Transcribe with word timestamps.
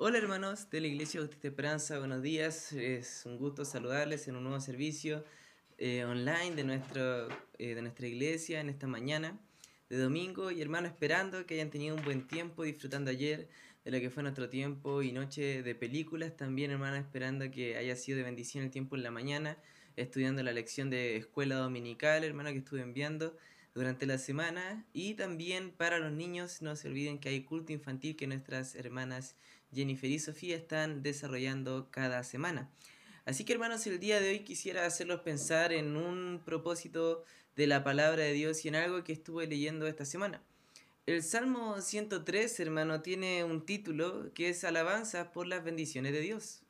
Hola 0.00 0.18
hermanos 0.18 0.70
de 0.70 0.80
la 0.80 0.86
Iglesia 0.86 1.18
Bautista 1.18 1.48
Esperanza, 1.48 1.98
buenos 1.98 2.22
días. 2.22 2.72
Es 2.72 3.24
un 3.26 3.36
gusto 3.36 3.64
saludarles 3.64 4.28
en 4.28 4.36
un 4.36 4.44
nuevo 4.44 4.60
servicio 4.60 5.24
eh, 5.76 6.04
online 6.04 6.54
de, 6.54 6.62
nuestro, 6.62 7.26
eh, 7.58 7.74
de 7.74 7.82
nuestra 7.82 8.06
iglesia 8.06 8.60
en 8.60 8.68
esta 8.68 8.86
mañana 8.86 9.40
de 9.90 9.98
domingo. 9.98 10.52
Y 10.52 10.62
hermanos, 10.62 10.92
esperando 10.92 11.44
que 11.46 11.54
hayan 11.54 11.70
tenido 11.70 11.96
un 11.96 12.04
buen 12.04 12.28
tiempo 12.28 12.62
disfrutando 12.62 13.10
ayer 13.10 13.48
de 13.84 13.90
lo 13.90 13.98
que 13.98 14.08
fue 14.08 14.22
nuestro 14.22 14.48
tiempo 14.48 15.02
y 15.02 15.10
noche 15.10 15.64
de 15.64 15.74
películas. 15.74 16.36
También 16.36 16.70
hermanos, 16.70 17.00
esperando 17.00 17.50
que 17.50 17.76
haya 17.76 17.96
sido 17.96 18.18
de 18.18 18.22
bendición 18.22 18.62
el 18.62 18.70
tiempo 18.70 18.94
en 18.94 19.02
la 19.02 19.10
mañana, 19.10 19.58
estudiando 19.96 20.44
la 20.44 20.52
lección 20.52 20.90
de 20.90 21.16
escuela 21.16 21.56
dominical, 21.56 22.22
hermano, 22.22 22.52
que 22.52 22.58
estuve 22.58 22.82
enviando 22.82 23.36
durante 23.74 24.06
la 24.06 24.18
semana. 24.18 24.86
Y 24.92 25.14
también 25.14 25.72
para 25.72 25.98
los 25.98 26.12
niños, 26.12 26.62
no 26.62 26.76
se 26.76 26.86
olviden 26.86 27.18
que 27.18 27.30
hay 27.30 27.42
culto 27.42 27.72
infantil 27.72 28.14
que 28.14 28.28
nuestras 28.28 28.76
hermanas 28.76 29.34
Jennifer 29.72 30.10
y 30.10 30.18
Sofía 30.18 30.56
están 30.56 31.02
desarrollando 31.02 31.88
cada 31.90 32.24
semana. 32.24 32.70
Así 33.24 33.44
que 33.44 33.52
hermanos, 33.52 33.86
el 33.86 34.00
día 34.00 34.20
de 34.20 34.30
hoy 34.30 34.40
quisiera 34.40 34.86
hacerlos 34.86 35.20
pensar 35.20 35.72
en 35.72 35.96
un 35.96 36.40
propósito 36.44 37.24
de 37.56 37.66
la 37.66 37.84
palabra 37.84 38.22
de 38.22 38.32
Dios 38.32 38.64
y 38.64 38.68
en 38.68 38.76
algo 38.76 39.04
que 39.04 39.12
estuve 39.12 39.46
leyendo 39.46 39.86
esta 39.86 40.04
semana. 40.04 40.42
El 41.06 41.22
Salmo 41.22 41.80
103, 41.80 42.60
hermano, 42.60 43.02
tiene 43.02 43.44
un 43.44 43.64
título 43.64 44.32
que 44.34 44.50
es 44.50 44.64
Alabanza 44.64 45.32
por 45.32 45.46
las 45.46 45.64
bendiciones 45.64 46.12
de 46.12 46.20
Dios. 46.20 46.62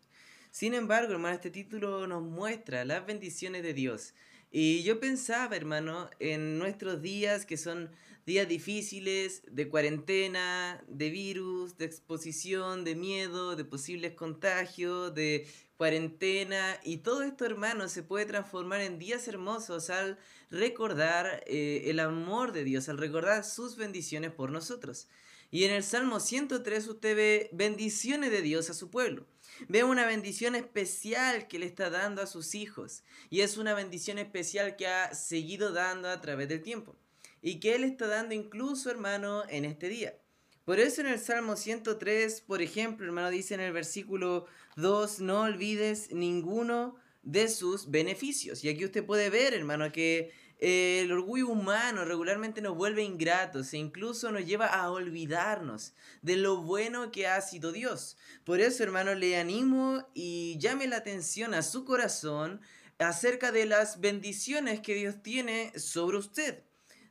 Sin 0.50 0.74
embargo, 0.74 1.12
hermano, 1.12 1.34
este 1.34 1.50
título 1.50 2.06
nos 2.06 2.22
muestra 2.22 2.84
las 2.84 3.04
bendiciones 3.06 3.62
de 3.62 3.74
Dios. 3.74 4.14
Y 4.50 4.82
yo 4.82 4.98
pensaba, 4.98 5.56
hermano, 5.56 6.08
en 6.20 6.58
nuestros 6.58 7.02
días 7.02 7.44
que 7.46 7.56
son 7.56 7.90
días 8.28 8.46
difíciles, 8.46 9.42
de 9.50 9.70
cuarentena, 9.70 10.84
de 10.86 11.08
virus, 11.08 11.78
de 11.78 11.86
exposición, 11.86 12.84
de 12.84 12.94
miedo, 12.94 13.56
de 13.56 13.64
posibles 13.64 14.12
contagios, 14.12 15.14
de 15.14 15.48
cuarentena. 15.78 16.78
Y 16.84 16.98
todo 16.98 17.22
esto, 17.22 17.46
hermano, 17.46 17.88
se 17.88 18.02
puede 18.02 18.26
transformar 18.26 18.82
en 18.82 18.98
días 18.98 19.26
hermosos 19.28 19.88
al 19.88 20.18
recordar 20.50 21.42
eh, 21.46 21.84
el 21.86 22.00
amor 22.00 22.52
de 22.52 22.64
Dios, 22.64 22.90
al 22.90 22.98
recordar 22.98 23.44
sus 23.44 23.76
bendiciones 23.76 24.30
por 24.30 24.50
nosotros. 24.50 25.08
Y 25.50 25.64
en 25.64 25.72
el 25.72 25.82
Salmo 25.82 26.20
103 26.20 26.86
usted 26.86 27.16
ve 27.16 27.48
bendiciones 27.52 28.30
de 28.30 28.42
Dios 28.42 28.68
a 28.68 28.74
su 28.74 28.90
pueblo. 28.90 29.26
Ve 29.68 29.84
una 29.84 30.04
bendición 30.04 30.54
especial 30.54 31.48
que 31.48 31.58
le 31.58 31.64
está 31.64 31.88
dando 31.88 32.20
a 32.20 32.26
sus 32.26 32.54
hijos. 32.54 33.04
Y 33.30 33.40
es 33.40 33.56
una 33.56 33.72
bendición 33.72 34.18
especial 34.18 34.76
que 34.76 34.86
ha 34.86 35.14
seguido 35.14 35.72
dando 35.72 36.10
a 36.10 36.20
través 36.20 36.50
del 36.50 36.60
tiempo. 36.60 36.94
Y 37.42 37.60
que 37.60 37.74
Él 37.74 37.84
está 37.84 38.06
dando 38.06 38.34
incluso, 38.34 38.90
hermano, 38.90 39.44
en 39.48 39.64
este 39.64 39.88
día. 39.88 40.18
Por 40.64 40.80
eso 40.80 41.00
en 41.00 41.06
el 41.06 41.18
Salmo 41.18 41.56
103, 41.56 42.42
por 42.42 42.60
ejemplo, 42.60 43.06
hermano, 43.06 43.30
dice 43.30 43.54
en 43.54 43.60
el 43.60 43.72
versículo 43.72 44.46
2, 44.76 45.20
no 45.20 45.40
olvides 45.42 46.12
ninguno 46.12 46.96
de 47.22 47.48
sus 47.48 47.90
beneficios. 47.90 48.62
Y 48.64 48.68
aquí 48.68 48.84
usted 48.84 49.04
puede 49.04 49.30
ver, 49.30 49.54
hermano, 49.54 49.90
que 49.92 50.30
eh, 50.60 51.00
el 51.02 51.12
orgullo 51.12 51.48
humano 51.48 52.04
regularmente 52.04 52.60
nos 52.60 52.76
vuelve 52.76 53.02
ingratos 53.02 53.72
e 53.72 53.78
incluso 53.78 54.32
nos 54.32 54.44
lleva 54.44 54.66
a 54.66 54.90
olvidarnos 54.90 55.94
de 56.20 56.36
lo 56.36 56.62
bueno 56.62 57.12
que 57.12 57.28
ha 57.28 57.40
sido 57.40 57.70
Dios. 57.70 58.16
Por 58.44 58.60
eso, 58.60 58.82
hermano, 58.82 59.14
le 59.14 59.38
animo 59.38 60.08
y 60.14 60.58
llame 60.58 60.86
la 60.86 60.96
atención 60.96 61.54
a 61.54 61.62
su 61.62 61.84
corazón 61.84 62.60
acerca 62.98 63.52
de 63.52 63.66
las 63.66 64.00
bendiciones 64.00 64.80
que 64.80 64.94
Dios 64.94 65.22
tiene 65.22 65.72
sobre 65.78 66.18
usted. 66.18 66.64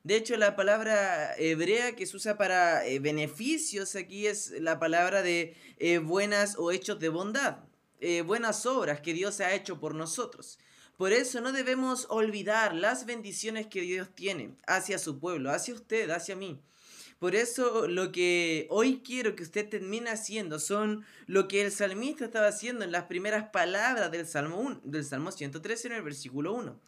De 0.04 0.16
hecho, 0.16 0.38
la 0.38 0.56
palabra 0.56 1.36
hebrea 1.38 1.96
que 1.96 2.06
se 2.06 2.16
usa 2.16 2.38
para 2.38 2.86
eh, 2.86 3.00
beneficios 3.00 3.96
aquí 3.96 4.28
es 4.28 4.52
la 4.60 4.80
palabra 4.80 5.22
de 5.22 5.56
eh, 5.78 5.98
buenas 5.98 6.56
o 6.58 6.72
hechos 6.72 7.00
de 7.00 7.10
bondad, 7.10 7.58
buenas 8.26 8.66
obras 8.68 9.02
que 9.02 9.14
Dios 9.14 9.40
ha 9.40 9.54
hecho 9.54 9.80
por 9.80 9.96
nosotros. 9.96 10.60
Por 10.98 11.14
eso 11.14 11.42
no 11.42 11.52
debemos 11.52 12.08
olvidar 12.10 12.74
las 12.74 13.06
bendiciones 13.06 13.68
que 13.68 13.82
Dios 13.82 14.10
tiene 14.16 14.56
hacia 14.66 14.98
su 14.98 15.20
pueblo, 15.20 15.52
hacia 15.52 15.76
usted, 15.76 16.10
hacia 16.10 16.36
mí. 16.36 16.60
Por 17.20 17.36
eso 17.36 17.88
lo 17.88 18.12
que 18.12 18.68
hoy 18.70 19.02
quiero 19.04 19.36
que 19.36 19.44
usted 19.44 19.68
termine 19.68 20.12
haciendo 20.12 20.60
son 20.60 21.04
lo 21.26 21.48
que 21.48 21.64
el 21.64 21.72
salmista 21.72 22.26
estaba 22.26 22.48
haciendo 22.48 22.84
en 22.84 22.92
las 22.92 23.06
primeras 23.06 23.50
palabras 23.50 24.12
del 24.12 24.28
Salmo, 24.28 24.60
1, 24.60 24.82
del 24.84 25.04
Salmo 25.04 25.32
113 25.32 25.88
en 25.88 25.94
el 25.94 26.04
versículo 26.04 26.54
1. 26.54 26.80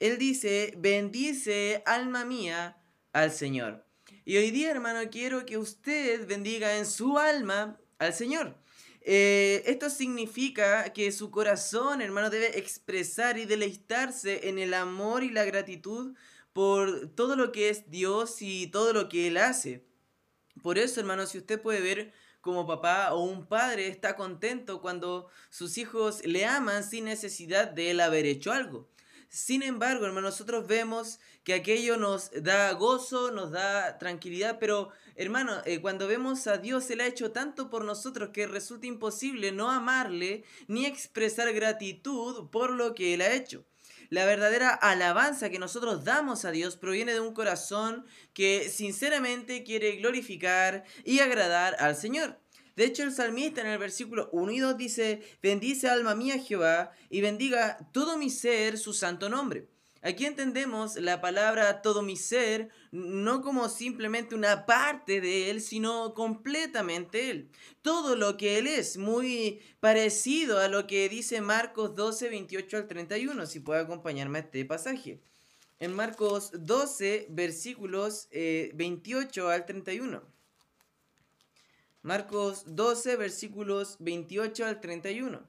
Él 0.00 0.18
dice, 0.18 0.74
bendice 0.76 1.82
alma 1.86 2.24
mía 2.24 2.76
al 3.12 3.32
Señor. 3.32 3.86
Y 4.24 4.36
hoy 4.36 4.50
día, 4.50 4.70
hermano, 4.70 5.00
quiero 5.10 5.44
que 5.46 5.58
usted 5.58 6.26
bendiga 6.26 6.78
en 6.78 6.86
su 6.86 7.18
alma 7.18 7.78
al 7.98 8.14
Señor. 8.14 8.56
Eh, 9.02 9.62
esto 9.66 9.90
significa 9.90 10.92
que 10.92 11.12
su 11.12 11.30
corazón, 11.30 12.00
hermano, 12.00 12.30
debe 12.30 12.58
expresar 12.58 13.38
y 13.38 13.44
deleitarse 13.44 14.48
en 14.48 14.58
el 14.58 14.72
amor 14.72 15.22
y 15.22 15.30
la 15.30 15.44
gratitud 15.44 16.16
por 16.52 17.10
todo 17.14 17.36
lo 17.36 17.52
que 17.52 17.68
es 17.68 17.90
Dios 17.90 18.40
y 18.40 18.68
todo 18.68 18.92
lo 18.92 19.08
que 19.08 19.28
Él 19.28 19.36
hace. 19.36 19.84
Por 20.62 20.78
eso, 20.78 21.00
hermano, 21.00 21.26
si 21.26 21.38
usted 21.38 21.60
puede 21.60 21.80
ver 21.80 22.12
como 22.44 22.66
papá 22.66 23.14
o 23.14 23.24
un 23.24 23.46
padre 23.46 23.88
está 23.88 24.16
contento 24.16 24.82
cuando 24.82 25.28
sus 25.48 25.78
hijos 25.78 26.24
le 26.26 26.44
aman 26.44 26.84
sin 26.84 27.06
necesidad 27.06 27.70
de 27.70 27.90
él 27.90 28.00
haber 28.00 28.26
hecho 28.26 28.52
algo. 28.52 28.86
Sin 29.34 29.64
embargo, 29.64 30.06
hermano, 30.06 30.28
nosotros 30.28 30.68
vemos 30.68 31.18
que 31.42 31.54
aquello 31.54 31.96
nos 31.96 32.30
da 32.40 32.72
gozo, 32.74 33.32
nos 33.32 33.50
da 33.50 33.98
tranquilidad, 33.98 34.58
pero 34.60 34.90
hermano, 35.16 35.60
eh, 35.64 35.80
cuando 35.80 36.06
vemos 36.06 36.46
a 36.46 36.58
Dios, 36.58 36.88
Él 36.90 37.00
ha 37.00 37.08
hecho 37.08 37.32
tanto 37.32 37.68
por 37.68 37.84
nosotros 37.84 38.30
que 38.32 38.46
resulta 38.46 38.86
imposible 38.86 39.50
no 39.50 39.72
amarle 39.72 40.44
ni 40.68 40.86
expresar 40.86 41.52
gratitud 41.52 42.48
por 42.50 42.70
lo 42.70 42.94
que 42.94 43.12
Él 43.14 43.22
ha 43.22 43.32
hecho. 43.32 43.66
La 44.08 44.24
verdadera 44.24 44.70
alabanza 44.70 45.50
que 45.50 45.58
nosotros 45.58 46.04
damos 46.04 46.44
a 46.44 46.52
Dios 46.52 46.76
proviene 46.76 47.12
de 47.12 47.18
un 47.18 47.34
corazón 47.34 48.06
que 48.34 48.68
sinceramente 48.70 49.64
quiere 49.64 49.96
glorificar 49.96 50.84
y 51.02 51.18
agradar 51.18 51.74
al 51.80 51.96
Señor. 51.96 52.38
De 52.76 52.84
hecho, 52.84 53.04
el 53.04 53.12
salmista 53.12 53.60
en 53.60 53.68
el 53.68 53.78
versículo 53.78 54.28
1 54.32 54.52
y 54.52 54.58
2 54.58 54.76
dice, 54.76 55.22
bendice 55.42 55.88
alma 55.88 56.14
mía 56.14 56.38
Jehová 56.38 56.92
y 57.08 57.20
bendiga 57.20 57.78
todo 57.92 58.18
mi 58.18 58.30
ser 58.30 58.78
su 58.78 58.92
santo 58.92 59.28
nombre. 59.28 59.68
Aquí 60.04 60.26
entendemos 60.26 60.96
la 60.96 61.22
palabra 61.22 61.80
todo 61.80 62.02
mi 62.02 62.18
ser 62.18 62.68
no 62.92 63.40
como 63.40 63.70
simplemente 63.70 64.34
una 64.34 64.66
parte 64.66 65.22
de 65.22 65.50
Él, 65.50 65.62
sino 65.62 66.12
completamente 66.12 67.30
Él. 67.30 67.48
Todo 67.80 68.14
lo 68.14 68.36
que 68.36 68.58
Él 68.58 68.66
es, 68.66 68.98
muy 68.98 69.62
parecido 69.80 70.58
a 70.58 70.68
lo 70.68 70.86
que 70.86 71.08
dice 71.08 71.40
Marcos 71.40 71.94
12, 71.94 72.28
28 72.28 72.76
al 72.76 72.86
31, 72.86 73.46
si 73.46 73.60
puede 73.60 73.80
acompañarme 73.80 74.40
a 74.40 74.42
este 74.42 74.66
pasaje. 74.66 75.22
En 75.78 75.94
Marcos 75.94 76.50
12, 76.52 77.28
versículos 77.30 78.28
28 78.30 79.50
eh, 79.50 79.54
al 79.54 79.64
31. 79.64 80.33
Marcos 82.04 82.64
12, 82.66 83.16
versículos 83.16 83.96
28 83.98 84.66
al 84.66 84.82
31. 84.82 85.40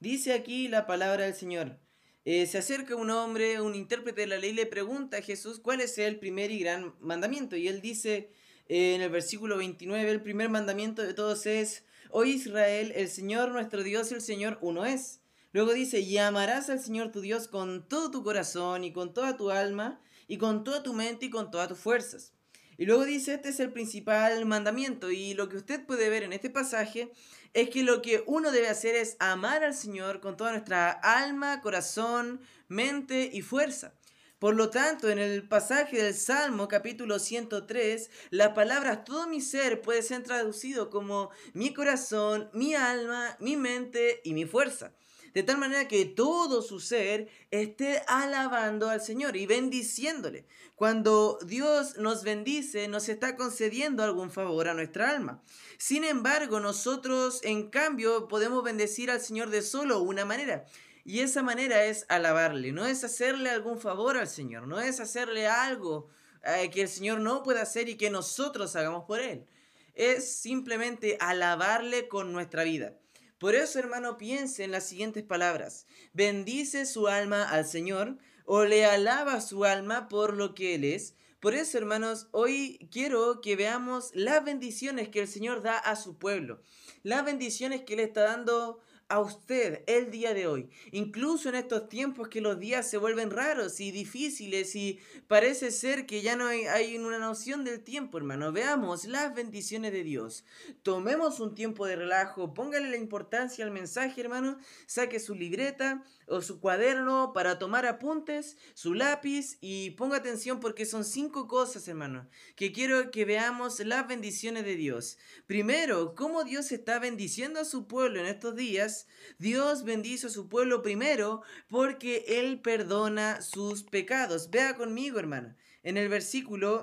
Dice 0.00 0.32
aquí 0.32 0.68
la 0.68 0.86
palabra 0.86 1.24
del 1.24 1.34
Señor. 1.34 1.78
Eh, 2.24 2.46
se 2.46 2.56
acerca 2.56 2.96
un 2.96 3.10
hombre, 3.10 3.60
un 3.60 3.74
intérprete 3.74 4.22
de 4.22 4.26
la 4.26 4.38
ley, 4.38 4.54
le 4.54 4.64
pregunta 4.64 5.18
a 5.18 5.22
Jesús 5.22 5.60
cuál 5.60 5.82
es 5.82 5.98
el 5.98 6.18
primer 6.18 6.50
y 6.50 6.60
gran 6.60 6.94
mandamiento. 6.98 7.56
Y 7.56 7.68
él 7.68 7.82
dice 7.82 8.30
eh, 8.70 8.94
en 8.94 9.02
el 9.02 9.10
versículo 9.10 9.58
29, 9.58 10.10
el 10.10 10.22
primer 10.22 10.48
mandamiento 10.48 11.02
de 11.02 11.12
todos 11.12 11.44
es, 11.44 11.84
Hoy 12.08 12.30
Israel, 12.30 12.94
el 12.96 13.10
Señor 13.10 13.50
nuestro 13.50 13.82
Dios, 13.82 14.12
el 14.12 14.22
Señor 14.22 14.56
uno 14.62 14.86
es. 14.86 15.20
Luego 15.52 15.74
dice, 15.74 16.00
y 16.00 16.16
amarás 16.16 16.70
al 16.70 16.80
Señor 16.80 17.12
tu 17.12 17.20
Dios 17.20 17.48
con 17.48 17.86
todo 17.86 18.10
tu 18.10 18.24
corazón 18.24 18.82
y 18.82 18.94
con 18.94 19.12
toda 19.12 19.36
tu 19.36 19.50
alma 19.50 20.00
y 20.26 20.38
con 20.38 20.64
toda 20.64 20.82
tu 20.82 20.94
mente 20.94 21.26
y 21.26 21.30
con 21.30 21.50
todas 21.50 21.68
tus 21.68 21.78
fuerzas. 21.78 22.32
Y 22.78 22.86
luego 22.86 23.04
dice, 23.04 23.34
este 23.34 23.50
es 23.50 23.60
el 23.60 23.72
principal 23.72 24.44
mandamiento. 24.46 25.10
Y 25.10 25.34
lo 25.34 25.48
que 25.48 25.56
usted 25.56 25.84
puede 25.84 26.08
ver 26.08 26.22
en 26.22 26.32
este 26.32 26.50
pasaje 26.50 27.12
es 27.52 27.70
que 27.70 27.82
lo 27.82 28.02
que 28.02 28.24
uno 28.26 28.50
debe 28.50 28.68
hacer 28.68 28.94
es 28.96 29.16
amar 29.20 29.62
al 29.62 29.74
Señor 29.74 30.20
con 30.20 30.36
toda 30.36 30.52
nuestra 30.52 30.90
alma, 30.90 31.60
corazón, 31.60 32.40
mente 32.68 33.30
y 33.32 33.42
fuerza. 33.42 33.94
Por 34.38 34.56
lo 34.56 34.68
tanto, 34.68 35.08
en 35.08 35.18
el 35.18 35.48
pasaje 35.48 36.02
del 36.02 36.14
Salmo 36.14 36.68
capítulo 36.68 37.18
103, 37.18 38.10
la 38.30 38.52
palabra 38.52 39.04
todo 39.04 39.26
mi 39.26 39.40
ser 39.40 39.80
puede 39.80 40.02
ser 40.02 40.22
traducido 40.22 40.90
como 40.90 41.30
mi 41.54 41.72
corazón, 41.72 42.50
mi 42.52 42.74
alma, 42.74 43.36
mi 43.40 43.56
mente 43.56 44.20
y 44.24 44.34
mi 44.34 44.44
fuerza 44.44 44.92
de 45.34 45.42
tal 45.42 45.58
manera 45.58 45.88
que 45.88 46.04
todo 46.04 46.62
su 46.62 46.78
ser 46.78 47.28
esté 47.50 48.02
alabando 48.06 48.88
al 48.88 49.02
Señor 49.02 49.36
y 49.36 49.46
bendiciéndole. 49.46 50.46
Cuando 50.76 51.38
Dios 51.44 51.98
nos 51.98 52.22
bendice, 52.22 52.86
nos 52.86 53.08
está 53.08 53.36
concediendo 53.36 54.04
algún 54.04 54.30
favor 54.30 54.68
a 54.68 54.74
nuestra 54.74 55.10
alma. 55.10 55.42
Sin 55.76 56.04
embargo, 56.04 56.60
nosotros 56.60 57.40
en 57.42 57.68
cambio 57.68 58.28
podemos 58.28 58.62
bendecir 58.62 59.10
al 59.10 59.20
Señor 59.20 59.50
de 59.50 59.62
solo 59.62 60.00
una 60.00 60.24
manera. 60.24 60.66
Y 61.04 61.20
esa 61.20 61.42
manera 61.42 61.84
es 61.84 62.06
alabarle, 62.08 62.72
no 62.72 62.86
es 62.86 63.04
hacerle 63.04 63.50
algún 63.50 63.78
favor 63.78 64.16
al 64.16 64.28
Señor, 64.28 64.66
no 64.66 64.80
es 64.80 65.00
hacerle 65.00 65.46
algo 65.46 66.08
eh, 66.44 66.70
que 66.70 66.82
el 66.82 66.88
Señor 66.88 67.20
no 67.20 67.42
pueda 67.42 67.60
hacer 67.62 67.88
y 67.88 67.96
que 67.96 68.08
nosotros 68.08 68.74
hagamos 68.76 69.04
por 69.04 69.20
Él. 69.20 69.46
es 69.94 70.36
simplemente 70.36 71.16
alabarle 71.20 72.08
con 72.08 72.32
nuestra 72.32 72.64
vida. 72.64 72.94
Por 73.38 73.54
eso, 73.54 73.78
hermano, 73.78 74.16
piense 74.16 74.64
en 74.64 74.70
las 74.70 74.86
siguientes 74.86 75.24
palabras. 75.24 75.86
Bendice 76.12 76.86
su 76.86 77.08
alma 77.08 77.48
al 77.48 77.66
Señor 77.66 78.18
o 78.44 78.64
le 78.64 78.84
alaba 78.84 79.40
su 79.40 79.64
alma 79.64 80.08
por 80.08 80.34
lo 80.34 80.54
que 80.54 80.74
Él 80.74 80.84
es. 80.84 81.14
Por 81.40 81.54
eso, 81.54 81.76
hermanos, 81.76 82.28
hoy 82.30 82.88
quiero 82.90 83.40
que 83.42 83.56
veamos 83.56 84.10
las 84.14 84.42
bendiciones 84.44 85.08
que 85.08 85.20
el 85.20 85.28
Señor 85.28 85.62
da 85.62 85.76
a 85.76 85.96
su 85.96 86.16
pueblo. 86.16 86.62
Las 87.02 87.24
bendiciones 87.24 87.82
que 87.82 87.94
Él 87.94 88.00
está 88.00 88.22
dando 88.22 88.80
a 89.08 89.20
usted 89.20 89.82
el 89.86 90.10
día 90.10 90.32
de 90.34 90.46
hoy. 90.46 90.70
Incluso 90.90 91.48
en 91.48 91.56
estos 91.56 91.88
tiempos 91.88 92.28
que 92.28 92.40
los 92.40 92.58
días 92.58 92.88
se 92.88 92.96
vuelven 92.96 93.30
raros 93.30 93.80
y 93.80 93.90
difíciles 93.90 94.74
y 94.74 94.98
parece 95.28 95.70
ser 95.70 96.06
que 96.06 96.22
ya 96.22 96.36
no 96.36 96.46
hay, 96.46 96.64
hay, 96.64 96.96
una 96.96 97.18
noción 97.18 97.64
del 97.64 97.82
tiempo, 97.82 98.18
hermano. 98.18 98.52
Veamos 98.52 99.04
las 99.04 99.34
bendiciones 99.34 99.92
de 99.92 100.04
Dios. 100.04 100.44
Tomemos 100.82 101.40
un 101.40 101.54
tiempo 101.54 101.86
de 101.86 101.96
relajo, 101.96 102.54
póngale 102.54 102.90
la 102.90 102.96
importancia 102.96 103.64
al 103.64 103.70
mensaje, 103.70 104.20
hermano. 104.20 104.58
Saque 104.86 105.20
su 105.20 105.34
libreta 105.34 106.02
o 106.26 106.40
su 106.40 106.60
cuaderno 106.60 107.32
para 107.34 107.58
tomar 107.58 107.86
apuntes, 107.86 108.56
su 108.74 108.94
lápiz 108.94 109.58
y 109.60 109.90
ponga 109.90 110.16
atención 110.16 110.60
porque 110.60 110.86
son 110.86 111.04
cinco 111.04 111.46
cosas, 111.48 111.86
hermano, 111.88 112.28
que 112.56 112.72
quiero 112.72 113.10
que 113.10 113.24
veamos 113.24 113.80
las 113.80 114.08
bendiciones 114.08 114.64
de 114.64 114.76
Dios. 114.76 115.18
Primero, 115.46 116.14
cómo 116.14 116.44
Dios 116.44 116.72
está 116.72 116.98
bendiciendo 116.98 117.60
a 117.60 117.64
su 117.64 117.86
pueblo 117.86 118.20
en 118.20 118.26
estos 118.26 118.56
días 118.56 118.93
Dios 119.38 119.84
bendice 119.84 120.28
a 120.28 120.30
su 120.30 120.48
pueblo 120.48 120.82
primero 120.82 121.42
porque 121.68 122.24
Él 122.28 122.60
perdona 122.60 123.42
sus 123.42 123.82
pecados. 123.82 124.50
Vea 124.50 124.76
conmigo, 124.76 125.18
hermano, 125.18 125.54
en 125.82 125.96
el 125.96 126.08
versículo 126.08 126.82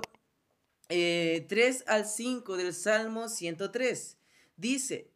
3 0.88 0.90
eh, 0.90 1.84
al 1.86 2.06
5 2.06 2.56
del 2.56 2.74
Salmo 2.74 3.28
103. 3.28 4.18
Dice, 4.56 5.10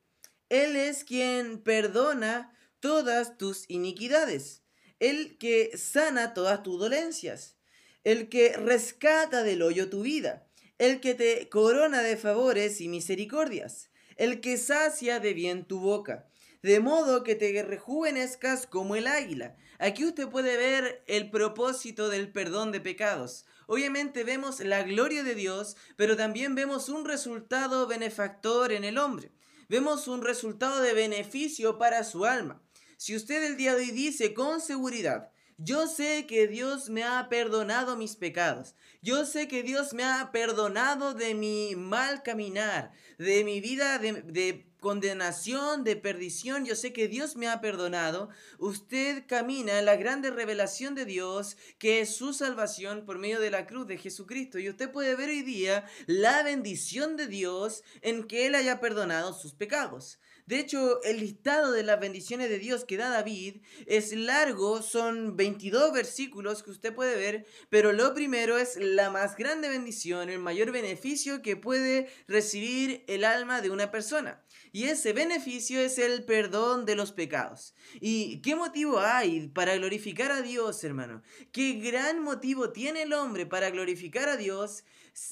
Él 0.49 0.77
es 0.77 1.05
quien 1.05 1.59
perdona 1.59 2.57
todas 2.81 3.37
tus 3.37 3.65
iniquidades, 3.69 4.63
el 5.01 5.37
que 5.39 5.77
sana 5.77 6.35
todas 6.35 6.63
tus 6.63 6.79
dolencias, 6.79 7.57
el 8.05 8.29
que 8.29 8.57
rescata 8.57 9.43
del 9.43 9.63
hoyo 9.63 9.91
tu 9.91 10.03
vida, 10.03 10.47
el 10.79 11.01
que 11.01 11.15
te 11.15 11.49
corona 11.49 12.03
de 12.03 12.17
favores 12.17 12.81
y 12.81 12.89
misericordias, 12.89 13.91
el 14.17 14.41
que 14.41 14.57
sacia 14.57 15.21
de 15.21 15.35
bien 15.35 15.65
tu 15.65 15.81
boca 15.81 16.29
de 16.63 16.81
modo 16.81 17.23
que 17.23 17.35
te 17.35 17.63
rejuvenezcas 17.63 18.67
como 18.67 18.97
el 18.97 19.07
águila. 19.07 19.57
Aquí 19.79 20.05
usted 20.05 20.29
puede 20.29 20.57
ver 20.57 21.03
el 21.07 21.31
propósito 21.31 22.09
del 22.09 22.33
perdón 22.33 22.73
de 22.73 22.81
pecados. 22.81 23.45
Obviamente 23.67 24.25
vemos 24.25 24.61
la 24.61 24.83
gloria 24.83 25.23
de 25.23 25.35
Dios, 25.35 25.77
pero 25.97 26.17
también 26.17 26.55
vemos 26.55 26.89
un 26.89 27.05
resultado 27.05 27.87
benefactor 27.87 28.73
en 28.73 28.85
el 28.85 28.99
hombre. 28.99 29.33
Vemos 29.69 30.07
un 30.09 30.23
resultado 30.23 30.81
de 30.81 30.95
beneficio 30.95 31.77
para 31.79 32.05
su 32.05 32.25
alma. 32.25 32.63
Si 32.97 33.17
usted 33.17 33.45
el 33.45 33.57
día 33.57 33.75
de 33.75 33.83
hoy 33.83 33.91
dice 33.91 34.33
con 34.33 34.61
seguridad, 34.61 35.31
yo 35.59 35.87
sé 35.87 36.27
que 36.27 36.47
Dios 36.47 36.91
me 36.91 37.05
ha 37.05 37.29
perdonado 37.29 37.97
mis 37.97 38.17
pecados. 38.17 38.75
Yo 39.03 39.25
sé 39.25 39.49
que 39.49 39.63
Dios 39.63 39.95
me 39.95 40.05
ha 40.05 40.31
perdonado 40.33 41.15
de 41.15 41.35
mi 41.35 41.75
mal 41.77 42.23
caminar, 42.23 42.93
de 43.19 43.45
mi 43.45 43.61
vida 43.61 43.99
de, 43.99 44.23
de 44.23 44.67
condenación, 44.81 45.83
de 45.83 45.97
perdición, 45.97 46.65
yo 46.65 46.77
sé 46.77 46.93
que 46.93 47.09
Dios 47.09 47.35
me 47.35 47.49
ha 47.49 47.61
perdonado. 47.61 48.29
Usted 48.59 49.25
camina 49.27 49.79
en 49.79 49.85
la 49.85 49.97
grande 49.97 50.31
revelación 50.31 50.95
de 50.95 51.05
Dios, 51.05 51.57
que 51.79 52.01
es 52.01 52.15
su 52.15 52.33
salvación 52.33 53.05
por 53.05 53.19
medio 53.19 53.41
de 53.41 53.51
la 53.51 53.67
cruz 53.67 53.87
de 53.87 53.99
Jesucristo. 53.99 54.59
Y 54.59 54.69
usted 54.69 54.93
puede 54.93 55.17
ver 55.17 55.31
hoy 55.31 55.43
día 55.43 55.87
la 56.07 56.43
bendición 56.43 57.17
de 57.17 57.27
Dios 57.27 57.83
en 58.03 58.29
que 58.29 58.47
Él 58.47 58.55
haya 58.55 58.79
perdonado 58.79 59.33
sus 59.33 59.55
pecados. 59.55 60.21
De 60.47 60.61
hecho, 60.61 61.03
el 61.03 61.19
listado 61.19 61.73
de 61.73 61.83
las 61.83 61.99
bendiciones 61.99 62.49
de 62.49 62.61
Dios 62.61 62.85
que 62.85 62.97
da 62.97 63.11
David 63.11 63.63
es 63.87 64.13
largo, 64.13 64.81
son 64.81 65.37
22 65.37 65.93
versículos 65.93 66.63
que 66.63 66.71
usted 66.71 66.95
puede 66.95 67.17
ver, 67.17 67.47
pero 67.69 67.93
lo 67.93 68.15
primero 68.15 68.57
es 68.57 68.77
la 68.77 69.11
más 69.11 69.37
grande 69.37 69.69
bendición, 69.69 70.31
el 70.31 70.39
mayor 70.39 70.71
beneficio 70.71 71.43
que 71.43 71.57
puede 71.57 72.09
recibir 72.29 73.03
el 73.09 73.25
alma 73.25 73.61
de 73.61 73.71
una 73.71 73.91
persona. 73.91 74.41
Y 74.71 74.85
ese 74.85 75.13
beneficio 75.13 75.81
es 75.81 75.99
el 75.99 76.25
perdón 76.25 76.85
de 76.85 76.95
los 76.95 77.11
pecados. 77.11 77.75
¿Y 78.01 78.41
qué 78.43 78.55
motivo 78.55 79.01
hay 79.01 79.49
para 79.49 79.75
glorificar 79.77 80.31
a 80.31 80.43
Dios, 80.43 80.85
hermano? 80.85 81.23
¿Qué 81.51 81.73
gran 81.73 82.23
motivo 82.23 82.71
tiene 82.71 83.03
el 83.03 83.15
hombre 83.15 83.47
para 83.47 83.71
glorificar 83.71 84.29
a 84.29 84.37
Dios 84.37 84.85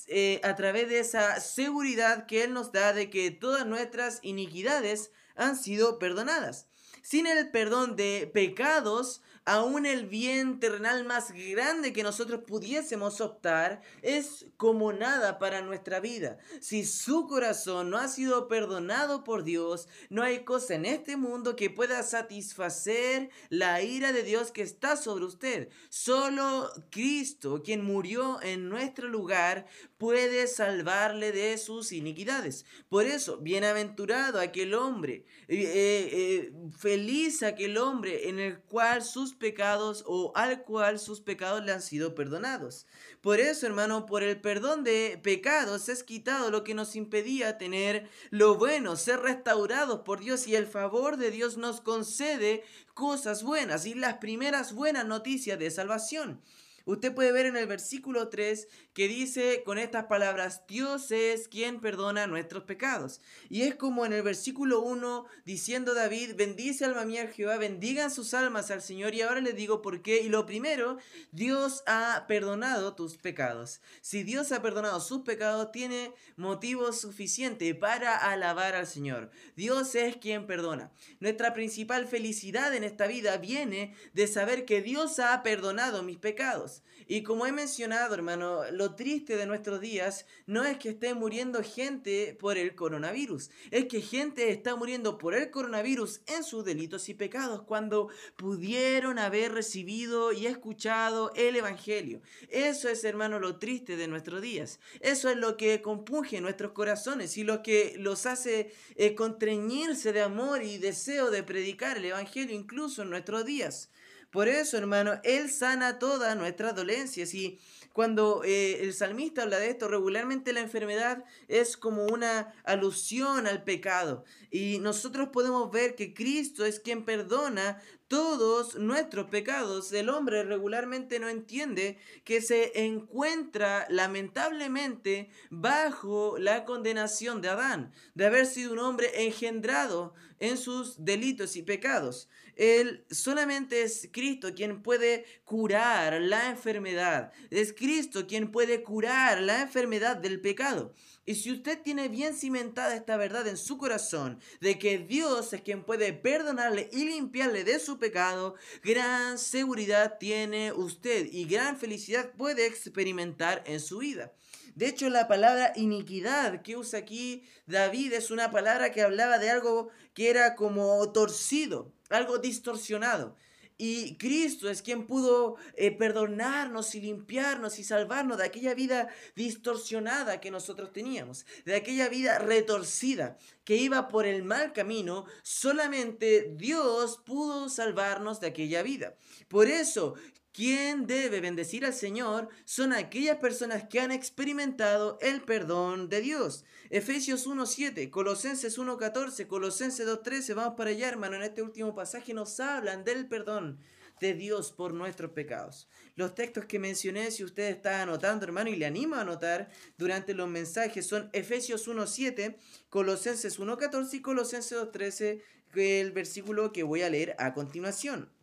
eh, 0.07 0.41
a 0.45 0.55
través 0.55 0.89
de 0.89 0.99
esa 0.99 1.41
seguridad 1.41 2.27
que 2.27 2.45
Él 2.45 2.53
nos 2.53 2.73
da 2.73 2.93
de 2.93 3.11
que 3.11 3.31
todas 3.31 3.67
nuestras 3.67 4.21
iniquidades 4.23 5.11
han 5.35 5.57
sido 5.57 5.99
perdonadas? 5.99 6.69
Sin 7.03 7.27
el 7.27 7.51
perdón 7.51 7.97
de 7.97 8.31
pecados, 8.33 9.23
aún 9.44 9.85
el 9.85 10.06
bien 10.06 10.58
terrenal 10.58 11.05
más 11.05 11.32
grande 11.32 11.93
que 11.93 12.02
nosotros 12.02 12.43
pudiésemos 12.46 13.20
optar 13.20 13.82
es 14.02 14.46
como 14.56 14.93
nada 14.93 15.38
para 15.38 15.61
nuestra 15.61 16.00
vida. 16.00 16.38
Si 16.61 16.85
su 16.85 17.26
corazón 17.26 17.91
no 17.91 17.99
ha 17.99 18.08
sido 18.08 18.49
perdonado 18.49 19.25
por 19.25 19.44
Dios, 19.44 19.88
no 20.08 20.23
hay 20.23 20.44
cosa 20.44 20.75
en 20.75 20.87
este 20.87 21.17
mundo 21.17 21.56
que 21.56 21.70
pueda 21.70 22.02
satisfacer 22.02 23.31
la 23.50 23.82
ira 23.82 24.12
de 24.12 24.23
Dios 24.23 24.50
que 24.50 24.62
está 24.62 24.96
sobre 24.96 25.25
usted. 25.25 25.69
Solo 25.90 26.70
Cristo, 26.90 27.62
quien 27.62 27.85
murió 27.85 28.40
en 28.43 28.69
nuestro 28.69 29.08
lugar, 29.08 29.67
puede 29.99 30.47
salvarle 30.47 31.32
de 31.32 31.58
sus 31.58 31.93
iniquidades. 31.93 32.64
Por 32.88 33.05
eso, 33.05 33.38
bienaventurado 33.38 34.40
aquel 34.40 34.75
hombre, 34.75 35.25
eh, 35.49 35.56
eh, 35.56 36.11
eh, 36.12 36.52
feliz 36.79 37.43
aquel 37.43 37.76
hombre 37.79 38.29
en 38.29 38.38
el 38.38 38.61
cual 38.61 39.02
sus 39.02 39.34
pecados 39.35 40.05
o 40.07 40.33
al 40.35 40.63
cual 40.63 40.99
sus 40.99 41.21
pecados 41.21 41.65
le 41.65 41.73
han 41.73 41.83
sido 41.83 42.15
perdonados. 42.15 42.87
Por 43.21 43.41
eso, 43.41 43.67
hermano, 43.67 44.07
por 44.07 44.23
el 44.23 44.41
perdón 44.41 44.85
de 44.85 45.21
pecados 45.23 45.89
es 45.89 46.03
quitado 46.03 46.51
lo 46.51 46.65
que 46.65 46.75
nos 46.75 46.97
impedía 46.97 47.59
tener 47.59 48.09
lo 48.31 48.57
bueno, 48.57 48.97
ser 48.97 49.21
restaurados 49.21 50.01
por 50.01 50.21
Dios 50.21 50.47
y 50.47 50.57
el 50.57 50.67
favor 50.67 51.17
de 51.17 51.31
Dios 51.31 51.57
nos 51.57 51.81
concede 51.81 52.65
cosas 52.95 53.43
buenas 53.43 53.87
y 53.87 53.95
las 53.95 54.15
primeras 54.15 54.73
buenas 54.73 55.07
noticias 55.07 55.59
de 55.59 55.71
salvación. 55.71 56.41
Usted 56.87 57.15
puede 57.15 57.33
ver 57.33 57.47
en 57.47 57.57
el 57.57 57.67
versículo 57.67 58.29
3 58.29 58.69
que 58.93 59.09
dice 59.09 59.63
con 59.65 59.79
estas 59.79 60.05
palabras, 60.05 60.63
Dios 60.69 61.11
es 61.11 61.49
quien 61.49 61.81
perdona 61.81 62.27
nuestros 62.27 62.65
pecados. 62.65 63.23
Y 63.49 63.63
es 63.63 63.75
como 63.75 64.05
en 64.05 64.13
el 64.13 64.23
versículo 64.23 64.83
1 64.83 65.25
diciendo 65.47 65.95
David, 65.95 66.35
bendice 66.37 66.85
alma 66.85 67.07
mía 67.07 67.29
Jehová, 67.29 67.57
bendigan 67.57 68.11
sus 68.11 68.35
almas 68.35 68.71
al 68.71 68.83
Señor. 68.83 69.14
Y 69.14 69.23
ahora 69.23 69.41
les 69.41 69.57
digo 69.57 69.81
por 69.81 70.03
qué. 70.03 70.21
Y 70.21 70.29
lo 70.29 70.45
primero, 70.45 70.99
Dios 71.33 71.83
ha 71.87 72.26
perdonado 72.29 72.95
tus 72.95 73.17
pecados. 73.17 73.81
Si 74.03 74.23
Dios 74.23 74.53
ha 74.53 74.61
perdonado 74.61 75.00
sus 75.00 75.23
pecados, 75.23 75.73
tiene 75.73 76.12
motivo 76.37 76.93
suficiente 76.93 77.75
para 77.75 78.14
alabar 78.14 78.75
al 78.75 78.87
Señor. 78.87 79.31
Dios 79.57 79.95
es 79.95 80.17
quien 80.17 80.47
perdona. 80.47 80.93
Nuestra 81.19 81.55
principal 81.55 82.07
felicidad 82.07 82.75
en 82.75 82.85
esta 82.85 83.07
vida 83.07 83.38
viene 83.38 83.95
de 84.12 84.26
saber 84.26 84.67
que 84.67 84.83
Dios 84.83 85.19
ha 85.19 85.43
perdonado 85.43 86.03
mis 86.03 86.19
pecados. 86.19 86.74
Y 87.06 87.23
como 87.23 87.46
he 87.46 87.52
mencionado, 87.52 88.14
hermano, 88.14 88.62
lo 88.70 88.94
triste 88.94 89.37
de 89.37 89.46
nuestros 89.46 89.80
días 89.80 90.26
no 90.46 90.64
es 90.64 90.78
que 90.78 90.90
esté 90.90 91.14
muriendo 91.14 91.62
gente 91.62 92.37
por 92.38 92.56
el 92.56 92.75
coronavirus, 92.75 93.50
es 93.70 93.87
que 93.87 94.00
gente 94.00 94.50
está 94.50 94.76
muriendo 94.76 95.18
por 95.18 95.34
el 95.34 95.50
coronavirus 95.50 96.20
en 96.26 96.44
sus 96.44 96.64
delitos 96.64 97.08
y 97.08 97.14
pecados 97.14 97.62
cuando 97.62 98.08
pudieron 98.37 99.18
haber 99.18 99.52
recibido 99.52 100.32
y 100.32 100.46
escuchado 100.46 101.32
el 101.34 101.56
Evangelio. 101.56 102.23
Eso 102.49 102.88
es, 102.88 103.04
hermano, 103.04 103.38
lo 103.38 103.56
triste 103.56 103.96
de 103.96 104.08
nuestros 104.08 104.42
días. 104.42 104.80
Eso 105.00 105.28
es 105.28 105.37
lo 105.37 105.56
que 105.56 105.82
compunge 105.82 106.40
nuestros 106.40 106.73
corazones 106.73 107.37
y 107.37 107.44
lo 107.44 107.62
que 107.62 107.94
los 107.99 108.26
hace 108.26 108.73
eh, 108.96 109.14
de 109.14 110.23
amor 110.23 110.62
y 110.62 110.78
deseo 110.78 111.30
de 111.30 111.42
predicar 111.42 111.96
el 111.96 112.06
Evangelio 112.06 112.54
incluso 112.54 113.02
en 113.02 113.11
nuestros 113.11 113.44
días. 113.44 113.90
Por 114.35 114.49
eso, 114.49 114.76
hermano, 114.76 115.21
Él 115.23 115.49
sana 115.49 116.00
todas 116.00 116.37
nuestras 116.37 116.75
dolencias 116.75 117.33
y 117.35 117.61
cuando 117.93 118.43
eh, 118.43 118.83
el 118.83 118.93
salmista 118.93 119.45
habla 119.45 119.61
de 119.61 119.71
esto, 119.71 119.87
regularmente 119.87 120.53
la 120.53 120.59
enfermedad 120.59 121.23
es 121.47 121.76
como 121.76 122.05
una 122.07 122.53
alusión 122.64 123.47
al 123.47 123.62
pecado. 123.62 124.25
Y 124.50 124.81
nosotros 124.81 125.29
podemos 125.29 125.71
ver 125.71 125.95
que 125.95 126.14
Cristo 126.14 126.64
es 126.64 126.81
quien 126.81 127.05
perdona 127.05 127.81
todos 128.09 128.75
nuestros 128.75 129.31
pecados. 129.31 129.93
El 129.93 130.09
hombre 130.09 130.43
regularmente 130.43 131.21
no 131.21 131.29
entiende 131.29 131.97
que 132.25 132.43
se 132.43 132.87
encuentra 132.87 133.87
lamentablemente 133.88 135.31
bajo 135.50 136.38
la 136.38 136.64
condenación 136.64 137.41
de 137.41 137.50
Adán, 137.50 137.93
de 138.14 138.26
haber 138.26 138.47
sido 138.47 138.73
un 138.73 138.81
hombre 138.81 139.25
engendrado 139.26 140.14
en 140.41 140.59
sus 140.59 141.05
delitos 141.05 141.55
y 141.55 141.62
pecados. 141.62 142.29
Él 142.56 143.04
solamente 143.11 143.82
es 143.82 144.08
Cristo 144.12 144.54
quien 144.54 144.82
puede 144.82 145.25
curar 145.44 146.20
la 146.20 146.50
enfermedad. 146.50 147.32
Es 147.50 147.73
Cristo 147.73 148.26
quien 148.26 148.50
puede 148.50 148.82
curar 148.82 149.40
la 149.40 149.62
enfermedad 149.62 150.16
del 150.16 150.40
pecado. 150.40 150.94
Y 151.26 151.37
si 151.37 151.50
usted 151.52 151.80
tiene 151.80 152.08
bien 152.08 152.34
cimentada 152.34 152.94
esta 152.94 153.16
verdad 153.16 153.46
en 153.46 153.56
su 153.56 153.78
corazón, 153.78 154.40
de 154.61 154.78
que 154.78 154.99
Dios 154.99 155.52
es 155.54 155.62
quien 155.62 155.82
puede 155.82 156.12
perdonarle 156.12 156.90
y 156.92 157.06
limpiarle 157.06 157.64
de 157.64 157.78
su 157.78 157.99
pecado, 157.99 158.56
gran 158.82 159.38
seguridad 159.38 160.18
tiene 160.18 160.73
usted 160.73 161.26
y 161.32 161.46
gran 161.46 161.78
felicidad 161.78 162.30
puede 162.37 162.66
experimentar 162.66 163.64
en 163.66 163.80
su 163.80 163.99
vida. 163.99 164.32
De 164.75 164.88
hecho, 164.88 165.09
la 165.09 165.28
palabra 165.28 165.73
iniquidad 165.76 166.62
que 166.62 166.76
usa 166.76 167.00
aquí 167.00 167.45
David 167.66 168.12
es 168.12 168.31
una 168.31 168.50
palabra 168.50 168.90
que 168.90 169.02
hablaba 169.02 169.38
de 169.38 169.50
algo 169.50 169.90
que 170.14 170.31
era 170.31 170.54
como 170.54 171.12
torcido, 171.12 171.93
algo 172.11 172.38
distorsionado. 172.38 173.37
Y 173.76 174.16
Cristo 174.19 174.71
es 174.71 174.83
quien 174.83 175.07
pudo 175.07 175.57
eh, 175.76 175.90
perdonarnos 175.90 176.95
y 176.95 177.00
limpiarnos 177.00 177.81
y 177.81 177.85
salvarnos 177.85 178.38
de 178.38 178.45
aquella 178.45 178.73
vida 178.73 179.09
distorsionada 179.35 180.40
que 180.40 180.52
nosotros 180.52 180.93
teníamos, 180.93 181.45
de 181.64 181.75
aquella 181.75 182.09
vida 182.09 182.38
retorcida 182.38 183.37
que 183.64 183.76
iba 183.76 184.07
por 184.07 184.26
el 184.26 184.45
mal 184.45 184.73
camino. 184.73 185.26
Solamente 185.43 186.52
Dios 186.57 187.21
pudo 187.25 187.69
salvarnos 187.69 188.38
de 188.38 188.47
aquella 188.47 188.83
vida. 188.83 189.16
Por 189.49 189.66
eso 189.66 190.14
quien 190.54 191.08
debe 191.08 191.40
bendecir 191.40 191.84
al 191.84 191.92
Señor 191.92 192.49
son 192.64 192.92
aquellas 192.92 193.38
personas 193.38 193.88
que 193.88 193.99
han 193.99 194.12
experimentado 194.12 195.18
el 195.20 195.42
perdón 195.42 196.08
de 196.08 196.20
Dios. 196.20 196.64
Efesios 196.90 197.49
1.7, 197.49 198.08
Colosenses 198.08 198.78
1.14, 198.78 199.49
Colosenses 199.49 200.06
2.13, 200.06 200.54
vamos 200.54 200.75
para 200.76 200.90
allá 200.90 201.08
hermano, 201.08 201.34
en 201.34 201.42
este 201.42 201.61
último 201.61 201.92
pasaje 201.92 202.32
nos 202.34 202.61
hablan 202.61 203.04
del 203.04 203.26
perdón 203.26 203.80
de 204.20 204.34
Dios 204.34 204.70
por 204.70 204.94
nuestros 204.94 205.32
pecados. 205.32 205.88
Los 206.14 206.37
textos 206.37 206.66
que 206.66 206.78
mencioné, 206.78 207.32
si 207.32 207.42
usted 207.42 207.68
está 207.70 208.02
anotando, 208.02 208.46
hermano, 208.46 208.70
y 208.70 208.76
le 208.76 208.87
animo 208.87 209.16
a 209.16 209.23
anotar 209.23 209.70
durante 209.99 210.34
los 210.34 210.49
mensajes, 210.49 211.04
son 211.04 211.30
Efesios 211.32 211.88
1.7, 211.88 212.56
Colosenses 212.90 213.58
1.14 213.58 214.14
y 214.14 214.20
Colosenses 214.20 214.78
2.13, 214.78 215.42
el 215.75 216.12
versículo 216.12 216.73
que 216.73 216.84
voy 216.84 217.02
a 217.02 217.11
leer 217.11 217.34
a 217.40 217.52
continuación. 217.54 218.34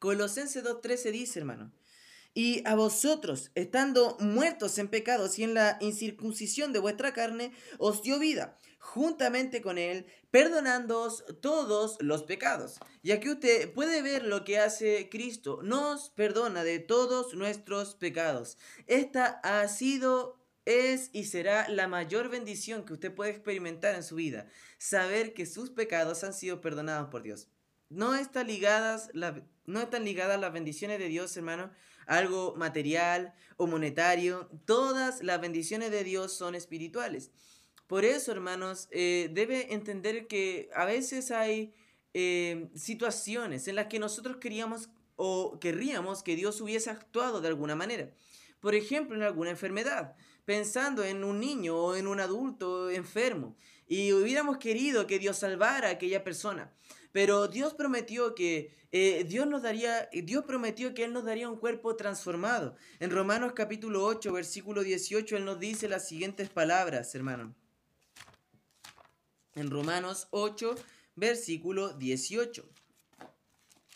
Colosenses 0.00 0.64
2.13 0.64 1.12
dice, 1.12 1.38
hermano, 1.38 1.72
y 2.32 2.66
a 2.66 2.74
vosotros, 2.74 3.50
estando 3.54 4.16
muertos 4.18 4.78
en 4.78 4.88
pecados 4.88 5.38
y 5.38 5.44
en 5.44 5.52
la 5.52 5.76
incircuncisión 5.80 6.72
de 6.72 6.78
vuestra 6.78 7.12
carne, 7.12 7.52
os 7.76 8.02
dio 8.02 8.18
vida, 8.18 8.58
juntamente 8.78 9.60
con 9.60 9.76
él, 9.76 10.06
perdonándoos 10.30 11.24
todos 11.42 11.98
los 12.00 12.22
pecados. 12.22 12.78
Y 13.02 13.10
aquí 13.10 13.28
usted 13.28 13.74
puede 13.74 14.00
ver 14.00 14.24
lo 14.24 14.42
que 14.42 14.58
hace 14.58 15.10
Cristo, 15.10 15.60
nos 15.62 16.08
perdona 16.10 16.64
de 16.64 16.78
todos 16.78 17.34
nuestros 17.34 17.94
pecados. 17.94 18.56
Esta 18.86 19.40
ha 19.42 19.68
sido 19.68 20.40
es 20.64 21.10
y 21.12 21.24
será 21.24 21.68
la 21.68 21.88
mayor 21.88 22.30
bendición 22.30 22.86
que 22.86 22.94
usted 22.94 23.14
puede 23.14 23.32
experimentar 23.32 23.94
en 23.94 24.02
su 24.02 24.14
vida, 24.14 24.48
saber 24.78 25.34
que 25.34 25.44
sus 25.44 25.70
pecados 25.70 26.24
han 26.24 26.32
sido 26.32 26.62
perdonados 26.62 27.10
por 27.10 27.22
Dios. 27.22 27.48
No, 27.90 28.14
está 28.14 28.44
ligadas 28.44 29.10
no 29.66 29.80
están 29.80 30.04
ligadas 30.04 30.40
las 30.40 30.52
bendiciones 30.52 30.98
de 30.98 31.08
Dios, 31.08 31.36
hermano, 31.36 31.70
a 32.06 32.16
algo 32.18 32.54
material 32.56 33.34
o 33.56 33.66
monetario. 33.66 34.48
Todas 34.64 35.22
las 35.22 35.40
bendiciones 35.40 35.90
de 35.90 36.04
Dios 36.04 36.32
son 36.32 36.54
espirituales. 36.54 37.30
Por 37.86 38.04
eso, 38.04 38.30
hermanos, 38.30 38.88
eh, 38.92 39.28
debe 39.32 39.74
entender 39.74 40.28
que 40.28 40.70
a 40.74 40.84
veces 40.84 41.32
hay 41.32 41.74
eh, 42.14 42.68
situaciones 42.74 43.66
en 43.66 43.74
las 43.74 43.86
que 43.86 43.98
nosotros 43.98 44.36
queríamos 44.36 44.90
o 45.16 45.58
querríamos 45.60 46.22
que 46.22 46.36
Dios 46.36 46.60
hubiese 46.60 46.90
actuado 46.90 47.40
de 47.40 47.48
alguna 47.48 47.74
manera. 47.74 48.10
Por 48.60 48.74
ejemplo, 48.74 49.16
en 49.16 49.22
alguna 49.22 49.50
enfermedad, 49.50 50.14
pensando 50.44 51.02
en 51.04 51.24
un 51.24 51.40
niño 51.40 51.76
o 51.76 51.96
en 51.96 52.06
un 52.06 52.20
adulto 52.20 52.90
enfermo, 52.90 53.56
y 53.86 54.12
hubiéramos 54.12 54.58
querido 54.58 55.06
que 55.08 55.18
Dios 55.18 55.38
salvara 55.38 55.88
a 55.88 55.92
aquella 55.92 56.22
persona. 56.22 56.72
Pero 57.12 57.48
Dios 57.48 57.74
prometió 57.74 58.34
que 58.34 58.74
eh, 58.92 59.24
Dios 59.28 59.46
nos 59.46 59.62
daría, 59.62 60.08
Dios 60.12 60.44
prometió 60.44 60.94
que 60.94 61.04
Él 61.04 61.12
nos 61.12 61.24
daría 61.24 61.48
un 61.48 61.56
cuerpo 61.56 61.96
transformado. 61.96 62.76
En 62.98 63.10
Romanos 63.10 63.52
capítulo 63.54 64.04
8, 64.04 64.32
versículo 64.32 64.82
18, 64.82 65.36
Él 65.36 65.44
nos 65.44 65.60
dice 65.60 65.88
las 65.88 66.08
siguientes 66.08 66.48
palabras, 66.48 67.14
hermano. 67.14 67.54
En 69.54 69.70
Romanos 69.70 70.28
8, 70.30 70.74
versículo 71.16 71.92
18. 71.94 72.68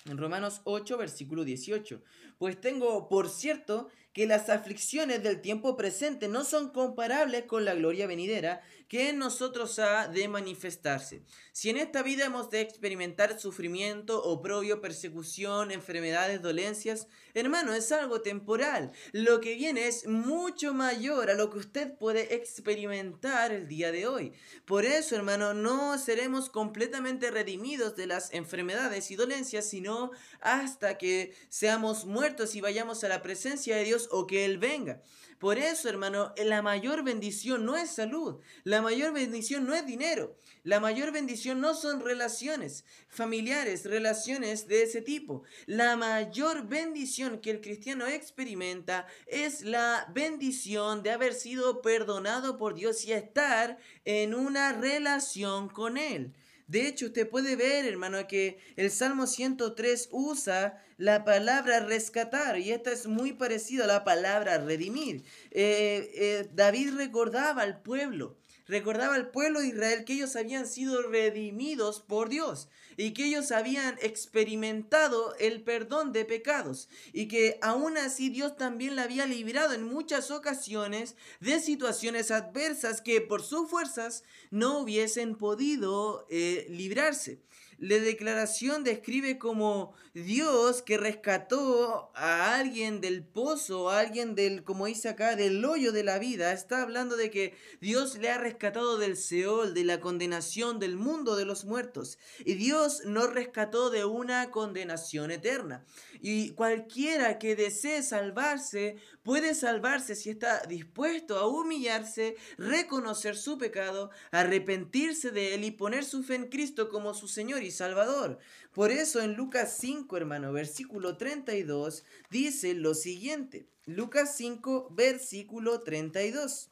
En 0.06 0.18
Romanos 0.18 0.61
8, 0.64 0.99
versículo 0.99 1.44
18. 1.44 2.02
Pues 2.38 2.61
tengo 2.61 3.09
por 3.09 3.28
cierto 3.28 3.88
que 4.12 4.26
las 4.26 4.49
aflicciones 4.49 5.23
del 5.23 5.40
tiempo 5.40 5.76
presente 5.76 6.28
no 6.28 6.44
son 6.44 6.71
comparables 6.71 7.44
con 7.44 7.64
la 7.64 7.75
gloria 7.75 8.06
venidera 8.06 8.62
que 8.88 9.11
en 9.11 9.19
nosotros 9.19 9.79
ha 9.79 10.09
de 10.09 10.29
manifestarse. 10.29 11.23
Si 11.53 11.71
en 11.71 11.76
esta 11.76 12.03
vida 12.03 12.25
hemos 12.25 12.50
de 12.50 12.61
experimentar 12.61 13.38
sufrimiento, 13.38 14.23
oprobio, 14.23 14.81
persecución, 14.81 15.71
enfermedades, 15.71 16.43
dolencias, 16.43 17.07
hermano, 17.33 17.75
es 17.75 17.93
algo 17.93 18.21
temporal. 18.21 18.93
Lo 19.12 19.41
que 19.41 19.55
viene 19.55 19.87
es 19.87 20.07
mucho 20.07 20.75
mayor 20.75 21.31
a 21.31 21.35
lo 21.35 21.50
que 21.50 21.59
usted 21.59 21.97
puede 21.97 22.35
experimentar 22.35 23.53
el 23.53 23.69
día 23.69 23.93
de 23.93 24.07
hoy. 24.07 24.33
Por 24.64 24.85
eso, 24.85 25.17
hermano, 25.17 25.55
no 25.55 25.99
seremos 25.99 26.50
completamente 26.50 27.31
redimidos 27.31 27.97
de 27.97 28.07
las 28.07 28.33
enfermedades 28.33 29.11
y 29.11 29.17
dolencias, 29.17 29.67
sino 29.67 30.11
hasta 30.41 30.99
que 30.99 31.35
seamos 31.49 32.05
muertos 32.05 32.55
y 32.55 32.61
vayamos 32.61 33.05
a 33.05 33.09
la 33.09 33.23
presencia 33.23 33.76
de 33.76 33.85
Dios 33.85 34.09
o 34.11 34.26
que 34.26 34.45
Él 34.45 34.59
venga. 34.59 35.03
Por 35.38 35.59
eso, 35.59 35.88
hermano, 35.88 36.33
la 36.37 36.62
mayor 36.62 37.03
bendición 37.03 37.67
no 37.67 37.76
es 37.76 37.91
salud, 37.91 38.41
mayor 38.83 39.12
bendición 39.12 39.66
no 39.66 39.75
es 39.75 39.85
dinero, 39.87 40.37
la 40.64 40.81
mayor 40.81 41.12
bendición 41.12 41.61
no 41.61 41.75
son 41.75 42.00
relaciones 42.00 42.87
familiares, 43.11 43.85
relaciones 43.85 44.66
de 44.66 44.85
ese 44.85 45.02
tipo. 45.02 45.43
La 45.66 45.95
mayor 45.95 46.66
bendición 46.66 47.38
que 47.40 47.50
el 47.50 47.61
cristiano 47.61 48.07
experimenta 48.07 49.07
es 49.26 49.62
la 49.62 50.11
bendición 50.14 51.02
de 51.02 51.11
haber 51.11 51.35
sido 51.35 51.83
perdonado 51.83 52.57
por 52.57 52.75
Dios 52.75 53.04
y 53.04 53.12
estar 53.12 53.76
en 54.07 54.35
una 54.35 54.73
relación 54.73 55.69
con 55.69 55.99
Él. 55.99 56.33
De 56.66 56.88
hecho, 56.88 57.07
usted 57.07 57.28
puede 57.28 57.57
ver, 57.57 57.85
hermano, 57.85 58.26
que 58.26 58.59
el 58.76 58.90
Salmo 58.90 59.26
103 59.26 60.09
usa 60.12 60.83
la 60.97 61.25
palabra 61.25 61.81
rescatar 61.81 62.59
y 62.59 62.73
esta 62.73 62.90
es 62.90 63.07
muy 63.07 63.35
parecida 63.35 63.85
a 63.85 63.88
la 63.88 64.02
palabra 64.02 64.57
redimir. 64.57 65.25
Eh, 65.50 66.11
eh, 66.14 66.49
David 66.54 66.95
recordaba 66.97 67.61
al 67.61 67.83
pueblo 67.83 68.38
recordaba 68.66 69.14
al 69.14 69.30
pueblo 69.30 69.61
de 69.61 69.68
Israel 69.68 70.04
que 70.04 70.14
ellos 70.14 70.37
habían 70.37 70.66
sido 70.66 71.02
redimidos 71.02 72.00
por 72.00 72.28
Dios 72.28 72.68
y 72.97 73.12
que 73.12 73.26
ellos 73.26 73.52
habían 73.52 73.99
experimentado 74.00 75.35
el 75.37 75.62
perdón 75.62 76.12
de 76.12 76.25
pecados 76.25 76.88
y 77.12 77.28
que 77.28 77.59
aún 77.61 77.99
así 77.99 78.28
Dios 78.28 78.56
también 78.56 78.97
la 78.97 79.02
había 79.02 79.26
librado 79.26 79.75
en 79.75 79.85
muchas 79.85 80.30
ocasiones 80.30 81.16
de 81.40 81.61
situaciones 81.61 82.30
adversas 82.30 83.00
que 83.00 83.21
por 83.21 83.42
sus 83.42 83.68
fuerzas 83.68 84.25
no 84.50 84.78
hubiesen 84.78 85.37
podido 85.37 86.26
eh, 86.30 86.66
librarse. 86.71 87.40
La 87.78 87.99
declaración 87.99 88.85
describe 88.85 89.38
como 89.38 89.95
Dios 90.14 90.83
que 90.83 90.97
rescató 90.97 92.12
a 92.14 92.54
alguien 92.57 93.00
del 93.00 93.25
pozo, 93.25 93.90
a 93.90 93.99
alguien 93.99 94.35
del, 94.35 94.62
como 94.62 94.87
dice 94.87 95.09
acá, 95.09 95.35
del 95.35 95.64
hoyo 95.64 95.93
de 95.93 96.04
la 96.04 96.19
vida. 96.19 96.52
Está 96.52 96.83
hablando 96.83 97.16
de 97.16 97.31
que 97.31 97.57
Dios 97.81 98.16
le 98.19 98.31
ha 98.31 98.38
rescatado 98.38 98.97
del 98.99 99.16
Seol, 99.16 99.75
de 99.75 99.85
la 99.85 100.00
condenación 100.00 100.78
del 100.78 100.97
mundo 100.97 101.37
de 101.37 101.45
los 101.45 101.64
muertos. 101.64 102.19
Y 102.45 102.54
Dios 102.54 103.02
nos 103.07 103.33
rescató 103.33 103.90
de 103.90 104.04
una 104.04 104.50
condenación 104.50 105.31
eterna. 105.31 105.85
Y 106.21 106.50
cualquiera 106.50 107.38
que 107.38 107.57
desee 107.57 108.02
salvarse 108.02 108.97
puede 109.25 109.54
salvarse 109.54 110.14
si 110.14 110.31
está 110.31 110.64
dispuesto 110.66 111.38
a 111.38 111.47
humillarse, 111.47 112.37
reconocer 112.57 113.37
su 113.37 113.59
pecado, 113.59 114.11
arrepentirse 114.31 115.31
de 115.31 115.54
él 115.54 115.64
y 115.64 115.71
poner 115.71 116.04
su 116.04 116.23
fe 116.23 116.37
en 116.37 116.49
Cristo 116.49 116.88
como 116.88 117.14
su 117.14 117.26
Señor 117.26 117.62
y 117.62 117.71
Salvador. 117.75 118.38
Por 118.73 118.90
eso 118.90 119.21
en 119.21 119.35
Lucas 119.35 119.76
5, 119.78 120.16
hermano, 120.16 120.52
versículo 120.52 121.16
32, 121.16 122.04
dice 122.31 122.75
lo 122.75 122.95
siguiente. 122.95 123.66
Lucas 123.87 124.35
5, 124.37 124.88
versículo 124.93 125.81
32. 125.81 126.71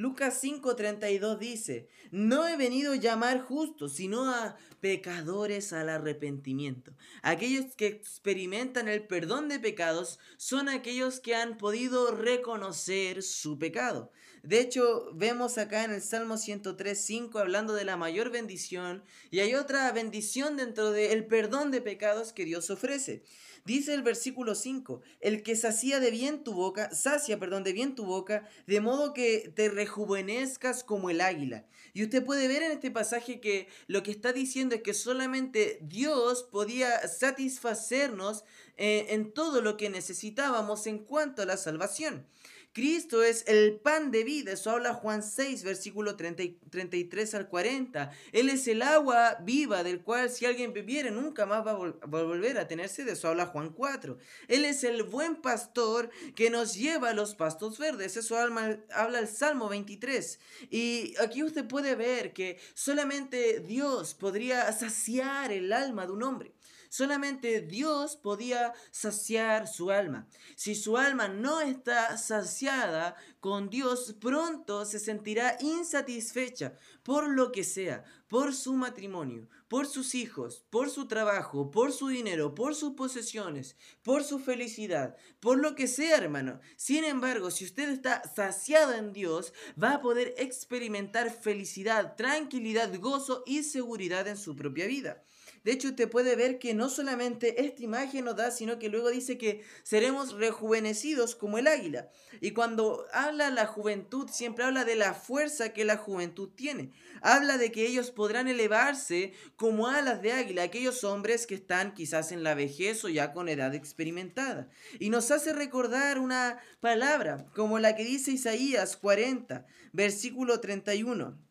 Lucas 0.00 0.42
5:32 0.42 1.38
dice, 1.38 1.88
no 2.10 2.48
he 2.48 2.56
venido 2.56 2.92
a 2.92 2.96
llamar 2.96 3.42
justos, 3.42 3.94
sino 3.96 4.30
a 4.30 4.56
pecadores 4.80 5.74
al 5.74 5.90
arrepentimiento. 5.90 6.94
Aquellos 7.22 7.74
que 7.76 7.88
experimentan 7.88 8.88
el 8.88 9.06
perdón 9.06 9.48
de 9.48 9.58
pecados 9.58 10.18
son 10.38 10.70
aquellos 10.70 11.20
que 11.20 11.34
han 11.34 11.58
podido 11.58 12.12
reconocer 12.12 13.22
su 13.22 13.58
pecado. 13.58 14.10
De 14.42 14.60
hecho, 14.60 15.10
vemos 15.12 15.58
acá 15.58 15.84
en 15.84 15.90
el 15.92 16.00
Salmo 16.00 16.34
103.5 16.34 17.38
hablando 17.38 17.74
de 17.74 17.84
la 17.84 17.98
mayor 17.98 18.30
bendición 18.30 19.04
y 19.30 19.40
hay 19.40 19.54
otra 19.54 19.90
bendición 19.92 20.56
dentro 20.56 20.92
del 20.92 21.26
perdón 21.26 21.70
de 21.70 21.82
pecados 21.82 22.32
que 22.32 22.46
Dios 22.46 22.70
ofrece. 22.70 23.22
Dice 23.66 23.92
el 23.92 24.02
versículo 24.02 24.54
5, 24.54 25.02
el 25.20 25.42
que 25.42 25.54
sacia 25.54 26.00
de 26.00 26.10
bien 26.10 26.42
tu 26.42 26.54
boca, 26.54 26.90
sacia, 26.94 27.38
perdón, 27.38 27.62
de 27.62 27.74
bien 27.74 27.94
tu 27.94 28.06
boca, 28.06 28.48
de 28.66 28.80
modo 28.80 29.12
que 29.12 29.52
te 29.54 29.68
rejuvenezcas 29.68 30.82
como 30.82 31.10
el 31.10 31.20
águila. 31.20 31.66
Y 31.92 32.02
usted 32.04 32.24
puede 32.24 32.48
ver 32.48 32.62
en 32.62 32.72
este 32.72 32.90
pasaje 32.90 33.40
que 33.40 33.68
lo 33.86 34.02
que 34.02 34.10
está 34.10 34.32
diciendo 34.32 34.74
es 34.74 34.82
que 34.82 34.94
solamente 34.94 35.78
Dios 35.82 36.44
podía 36.44 37.06
satisfacernos 37.06 38.44
eh, 38.78 39.08
en 39.10 39.32
todo 39.32 39.60
lo 39.60 39.76
que 39.76 39.90
necesitábamos 39.90 40.86
en 40.86 40.98
cuanto 40.98 41.42
a 41.42 41.46
la 41.46 41.58
salvación. 41.58 42.26
Cristo 42.72 43.24
es 43.24 43.44
el 43.48 43.80
pan 43.80 44.12
de 44.12 44.22
vida, 44.22 44.52
eso 44.52 44.70
habla 44.70 44.94
Juan 44.94 45.24
6, 45.24 45.64
versículo 45.64 46.16
33 46.16 47.34
al 47.34 47.48
40. 47.48 48.12
Él 48.30 48.48
es 48.48 48.68
el 48.68 48.82
agua 48.82 49.38
viva 49.42 49.82
del 49.82 50.02
cual 50.02 50.30
si 50.30 50.46
alguien 50.46 50.72
bebiere 50.72 51.10
nunca 51.10 51.46
más 51.46 51.66
va 51.66 51.72
a, 51.72 52.06
volver 52.06 52.58
a 52.58 52.68
tener 52.68 52.88
sed, 52.88 53.08
eso 53.08 53.28
habla 53.28 53.46
Juan 53.46 53.70
4. 53.70 54.18
Él 54.46 54.64
es 54.64 54.84
el 54.84 55.02
buen 55.02 55.36
pastor 55.36 56.10
que 56.36 56.48
nos 56.48 56.74
lleva 56.74 57.10
a 57.10 57.14
los 57.14 57.34
pastos 57.34 57.76
verdes, 57.78 58.16
eso 58.16 58.36
habla 58.38 59.18
el 59.18 59.28
Salmo 59.28 59.68
23. 59.68 60.38
Y 60.70 61.14
aquí 61.20 61.42
usted 61.42 61.66
puede 61.66 61.96
ver 61.96 62.32
que 62.32 62.60
solamente 62.74 63.60
Dios 63.60 64.14
podría 64.14 64.70
saciar 64.72 65.50
el 65.50 65.72
alma 65.72 66.06
de 66.06 66.12
un 66.12 66.22
hombre. 66.22 66.54
Solamente 66.90 67.60
Dios 67.60 68.16
podía 68.16 68.74
saciar 68.90 69.68
su 69.68 69.92
alma. 69.92 70.26
Si 70.56 70.74
su 70.74 70.96
alma 70.96 71.28
no 71.28 71.60
está 71.60 72.18
saciada 72.18 73.14
con 73.38 73.70
Dios, 73.70 74.16
pronto 74.20 74.84
se 74.84 74.98
sentirá 74.98 75.56
insatisfecha 75.60 76.74
por 77.04 77.28
lo 77.28 77.52
que 77.52 77.62
sea, 77.62 78.02
por 78.26 78.52
su 78.56 78.74
matrimonio, 78.74 79.48
por 79.68 79.86
sus 79.86 80.16
hijos, 80.16 80.64
por 80.68 80.90
su 80.90 81.06
trabajo, 81.06 81.70
por 81.70 81.92
su 81.92 82.08
dinero, 82.08 82.56
por 82.56 82.74
sus 82.74 82.94
posesiones, 82.94 83.76
por 84.02 84.24
su 84.24 84.40
felicidad, 84.40 85.16
por 85.38 85.60
lo 85.60 85.76
que 85.76 85.86
sea, 85.86 86.16
hermano. 86.16 86.58
Sin 86.76 87.04
embargo, 87.04 87.52
si 87.52 87.64
usted 87.64 87.88
está 87.88 88.22
saciado 88.34 88.94
en 88.94 89.12
Dios, 89.12 89.52
va 89.80 89.94
a 89.94 90.00
poder 90.00 90.34
experimentar 90.38 91.30
felicidad, 91.30 92.16
tranquilidad, 92.16 92.92
gozo 92.98 93.44
y 93.46 93.62
seguridad 93.62 94.26
en 94.26 94.36
su 94.36 94.56
propia 94.56 94.88
vida. 94.88 95.22
De 95.64 95.72
hecho, 95.72 95.88
usted 95.88 96.08
puede 96.08 96.36
ver 96.36 96.58
que 96.58 96.74
no 96.74 96.88
solamente 96.88 97.64
esta 97.64 97.82
imagen 97.82 98.24
nos 98.24 98.36
da, 98.36 98.50
sino 98.50 98.78
que 98.78 98.88
luego 98.88 99.10
dice 99.10 99.36
que 99.36 99.62
seremos 99.82 100.32
rejuvenecidos 100.32 101.34
como 101.34 101.58
el 101.58 101.66
águila. 101.66 102.08
Y 102.40 102.52
cuando 102.52 103.06
habla 103.12 103.50
la 103.50 103.66
juventud, 103.66 104.28
siempre 104.30 104.64
habla 104.64 104.84
de 104.84 104.96
la 104.96 105.12
fuerza 105.14 105.72
que 105.72 105.84
la 105.84 105.96
juventud 105.96 106.48
tiene. 106.54 106.92
Habla 107.20 107.58
de 107.58 107.70
que 107.70 107.86
ellos 107.86 108.10
podrán 108.10 108.48
elevarse 108.48 109.34
como 109.56 109.88
alas 109.88 110.22
de 110.22 110.32
águila, 110.32 110.62
aquellos 110.62 111.04
hombres 111.04 111.46
que 111.46 111.56
están 111.56 111.92
quizás 111.92 112.32
en 112.32 112.42
la 112.42 112.54
vejez 112.54 113.04
o 113.04 113.08
ya 113.08 113.32
con 113.32 113.48
edad 113.48 113.74
experimentada. 113.74 114.68
Y 114.98 115.10
nos 115.10 115.30
hace 115.30 115.52
recordar 115.52 116.18
una 116.18 116.58
palabra 116.80 117.46
como 117.54 117.78
la 117.78 117.96
que 117.96 118.04
dice 118.04 118.30
Isaías 118.30 118.96
40, 118.96 119.66
versículo 119.92 120.60
31. 120.60 121.49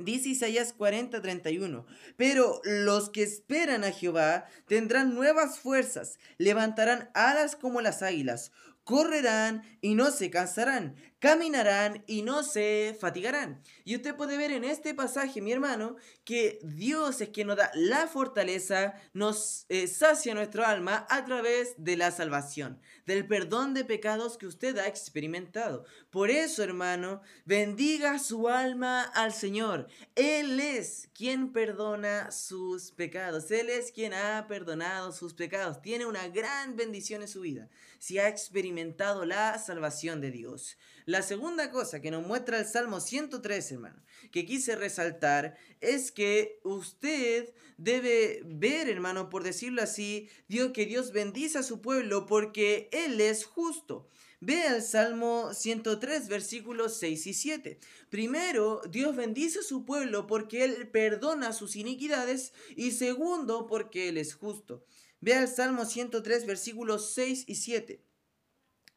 Dice 0.00 0.28
Isaías 0.28 0.72
40, 0.72 1.20
31. 1.20 1.84
Pero 2.16 2.60
los 2.62 3.10
que 3.10 3.24
esperan 3.24 3.82
a 3.82 3.90
Jehová 3.90 4.46
tendrán 4.68 5.12
nuevas 5.12 5.58
fuerzas, 5.58 6.20
levantarán 6.38 7.10
alas 7.14 7.56
como 7.56 7.80
las 7.80 8.02
águilas, 8.02 8.52
correrán 8.84 9.64
y 9.80 9.96
no 9.96 10.12
se 10.12 10.30
cansarán, 10.30 10.94
caminarán 11.18 12.04
y 12.06 12.22
no 12.22 12.44
se 12.44 12.96
fatigarán. 12.98 13.60
Y 13.84 13.96
usted 13.96 14.14
puede 14.14 14.38
ver 14.38 14.52
en 14.52 14.62
este 14.62 14.94
pasaje, 14.94 15.42
mi 15.42 15.50
hermano, 15.50 15.96
que 16.24 16.60
Dios 16.62 17.20
es 17.20 17.30
quien 17.30 17.48
nos 17.48 17.56
da 17.56 17.70
la 17.74 18.06
fortaleza, 18.06 18.94
nos 19.12 19.66
eh, 19.68 19.88
sacia 19.88 20.32
nuestro 20.32 20.64
alma 20.64 21.06
a 21.10 21.24
través 21.24 21.74
de 21.76 21.96
la 21.96 22.12
salvación, 22.12 22.80
del 23.08 23.26
perdón 23.26 23.72
de 23.72 23.86
pecados 23.86 24.36
que 24.36 24.46
usted 24.46 24.76
ha 24.76 24.86
experimentado. 24.86 25.86
Por 26.10 26.30
eso, 26.30 26.62
hermano, 26.62 27.22
bendiga 27.46 28.18
su 28.18 28.50
alma 28.50 29.02
al 29.02 29.32
Señor. 29.32 29.88
Él 30.14 30.60
es 30.60 31.08
quien 31.14 31.54
perdona 31.54 32.30
sus 32.30 32.92
pecados. 32.92 33.50
Él 33.50 33.70
es 33.70 33.92
quien 33.92 34.12
ha 34.12 34.46
perdonado 34.46 35.12
sus 35.12 35.32
pecados. 35.32 35.80
Tiene 35.80 36.04
una 36.04 36.28
gran 36.28 36.76
bendición 36.76 37.22
en 37.22 37.28
su 37.28 37.40
vida. 37.40 37.70
Si 37.98 38.18
ha 38.18 38.28
experimentado 38.28 39.24
la 39.24 39.58
salvación 39.58 40.20
de 40.20 40.30
Dios. 40.30 40.76
La 41.08 41.22
segunda 41.22 41.70
cosa 41.70 42.02
que 42.02 42.10
nos 42.10 42.26
muestra 42.26 42.58
el 42.58 42.66
Salmo 42.66 43.00
103, 43.00 43.72
hermano, 43.72 44.02
que 44.30 44.44
quise 44.44 44.76
resaltar, 44.76 45.56
es 45.80 46.12
que 46.12 46.60
usted 46.64 47.54
debe 47.78 48.42
ver, 48.44 48.90
hermano, 48.90 49.30
por 49.30 49.42
decirlo 49.42 49.80
así, 49.80 50.28
Dios, 50.48 50.72
que 50.72 50.84
Dios 50.84 51.12
bendice 51.12 51.56
a 51.56 51.62
su 51.62 51.80
pueblo 51.80 52.26
porque 52.26 52.90
Él 52.92 53.22
es 53.22 53.46
justo. 53.46 54.10
Ve 54.40 54.64
al 54.64 54.82
Salmo 54.82 55.54
103, 55.54 56.28
versículos 56.28 56.98
6 56.98 57.26
y 57.26 57.32
7. 57.32 57.80
Primero, 58.10 58.82
Dios 58.90 59.16
bendice 59.16 59.60
a 59.60 59.62
su 59.62 59.86
pueblo 59.86 60.26
porque 60.26 60.62
Él 60.62 60.90
perdona 60.90 61.54
sus 61.54 61.76
iniquidades 61.76 62.52
y 62.76 62.90
segundo, 62.90 63.66
porque 63.66 64.10
Él 64.10 64.18
es 64.18 64.34
justo. 64.34 64.84
Ve 65.22 65.32
al 65.32 65.48
Salmo 65.48 65.86
103, 65.86 66.44
versículos 66.44 67.14
6 67.14 67.44
y 67.46 67.54
7. 67.54 68.04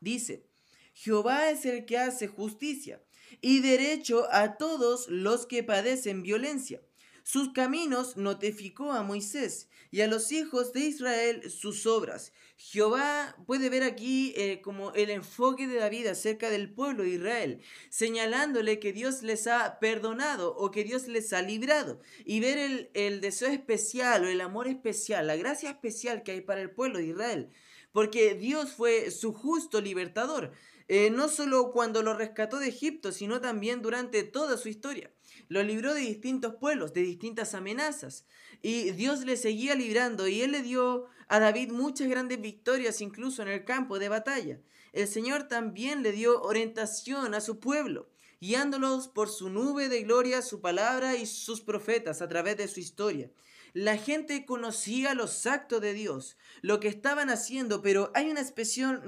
Dice, 0.01 0.50
Jehová 0.93 1.49
es 1.51 1.65
el 1.65 1.85
que 1.85 1.97
hace 1.97 2.27
justicia 2.27 3.01
y 3.41 3.61
derecho 3.61 4.27
a 4.31 4.57
todos 4.57 5.07
los 5.07 5.45
que 5.45 5.63
padecen 5.63 6.23
violencia. 6.23 6.81
Sus 7.23 7.53
caminos 7.53 8.17
notificó 8.17 8.91
a 8.91 9.03
Moisés 9.03 9.69
y 9.91 10.01
a 10.01 10.07
los 10.07 10.31
hijos 10.31 10.73
de 10.73 10.81
Israel 10.81 11.51
sus 11.51 11.85
obras. 11.85 12.33
Jehová 12.57 13.35
puede 13.45 13.69
ver 13.69 13.83
aquí 13.83 14.33
eh, 14.35 14.61
como 14.61 14.93
el 14.93 15.09
enfoque 15.09 15.67
de 15.67 15.75
David 15.75 16.07
acerca 16.07 16.49
del 16.49 16.73
pueblo 16.73 17.03
de 17.03 17.09
Israel, 17.09 17.61
señalándole 17.89 18.79
que 18.79 18.93
Dios 18.93 19.21
les 19.21 19.47
ha 19.47 19.79
perdonado 19.79 20.55
o 20.55 20.71
que 20.71 20.83
Dios 20.83 21.07
les 21.07 21.33
ha 21.33 21.41
librado. 21.41 21.99
Y 22.25 22.39
ver 22.39 22.57
el, 22.57 22.89
el 22.93 23.21
deseo 23.21 23.49
especial 23.49 24.23
o 24.23 24.27
el 24.27 24.41
amor 24.41 24.67
especial, 24.67 25.27
la 25.27 25.35
gracia 25.35 25.69
especial 25.71 26.23
que 26.23 26.31
hay 26.33 26.41
para 26.41 26.61
el 26.61 26.71
pueblo 26.71 26.97
de 26.99 27.05
Israel 27.05 27.51
porque 27.91 28.35
Dios 28.35 28.71
fue 28.71 29.11
su 29.11 29.33
justo 29.33 29.81
libertador, 29.81 30.53
eh, 30.93 31.09
no 31.09 31.29
solo 31.29 31.71
cuando 31.71 32.03
lo 32.03 32.13
rescató 32.13 32.59
de 32.59 32.67
Egipto, 32.67 33.13
sino 33.13 33.39
también 33.39 33.81
durante 33.81 34.23
toda 34.23 34.57
su 34.57 34.67
historia. 34.67 35.09
Lo 35.47 35.63
libró 35.63 35.93
de 35.93 36.01
distintos 36.01 36.55
pueblos, 36.55 36.91
de 36.91 36.99
distintas 36.99 37.55
amenazas, 37.55 38.25
y 38.61 38.91
Dios 38.91 39.23
le 39.23 39.37
seguía 39.37 39.73
librando, 39.73 40.27
y 40.27 40.41
él 40.41 40.51
le 40.51 40.63
dio 40.63 41.05
a 41.29 41.39
David 41.39 41.71
muchas 41.71 42.09
grandes 42.09 42.41
victorias, 42.41 42.99
incluso 42.99 43.41
en 43.41 43.47
el 43.47 43.63
campo 43.63 43.99
de 43.99 44.09
batalla. 44.09 44.59
El 44.91 45.07
Señor 45.07 45.43
también 45.43 46.03
le 46.03 46.11
dio 46.11 46.41
orientación 46.41 47.35
a 47.35 47.39
su 47.39 47.61
pueblo 47.61 48.09
guiándolos 48.41 49.07
por 49.07 49.29
su 49.29 49.49
nube 49.49 49.87
de 49.87 50.01
gloria, 50.01 50.41
su 50.41 50.61
palabra 50.61 51.15
y 51.15 51.27
sus 51.27 51.61
profetas 51.61 52.23
a 52.23 52.27
través 52.27 52.57
de 52.57 52.67
su 52.67 52.79
historia. 52.79 53.29
La 53.73 53.97
gente 53.97 54.45
conocía 54.45 55.13
los 55.13 55.45
actos 55.45 55.81
de 55.81 55.93
Dios, 55.93 56.37
lo 56.61 56.79
que 56.79 56.89
estaban 56.89 57.29
haciendo, 57.29 57.81
pero 57.81 58.11
hay 58.13 58.29
una, 58.29 58.41
especial, 58.41 59.01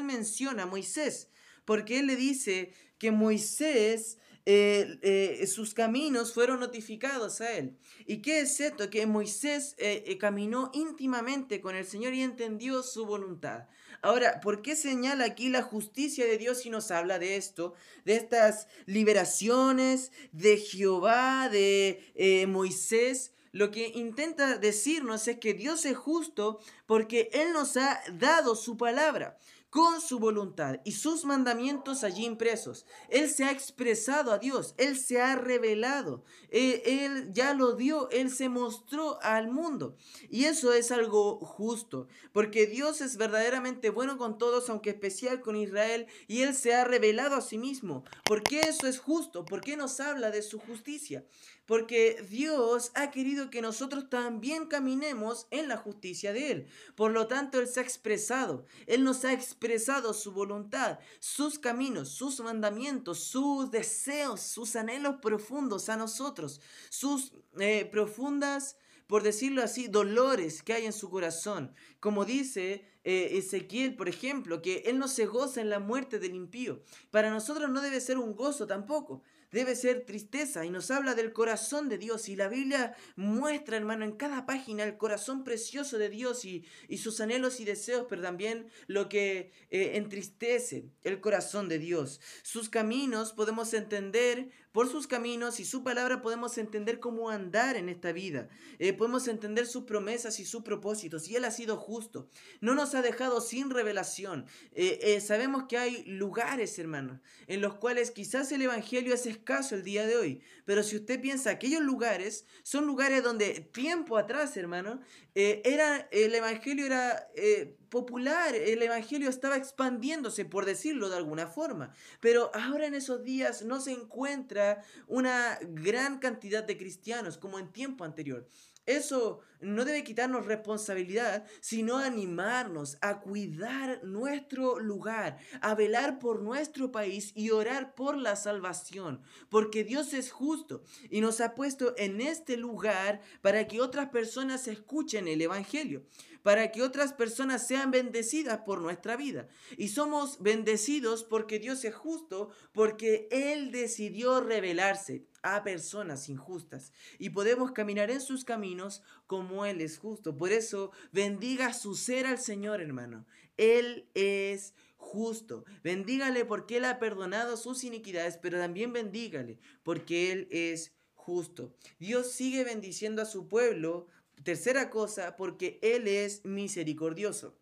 eh, 0.00 0.04
mención 0.04 0.60
a 0.60 0.66
Moisés, 0.66 1.28
porque 1.64 1.98
él 1.98 2.06
le 2.06 2.16
dice 2.16 2.72
que 2.98 3.10
Moisés 3.10 4.18
eh, 4.46 4.98
eh, 5.02 5.46
sus 5.48 5.74
caminos 5.74 6.32
fueron 6.32 6.60
notificados 6.60 7.40
a 7.40 7.52
él. 7.52 7.76
¿Y 8.06 8.22
qué 8.22 8.40
es 8.40 8.60
esto? 8.60 8.90
Que 8.90 9.06
Moisés 9.06 9.74
caminó 10.20 10.70
íntimamente 10.72 11.60
con 11.60 11.74
el 11.74 11.84
Señor 11.84 12.14
y 12.14 12.22
entendió 12.22 12.84
su 12.84 13.06
voluntad. 13.06 13.66
Ahora, 14.02 14.40
¿por 14.40 14.62
qué 14.62 14.74
señala 14.74 15.24
aquí 15.24 15.48
la 15.48 15.62
justicia 15.62 16.26
de 16.26 16.36
Dios 16.36 16.66
y 16.66 16.70
nos 16.70 16.90
habla 16.90 17.20
de 17.20 17.36
esto? 17.36 17.74
De 18.04 18.16
estas 18.16 18.66
liberaciones 18.84 20.10
de 20.32 20.56
Jehová, 20.58 21.48
de 21.48 22.12
eh, 22.16 22.48
Moisés. 22.48 23.32
Lo 23.52 23.70
que 23.70 23.92
intenta 23.94 24.58
decirnos 24.58 25.28
es 25.28 25.38
que 25.38 25.54
Dios 25.54 25.84
es 25.84 25.96
justo 25.96 26.58
porque 26.86 27.30
Él 27.32 27.52
nos 27.52 27.76
ha 27.76 28.02
dado 28.12 28.56
su 28.56 28.76
palabra 28.76 29.38
con 29.72 30.02
su 30.02 30.18
voluntad 30.18 30.80
y 30.84 30.92
sus 30.92 31.24
mandamientos 31.24 32.04
allí 32.04 32.26
impresos. 32.26 32.84
Él 33.08 33.30
se 33.30 33.44
ha 33.44 33.50
expresado 33.50 34.30
a 34.30 34.38
Dios, 34.38 34.74
Él 34.76 34.98
se 34.98 35.18
ha 35.22 35.34
revelado, 35.34 36.24
él, 36.50 36.82
él, 36.84 37.32
ya 37.32 37.54
lo 37.54 37.72
dio, 37.72 38.10
Él 38.10 38.30
se 38.30 38.50
mostró 38.50 39.18
al 39.22 39.50
mundo. 39.50 39.96
Y 40.28 40.44
eso 40.44 40.74
es 40.74 40.92
algo 40.92 41.38
justo, 41.38 42.06
porque 42.32 42.66
Dios 42.66 43.00
es 43.00 43.16
verdaderamente 43.16 43.88
bueno 43.88 44.18
con 44.18 44.36
todos, 44.36 44.68
aunque 44.68 44.90
especial 44.90 45.40
con 45.40 45.56
Israel, 45.56 46.06
y 46.28 46.42
Él 46.42 46.54
se 46.54 46.74
ha 46.74 46.84
revelado 46.84 47.34
a 47.34 47.40
sí 47.40 47.56
mismo. 47.56 48.04
¿Por 48.24 48.42
qué 48.42 48.60
eso 48.60 48.86
es 48.86 48.98
justo? 48.98 49.46
¿Por 49.46 49.62
qué 49.62 49.78
nos 49.78 50.00
habla 50.00 50.30
de 50.30 50.42
su 50.42 50.58
justicia? 50.58 51.24
Porque 51.66 52.24
Dios 52.28 52.90
ha 52.94 53.10
querido 53.10 53.50
que 53.50 53.62
nosotros 53.62 54.08
también 54.10 54.66
caminemos 54.66 55.46
en 55.50 55.68
la 55.68 55.76
justicia 55.76 56.32
de 56.32 56.50
Él. 56.50 56.66
Por 56.96 57.12
lo 57.12 57.26
tanto, 57.26 57.60
Él 57.60 57.68
se 57.68 57.80
ha 57.80 57.82
expresado, 57.82 58.66
Él 58.86 59.04
nos 59.04 59.24
ha 59.24 59.32
expresado 59.32 60.14
su 60.14 60.32
voluntad, 60.32 60.98
sus 61.20 61.58
caminos, 61.58 62.08
sus 62.10 62.40
mandamientos, 62.40 63.20
sus 63.20 63.70
deseos, 63.70 64.40
sus 64.40 64.76
anhelos 64.76 65.16
profundos 65.22 65.88
a 65.88 65.96
nosotros, 65.96 66.60
sus 66.90 67.32
eh, 67.58 67.88
profundas 67.90 68.76
por 69.12 69.22
decirlo 69.22 69.62
así, 69.62 69.88
dolores 69.88 70.62
que 70.62 70.72
hay 70.72 70.86
en 70.86 70.92
su 70.94 71.10
corazón. 71.10 71.74
Como 72.00 72.24
dice 72.24 72.86
eh, 73.04 73.36
Ezequiel, 73.36 73.94
por 73.94 74.08
ejemplo, 74.08 74.62
que 74.62 74.84
él 74.86 74.98
no 74.98 75.06
se 75.06 75.26
goza 75.26 75.60
en 75.60 75.68
la 75.68 75.80
muerte 75.80 76.18
del 76.18 76.34
impío. 76.34 76.82
Para 77.10 77.28
nosotros 77.28 77.68
no 77.68 77.82
debe 77.82 78.00
ser 78.00 78.16
un 78.16 78.34
gozo 78.34 78.66
tampoco, 78.66 79.22
debe 79.52 79.76
ser 79.76 80.04
tristeza 80.04 80.64
y 80.64 80.70
nos 80.70 80.90
habla 80.90 81.14
del 81.14 81.32
corazón 81.32 81.88
de 81.88 81.98
Dios 81.98 82.28
y 82.28 82.36
la 82.36 82.48
Biblia 82.48 82.96
muestra, 83.16 83.76
hermano, 83.76 84.04
en 84.04 84.12
cada 84.12 84.46
página 84.46 84.84
el 84.84 84.96
corazón 84.96 85.44
precioso 85.44 85.98
de 85.98 86.08
Dios 86.08 86.44
y, 86.44 86.64
sus 86.96 87.20
anhelos 87.20 87.60
y 87.60 87.64
deseos, 87.64 88.06
pero 88.08 88.22
también 88.22 88.66
lo 88.86 89.08
que 89.08 89.52
eh, 89.70 89.92
entristece 89.94 90.86
el 91.02 91.20
corazón 91.20 91.68
de 91.68 91.78
Dios. 91.78 92.20
Sus 92.42 92.68
caminos 92.68 93.32
podemos 93.32 93.74
entender 93.74 94.50
por 94.72 94.88
sus 94.88 95.06
caminos 95.06 95.60
y 95.60 95.64
su 95.64 95.82
palabra 95.84 96.22
podemos 96.22 96.58
entender 96.58 97.00
cómo 97.00 97.30
andar 97.30 97.76
en 97.76 97.88
esta 97.88 98.12
vida. 98.12 98.48
Eh, 98.78 98.92
podemos 98.92 99.28
entender 99.28 99.66
sus 99.66 99.84
promesas 99.84 100.40
y 100.40 100.44
sus 100.44 100.62
propósitos. 100.62 101.28
Y 101.28 101.36
Él 101.36 101.44
ha 101.44 101.50
sido 101.50 101.76
justo. 101.76 102.28
No 102.60 102.74
nos 102.74 102.94
ha 102.94 103.02
dejado 103.02 103.40
sin 103.40 103.70
revelación. 103.70 104.46
Eh, 104.72 105.20
sabemos 105.20 105.64
que 105.68 105.78
hay 105.78 106.04
lugares, 106.04 106.78
hermano, 106.78 107.20
en 107.46 107.60
los 107.60 107.74
cuales 107.74 108.10
quizás 108.10 108.50
el 108.52 108.62
Evangelio 108.62 109.14
es 109.14 109.22
caso 109.38 109.74
el 109.74 109.82
día 109.82 110.06
de 110.06 110.16
hoy. 110.16 110.42
Pero 110.64 110.82
si 110.82 110.96
usted 110.96 111.20
piensa, 111.20 111.50
aquellos 111.50 111.82
lugares 111.82 112.46
son 112.62 112.86
lugares 112.86 113.22
donde 113.22 113.60
tiempo 113.60 114.16
atrás, 114.16 114.56
hermano, 114.56 115.00
eh, 115.34 115.62
era, 115.64 116.08
el 116.10 116.34
Evangelio 116.34 116.86
era 116.86 117.28
eh, 117.34 117.76
popular, 117.92 118.54
el 118.54 118.82
Evangelio 118.82 119.28
estaba 119.28 119.58
expandiéndose, 119.58 120.46
por 120.46 120.64
decirlo 120.64 121.10
de 121.10 121.16
alguna 121.16 121.46
forma. 121.46 121.92
Pero 122.20 122.50
ahora 122.54 122.86
en 122.86 122.94
esos 122.94 123.22
días 123.22 123.62
no 123.62 123.82
se 123.82 123.92
encuentra 123.92 124.82
una 125.08 125.58
gran 125.60 126.18
cantidad 126.18 126.64
de 126.64 126.78
cristianos 126.78 127.36
como 127.36 127.58
en 127.58 127.70
tiempo 127.70 128.04
anterior. 128.04 128.48
Eso 128.86 129.40
no 129.60 129.84
debe 129.84 130.02
quitarnos 130.02 130.46
responsabilidad, 130.46 131.46
sino 131.60 131.98
animarnos 131.98 132.98
a 133.00 133.20
cuidar 133.20 134.02
nuestro 134.02 134.80
lugar, 134.80 135.38
a 135.60 135.76
velar 135.76 136.18
por 136.18 136.42
nuestro 136.42 136.90
país 136.90 137.30
y 137.36 137.50
orar 137.50 137.94
por 137.94 138.16
la 138.16 138.34
salvación, 138.34 139.22
porque 139.50 139.84
Dios 139.84 140.14
es 140.14 140.32
justo 140.32 140.82
y 141.10 141.20
nos 141.20 141.40
ha 141.40 141.54
puesto 141.54 141.94
en 141.96 142.20
este 142.20 142.56
lugar 142.56 143.20
para 143.40 143.68
que 143.68 143.80
otras 143.80 144.08
personas 144.08 144.66
escuchen 144.66 145.28
el 145.28 145.42
Evangelio 145.42 146.02
para 146.42 146.72
que 146.72 146.82
otras 146.82 147.12
personas 147.12 147.66
sean 147.66 147.90
bendecidas 147.90 148.60
por 148.60 148.80
nuestra 148.80 149.16
vida. 149.16 149.48
Y 149.76 149.88
somos 149.88 150.40
bendecidos 150.40 151.24
porque 151.24 151.58
Dios 151.58 151.84
es 151.84 151.94
justo, 151.94 152.50
porque 152.72 153.28
Él 153.30 153.70
decidió 153.70 154.40
revelarse 154.40 155.26
a 155.42 155.64
personas 155.64 156.28
injustas 156.28 156.92
y 157.18 157.30
podemos 157.30 157.72
caminar 157.72 158.10
en 158.10 158.20
sus 158.20 158.44
caminos 158.44 159.02
como 159.26 159.66
Él 159.66 159.80
es 159.80 159.98
justo. 159.98 160.36
Por 160.36 160.52
eso 160.52 160.92
bendiga 161.10 161.72
su 161.74 161.94
ser 161.94 162.26
al 162.26 162.38
Señor, 162.38 162.80
hermano. 162.80 163.26
Él 163.56 164.08
es 164.14 164.74
justo. 164.96 165.64
Bendígale 165.82 166.44
porque 166.44 166.78
Él 166.78 166.84
ha 166.84 166.98
perdonado 166.98 167.56
sus 167.56 167.84
iniquidades, 167.84 168.38
pero 168.38 168.58
también 168.58 168.92
bendígale 168.92 169.58
porque 169.82 170.32
Él 170.32 170.48
es 170.50 170.92
justo. 171.14 171.74
Dios 171.98 172.32
sigue 172.32 172.64
bendiciendo 172.64 173.22
a 173.22 173.26
su 173.26 173.46
pueblo 173.46 174.08
Tercera 174.44 174.90
cosa, 174.90 175.36
porque 175.36 175.78
Él 175.82 176.08
es 176.08 176.44
misericordioso. 176.44 177.56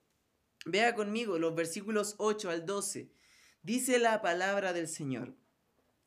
Vea 0.65 0.95
conmigo 0.95 1.39
los 1.39 1.55
versículos 1.55 2.15
8 2.19 2.49
al 2.49 2.65
12. 2.65 3.11
Dice 3.63 3.99
la 3.99 4.23
palabra 4.23 4.73
del 4.73 4.89
Señor. 4.89 5.37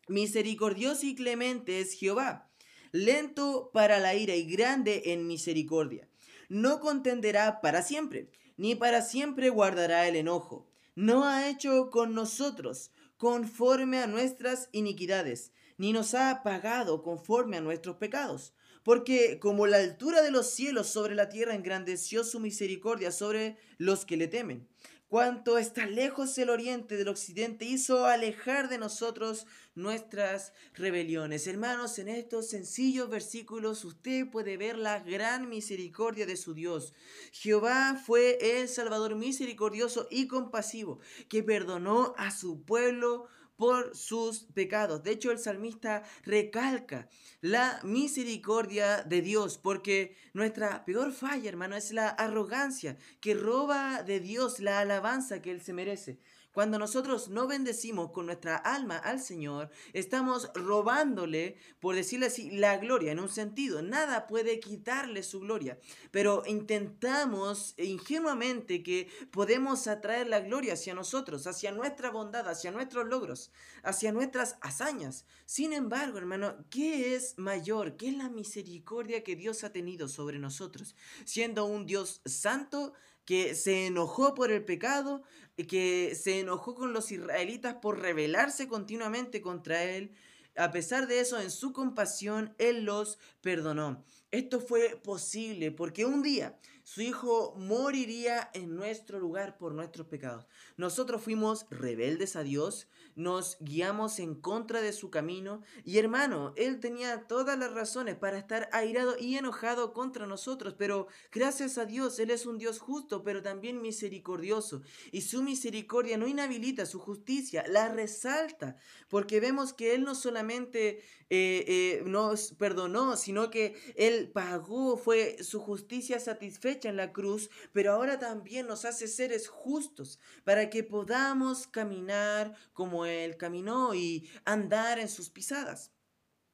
Misericordioso 0.07 1.05
y 1.05 1.15
clemente 1.15 1.79
es 1.79 1.93
Jehová, 1.93 2.51
lento 2.91 3.69
para 3.71 3.99
la 3.99 4.15
ira 4.15 4.35
y 4.35 4.45
grande 4.45 5.03
en 5.05 5.27
misericordia. 5.27 6.09
No 6.49 6.79
contenderá 6.79 7.61
para 7.61 7.83
siempre, 7.83 8.31
ni 8.57 8.73
para 8.73 9.01
siempre 9.01 9.49
guardará 9.49 10.07
el 10.07 10.15
enojo. 10.15 10.67
No 10.95 11.25
ha 11.25 11.49
hecho 11.49 11.89
con 11.91 12.15
nosotros 12.15 12.91
conforme 13.17 13.99
a 13.99 14.07
nuestras 14.07 14.69
iniquidades, 14.71 15.51
ni 15.77 15.93
nos 15.93 16.15
ha 16.15 16.41
pagado 16.43 17.03
conforme 17.03 17.57
a 17.57 17.61
nuestros 17.61 17.97
pecados 17.97 18.53
porque 18.83 19.39
como 19.39 19.67
la 19.67 19.77
altura 19.77 20.21
de 20.21 20.31
los 20.31 20.49
cielos 20.49 20.87
sobre 20.87 21.15
la 21.15 21.29
tierra 21.29 21.55
engrandeció 21.55 22.23
su 22.23 22.39
misericordia 22.39 23.11
sobre 23.11 23.57
los 23.77 24.05
que 24.05 24.17
le 24.17 24.27
temen. 24.27 24.67
Cuanto 25.13 25.59
está 25.59 25.85
lejos 25.85 26.35
el 26.39 26.49
oriente 26.49 26.97
del 26.97 27.07
occidente, 27.07 27.65
hizo 27.65 28.07
alejar 28.07 28.67
de 28.67 28.79
nosotros 28.79 29.45
nuestras 29.75 30.53
rebeliones. 30.73 31.45
Hermanos, 31.45 31.99
en 31.99 32.07
estos 32.07 32.49
sencillos 32.49 33.11
versículos 33.11 33.85
usted 33.85 34.27
puede 34.31 34.57
ver 34.57 34.75
la 34.75 35.01
gran 35.01 35.49
misericordia 35.49 36.25
de 36.25 36.35
su 36.35 36.55
Dios. 36.55 36.95
Jehová 37.31 38.01
fue 38.03 38.39
el 38.59 38.67
Salvador 38.67 39.13
misericordioso 39.15 40.07
y 40.09 40.27
compasivo, 40.27 40.99
que 41.29 41.43
perdonó 41.43 42.15
a 42.17 42.31
su 42.31 42.63
pueblo 42.63 43.27
por 43.63 43.95
sus 43.95 44.39
pecados. 44.53 45.03
De 45.03 45.11
hecho, 45.11 45.31
el 45.31 45.39
salmista 45.39 46.03
recalca 46.25 47.07
la 47.39 47.79
misericordia 47.83 49.03
de 49.03 49.21
Dios, 49.21 49.57
porque 49.57 50.17
nuestra 50.33 50.83
peor 50.83 51.13
falla, 51.13 51.47
hermano, 51.47 51.77
es 51.77 51.93
la 51.93 52.09
arrogancia 52.09 52.97
que 53.21 53.35
roba 53.35 54.03
de 54.03 54.19
Dios 54.19 54.59
la 54.59 54.79
alabanza 54.79 55.41
que 55.41 55.51
Él 55.51 55.61
se 55.61 55.71
merece. 55.71 56.19
Cuando 56.53 56.77
nosotros 56.77 57.29
no 57.29 57.47
bendecimos 57.47 58.11
con 58.11 58.27
nuestra 58.27 58.55
alma 58.55 58.97
al 58.97 59.19
Señor, 59.19 59.71
estamos 59.91 60.51
robándole, 60.53 61.57
por 61.79 61.95
decirle 61.95 62.27
así, 62.27 62.51
la 62.51 62.77
gloria 62.77 63.11
en 63.11 63.19
un 63.19 63.29
sentido. 63.29 63.81
Nada 63.81 64.27
puede 64.27 64.59
quitarle 64.59 65.23
su 65.23 65.39
gloria, 65.39 65.79
pero 66.11 66.43
intentamos 66.45 67.73
ingenuamente 67.77 68.83
que 68.83 69.09
podemos 69.31 69.87
atraer 69.87 70.27
la 70.27 70.41
gloria 70.41 70.73
hacia 70.73 70.93
nosotros, 70.93 71.47
hacia 71.47 71.71
nuestra 71.71 72.11
bondad, 72.11 72.47
hacia 72.47 72.69
nuestros 72.69 73.07
logros, 73.07 73.51
hacia 73.81 74.11
nuestras 74.11 74.57
hazañas. 74.61 75.25
Sin 75.45 75.73
embargo, 75.73 76.19
hermano, 76.19 76.65
¿qué 76.69 77.15
es 77.15 77.33
mayor? 77.37 77.97
¿Qué 77.97 78.09
es 78.09 78.17
la 78.17 78.29
misericordia 78.29 79.23
que 79.23 79.35
Dios 79.35 79.63
ha 79.63 79.71
tenido 79.71 80.07
sobre 80.07 80.37
nosotros? 80.37 80.95
Siendo 81.25 81.65
un 81.65 81.87
Dios 81.87 82.21
santo, 82.25 82.93
que 83.25 83.55
se 83.55 83.87
enojó 83.87 84.33
por 84.33 84.51
el 84.51 84.63
pecado, 84.65 85.23
que 85.67 86.15
se 86.15 86.39
enojó 86.39 86.75
con 86.75 86.93
los 86.93 87.11
israelitas 87.11 87.75
por 87.81 87.99
rebelarse 87.99 88.67
continuamente 88.67 89.41
contra 89.41 89.83
él. 89.83 90.11
A 90.55 90.71
pesar 90.71 91.07
de 91.07 91.19
eso, 91.19 91.39
en 91.39 91.49
su 91.49 91.73
compasión, 91.73 92.53
Él 92.59 92.85
los 92.85 93.17
perdonó. 93.41 94.03
Esto 94.31 94.59
fue 94.59 94.99
posible 95.03 95.71
porque 95.71 96.05
un 96.05 96.21
día 96.21 96.57
su 96.83 97.01
Hijo 97.01 97.55
moriría 97.57 98.49
en 98.53 98.75
nuestro 98.75 99.19
lugar 99.19 99.57
por 99.57 99.73
nuestros 99.73 100.07
pecados. 100.07 100.47
Nosotros 100.75 101.21
fuimos 101.21 101.65
rebeldes 101.69 102.35
a 102.35 102.43
Dios, 102.43 102.87
nos 103.15 103.57
guiamos 103.61 104.19
en 104.19 104.35
contra 104.35 104.81
de 104.81 104.91
su 104.91 105.09
camino 105.09 105.61
y 105.85 105.97
hermano, 105.97 106.53
Él 106.57 106.79
tenía 106.79 107.25
todas 107.27 107.57
las 107.57 107.71
razones 107.71 108.15
para 108.15 108.37
estar 108.37 108.69
airado 108.73 109.15
y 109.17 109.37
enojado 109.37 109.93
contra 109.93 110.27
nosotros, 110.27 110.75
pero 110.77 111.07
gracias 111.31 111.77
a 111.77 111.85
Dios, 111.85 112.19
Él 112.19 112.31
es 112.31 112.45
un 112.45 112.57
Dios 112.57 112.79
justo, 112.79 113.23
pero 113.23 113.41
también 113.41 113.81
misericordioso 113.81 114.81
y 115.11 115.21
su 115.21 115.41
misericordia 115.41 116.17
no 116.17 116.27
inhabilita 116.27 116.85
su 116.85 116.99
justicia, 116.99 117.63
la 117.67 117.89
resalta, 117.93 118.75
porque 119.09 119.39
vemos 119.39 119.73
que 119.73 119.95
Él 119.95 120.03
no 120.03 120.15
solamente 120.15 121.01
eh, 121.29 121.65
eh, 121.67 122.03
nos 122.05 122.51
perdonó, 122.53 123.15
sino 123.15 123.49
que 123.49 123.75
Él 123.95 124.31
pagó, 124.31 124.97
fue 124.97 125.41
su 125.43 125.59
justicia 125.59 126.19
satisfecha 126.19 126.72
en 126.83 126.97
la 126.97 127.13
cruz, 127.13 127.49
pero 127.71 127.93
ahora 127.93 128.19
también 128.19 128.67
nos 128.67 128.85
hace 128.85 129.07
seres 129.07 129.47
justos 129.47 130.19
para 130.43 130.69
que 130.69 130.83
podamos 130.83 131.67
caminar 131.67 132.55
como 132.73 133.05
Él 133.05 133.37
caminó 133.37 133.93
y 133.95 134.29
andar 134.45 134.99
en 134.99 135.09
sus 135.09 135.29
pisadas. 135.29 135.91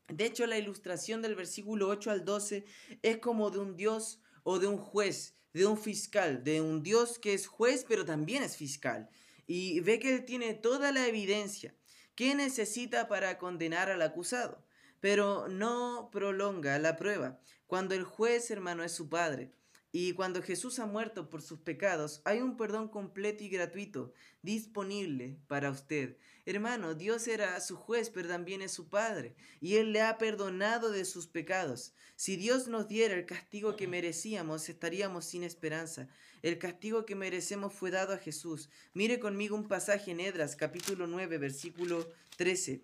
De 0.07 0.25
hecho, 0.25 0.47
la 0.47 0.57
ilustración 0.57 1.21
del 1.21 1.35
versículo 1.35 1.87
8 1.87 2.11
al 2.11 2.25
12 2.25 2.65
es 3.01 3.17
como 3.17 3.51
de 3.51 3.59
un 3.59 3.75
Dios 3.75 4.21
o 4.43 4.59
de 4.59 4.67
un 4.67 4.77
juez, 4.77 5.35
de 5.53 5.65
un 5.65 5.77
fiscal, 5.77 6.43
de 6.43 6.61
un 6.61 6.83
Dios 6.83 7.19
que 7.19 7.33
es 7.33 7.47
juez 7.47 7.85
pero 7.87 8.05
también 8.05 8.43
es 8.43 8.57
fiscal. 8.57 9.09
Y 9.47 9.79
ve 9.79 9.99
que 9.99 10.15
Él 10.15 10.25
tiene 10.25 10.53
toda 10.53 10.91
la 10.91 11.07
evidencia. 11.07 11.75
¿Qué 12.15 12.35
necesita 12.35 13.07
para 13.07 13.37
condenar 13.37 13.89
al 13.89 14.01
acusado? 14.01 14.65
pero 14.99 15.47
no 15.47 16.09
prolonga 16.11 16.77
la 16.79 16.95
prueba. 16.95 17.39
Cuando 17.67 17.95
el 17.95 18.03
juez, 18.03 18.51
hermano, 18.51 18.83
es 18.83 18.91
su 18.91 19.09
padre, 19.09 19.51
Y 19.91 20.13
cuando 20.13 20.43
Jesús 20.43 20.77
ha 20.77 20.85
muerto 20.85 21.29
por 21.29 21.41
sus 21.41 21.59
pecados, 21.59 22.21
hay 22.23 22.41
un 22.41 22.57
perdón 22.57 22.89
completo 22.89 23.43
y 23.43 23.49
gratuito 23.49 24.13
disponible 24.43 25.37
para 25.47 25.71
usted. 25.71 26.17
Hermano, 26.45 26.93
Dios 26.93 27.27
era 27.27 27.59
su 27.59 27.75
juez, 27.75 28.11
pero 28.11 28.27
también 28.27 28.61
es 28.61 28.71
su 28.71 28.89
Padre, 28.89 29.35
y 29.61 29.75
Él 29.75 29.91
le 29.91 30.01
ha 30.01 30.17
perdonado 30.19 30.91
de 30.91 31.05
sus 31.05 31.25
pecados. 31.25 31.93
Si 32.15 32.35
Dios 32.35 32.67
nos 32.67 32.87
diera 32.87 33.15
el 33.15 33.25
castigo 33.25 33.75
que 33.75 33.87
merecíamos, 33.87 34.69
estaríamos 34.69 35.25
sin 35.25 35.43
esperanza. 35.43 36.07
El 36.41 36.59
castigo 36.59 37.05
que 37.05 37.15
merecemos 37.15 37.73
fue 37.73 37.91
dado 37.91 38.13
a 38.13 38.17
Jesús. 38.17 38.69
Mire 38.93 39.19
conmigo 39.19 39.55
un 39.55 39.67
pasaje 39.67 40.11
en 40.11 40.19
Edras, 40.19 40.55
capítulo 40.55 41.07
9, 41.07 41.37
versículo 41.37 42.07
13. 42.37 42.83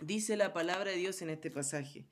Dice 0.00 0.36
la 0.36 0.52
palabra 0.52 0.90
de 0.90 0.96
Dios 0.96 1.22
en 1.22 1.30
este 1.30 1.50
pasaje. 1.50 2.06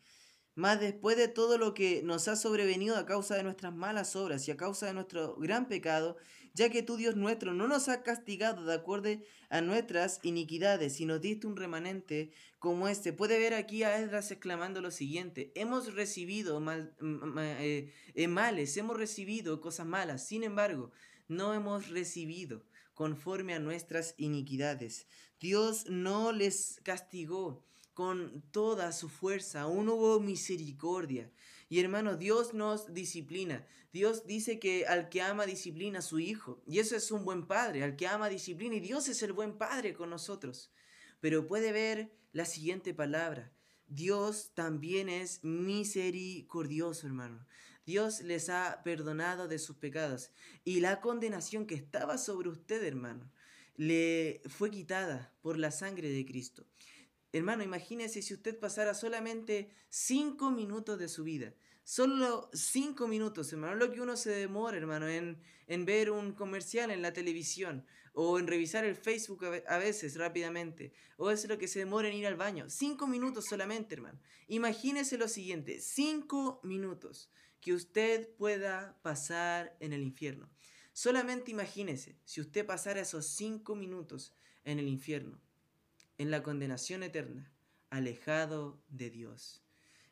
Mas 0.54 0.80
después 0.80 1.16
de 1.16 1.28
todo 1.28 1.58
lo 1.58 1.74
que 1.74 2.02
nos 2.02 2.28
ha 2.28 2.36
sobrevenido 2.36 2.96
a 2.96 3.06
causa 3.06 3.34
de 3.34 3.42
nuestras 3.42 3.74
malas 3.74 4.14
obras 4.14 4.46
y 4.46 4.52
a 4.52 4.56
causa 4.56 4.86
de 4.86 4.94
nuestro 4.94 5.34
gran 5.36 5.66
pecado, 5.66 6.16
ya 6.54 6.70
que 6.70 6.84
tú, 6.84 6.96
Dios 6.96 7.16
nuestro, 7.16 7.52
no 7.52 7.66
nos 7.66 7.88
has 7.88 7.98
castigado 7.98 8.64
de 8.64 8.74
acuerdo 8.74 9.10
a 9.50 9.60
nuestras 9.60 10.20
iniquidades, 10.22 11.00
nos 11.00 11.20
diste 11.20 11.48
un 11.48 11.56
remanente 11.56 12.30
como 12.60 12.86
este. 12.86 13.12
Puede 13.12 13.40
ver 13.40 13.54
aquí 13.54 13.82
a 13.82 13.98
Esdras 13.98 14.30
exclamando 14.30 14.80
lo 14.80 14.92
siguiente, 14.92 15.50
hemos 15.56 15.92
recibido 15.94 16.60
mal, 16.60 16.94
eh, 17.38 17.92
eh, 18.14 18.28
males, 18.28 18.76
hemos 18.76 18.96
recibido 18.96 19.60
cosas 19.60 19.86
malas, 19.86 20.24
sin 20.24 20.44
embargo, 20.44 20.92
no 21.26 21.52
hemos 21.52 21.88
recibido 21.88 22.64
conforme 22.94 23.54
a 23.54 23.58
nuestras 23.58 24.14
iniquidades. 24.16 25.08
Dios 25.40 25.86
no 25.88 26.30
les 26.30 26.80
castigó 26.84 27.64
con 27.94 28.42
toda 28.50 28.92
su 28.92 29.08
fuerza, 29.08 29.62
aún 29.62 29.88
hubo 29.88 30.20
misericordia. 30.20 31.30
Y 31.68 31.80
hermano, 31.80 32.16
Dios 32.16 32.52
nos 32.52 32.92
disciplina. 32.92 33.66
Dios 33.92 34.26
dice 34.26 34.58
que 34.58 34.86
al 34.86 35.08
que 35.08 35.22
ama 35.22 35.46
disciplina 35.46 36.00
a 36.00 36.02
su 36.02 36.18
hijo. 36.18 36.62
Y 36.66 36.80
eso 36.80 36.96
es 36.96 37.10
un 37.10 37.24
buen 37.24 37.46
padre, 37.46 37.82
al 37.82 37.96
que 37.96 38.06
ama 38.06 38.28
disciplina. 38.28 38.74
Y 38.74 38.80
Dios 38.80 39.08
es 39.08 39.22
el 39.22 39.32
buen 39.32 39.56
padre 39.56 39.94
con 39.94 40.10
nosotros. 40.10 40.72
Pero 41.20 41.46
puede 41.46 41.72
ver 41.72 42.12
la 42.32 42.44
siguiente 42.44 42.92
palabra. 42.92 43.52
Dios 43.86 44.50
también 44.54 45.08
es 45.08 45.44
misericordioso, 45.44 47.06
hermano. 47.06 47.46
Dios 47.86 48.22
les 48.22 48.48
ha 48.48 48.82
perdonado 48.82 49.46
de 49.46 49.58
sus 49.58 49.76
pecados. 49.76 50.30
Y 50.64 50.80
la 50.80 51.00
condenación 51.00 51.66
que 51.66 51.74
estaba 51.74 52.18
sobre 52.18 52.48
usted, 52.48 52.82
hermano, 52.82 53.30
le 53.76 54.42
fue 54.46 54.70
quitada 54.70 55.32
por 55.42 55.58
la 55.58 55.70
sangre 55.70 56.10
de 56.10 56.24
Cristo. 56.24 56.66
Hermano, 57.34 57.64
imagínese 57.64 58.22
si 58.22 58.32
usted 58.32 58.56
pasara 58.60 58.94
solamente 58.94 59.68
cinco 59.88 60.52
minutos 60.52 61.00
de 61.00 61.08
su 61.08 61.24
vida. 61.24 61.52
Solo 61.82 62.48
cinco 62.52 63.08
minutos, 63.08 63.52
hermano. 63.52 63.74
Lo 63.74 63.90
que 63.90 64.00
uno 64.00 64.16
se 64.16 64.30
demora, 64.30 64.76
hermano, 64.76 65.08
en, 65.08 65.42
en 65.66 65.84
ver 65.84 66.12
un 66.12 66.30
comercial 66.30 66.92
en 66.92 67.02
la 67.02 67.12
televisión 67.12 67.84
o 68.12 68.38
en 68.38 68.46
revisar 68.46 68.84
el 68.84 68.94
Facebook 68.94 69.44
a 69.66 69.78
veces 69.78 70.16
rápidamente. 70.16 70.92
O 71.16 71.32
es 71.32 71.48
lo 71.48 71.58
que 71.58 71.66
se 71.66 71.80
demora 71.80 72.06
en 72.06 72.14
ir 72.14 72.28
al 72.28 72.36
baño. 72.36 72.70
Cinco 72.70 73.08
minutos 73.08 73.46
solamente, 73.46 73.96
hermano. 73.96 74.20
Imagínese 74.46 75.18
lo 75.18 75.26
siguiente. 75.26 75.80
Cinco 75.80 76.60
minutos 76.62 77.32
que 77.60 77.72
usted 77.72 78.28
pueda 78.36 78.96
pasar 79.02 79.76
en 79.80 79.92
el 79.92 80.04
infierno. 80.04 80.48
Solamente 80.92 81.50
imagínese 81.50 82.16
si 82.24 82.40
usted 82.40 82.64
pasara 82.64 83.00
esos 83.00 83.26
cinco 83.26 83.74
minutos 83.74 84.36
en 84.62 84.78
el 84.78 84.86
infierno 84.86 85.43
en 86.18 86.30
la 86.30 86.42
condenación 86.42 87.02
eterna, 87.02 87.52
alejado 87.90 88.82
de 88.88 89.10
Dios. 89.10 89.62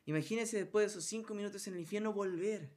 Imagínese 0.05 0.57
después 0.57 0.85
de 0.85 0.91
esos 0.91 1.05
cinco 1.05 1.33
minutos 1.33 1.65
en 1.67 1.75
el 1.75 1.81
infierno 1.81 2.13
volver. 2.13 2.71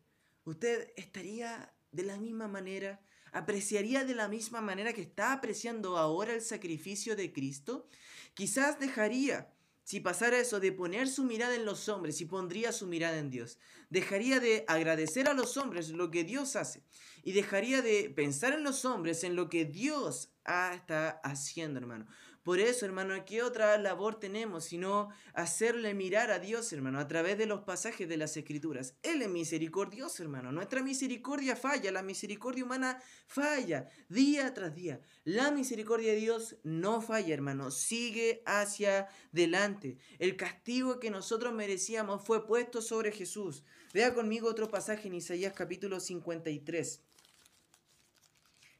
Usted 0.44 0.92
estaría 0.96 1.72
de 1.90 2.04
la 2.04 2.18
misma 2.18 2.46
manera, 2.46 3.00
apreciaría 3.32 4.04
de 4.04 4.14
la 4.14 4.28
misma 4.28 4.60
manera 4.60 4.92
que 4.92 5.02
está 5.02 5.32
apreciando 5.32 5.96
ahora 5.96 6.34
el 6.34 6.42
sacrificio 6.42 7.16
de 7.16 7.32
Cristo. 7.32 7.88
Quizás 8.34 8.78
dejaría, 8.78 9.52
si 9.82 10.00
pasara 10.00 10.38
eso, 10.38 10.60
de 10.60 10.72
poner 10.72 11.08
su 11.08 11.24
mirada 11.24 11.56
en 11.56 11.64
los 11.64 11.88
hombres 11.88 12.20
y 12.20 12.26
pondría 12.26 12.70
su 12.70 12.86
mirada 12.86 13.18
en 13.18 13.30
Dios. 13.30 13.58
Dejaría 13.90 14.38
de 14.38 14.64
agradecer 14.68 15.28
a 15.28 15.34
los 15.34 15.56
hombres 15.56 15.90
lo 15.90 16.10
que 16.10 16.22
Dios 16.22 16.54
hace 16.54 16.84
y 17.24 17.32
dejaría 17.32 17.82
de 17.82 18.08
pensar 18.10 18.52
en 18.52 18.62
los 18.62 18.84
hombres 18.84 19.24
en 19.24 19.34
lo 19.34 19.48
que 19.48 19.64
Dios 19.64 20.30
está 20.44 21.20
haciendo, 21.24 21.80
hermano. 21.80 22.06
Por 22.46 22.61
eso, 22.61 22.87
hermano, 22.87 23.12
¿qué 23.24 23.42
otra 23.42 23.76
labor 23.76 24.20
tenemos 24.20 24.66
sino 24.66 25.09
hacerle 25.35 25.94
mirar 25.94 26.30
a 26.30 26.38
Dios, 26.38 26.72
hermano, 26.72 27.00
a 27.00 27.09
través 27.09 27.37
de 27.38 27.46
los 27.46 27.62
pasajes 27.62 28.09
de 28.09 28.16
las 28.16 28.37
Escrituras? 28.37 28.94
Él 29.02 29.20
es 29.20 29.28
misericordioso, 29.28 30.22
hermano. 30.22 30.52
Nuestra 30.52 30.80
misericordia 30.80 31.56
falla, 31.56 31.90
la 31.90 32.04
misericordia 32.04 32.62
humana 32.62 33.02
falla 33.26 33.88
día 34.09 34.54
tras 34.54 34.76
día. 34.76 35.00
La 35.24 35.50
misericordia 35.50 36.12
de 36.12 36.20
Dios 36.20 36.54
no 36.62 37.02
falla, 37.02 37.35
hermano. 37.35 37.72
Sigue 37.72 38.44
hacia 38.46 39.09
delante. 39.32 39.98
El 40.20 40.37
castigo 40.37 41.00
que 41.00 41.11
nosotros 41.11 41.52
merecíamos 41.52 42.24
fue 42.24 42.46
puesto 42.46 42.80
sobre 42.80 43.11
Jesús. 43.11 43.64
Vea 43.92 44.14
conmigo 44.14 44.48
otro 44.48 44.68
pasaje 44.68 45.09
en 45.09 45.14
Isaías 45.14 45.52
capítulo 45.52 45.98
53. 45.98 47.00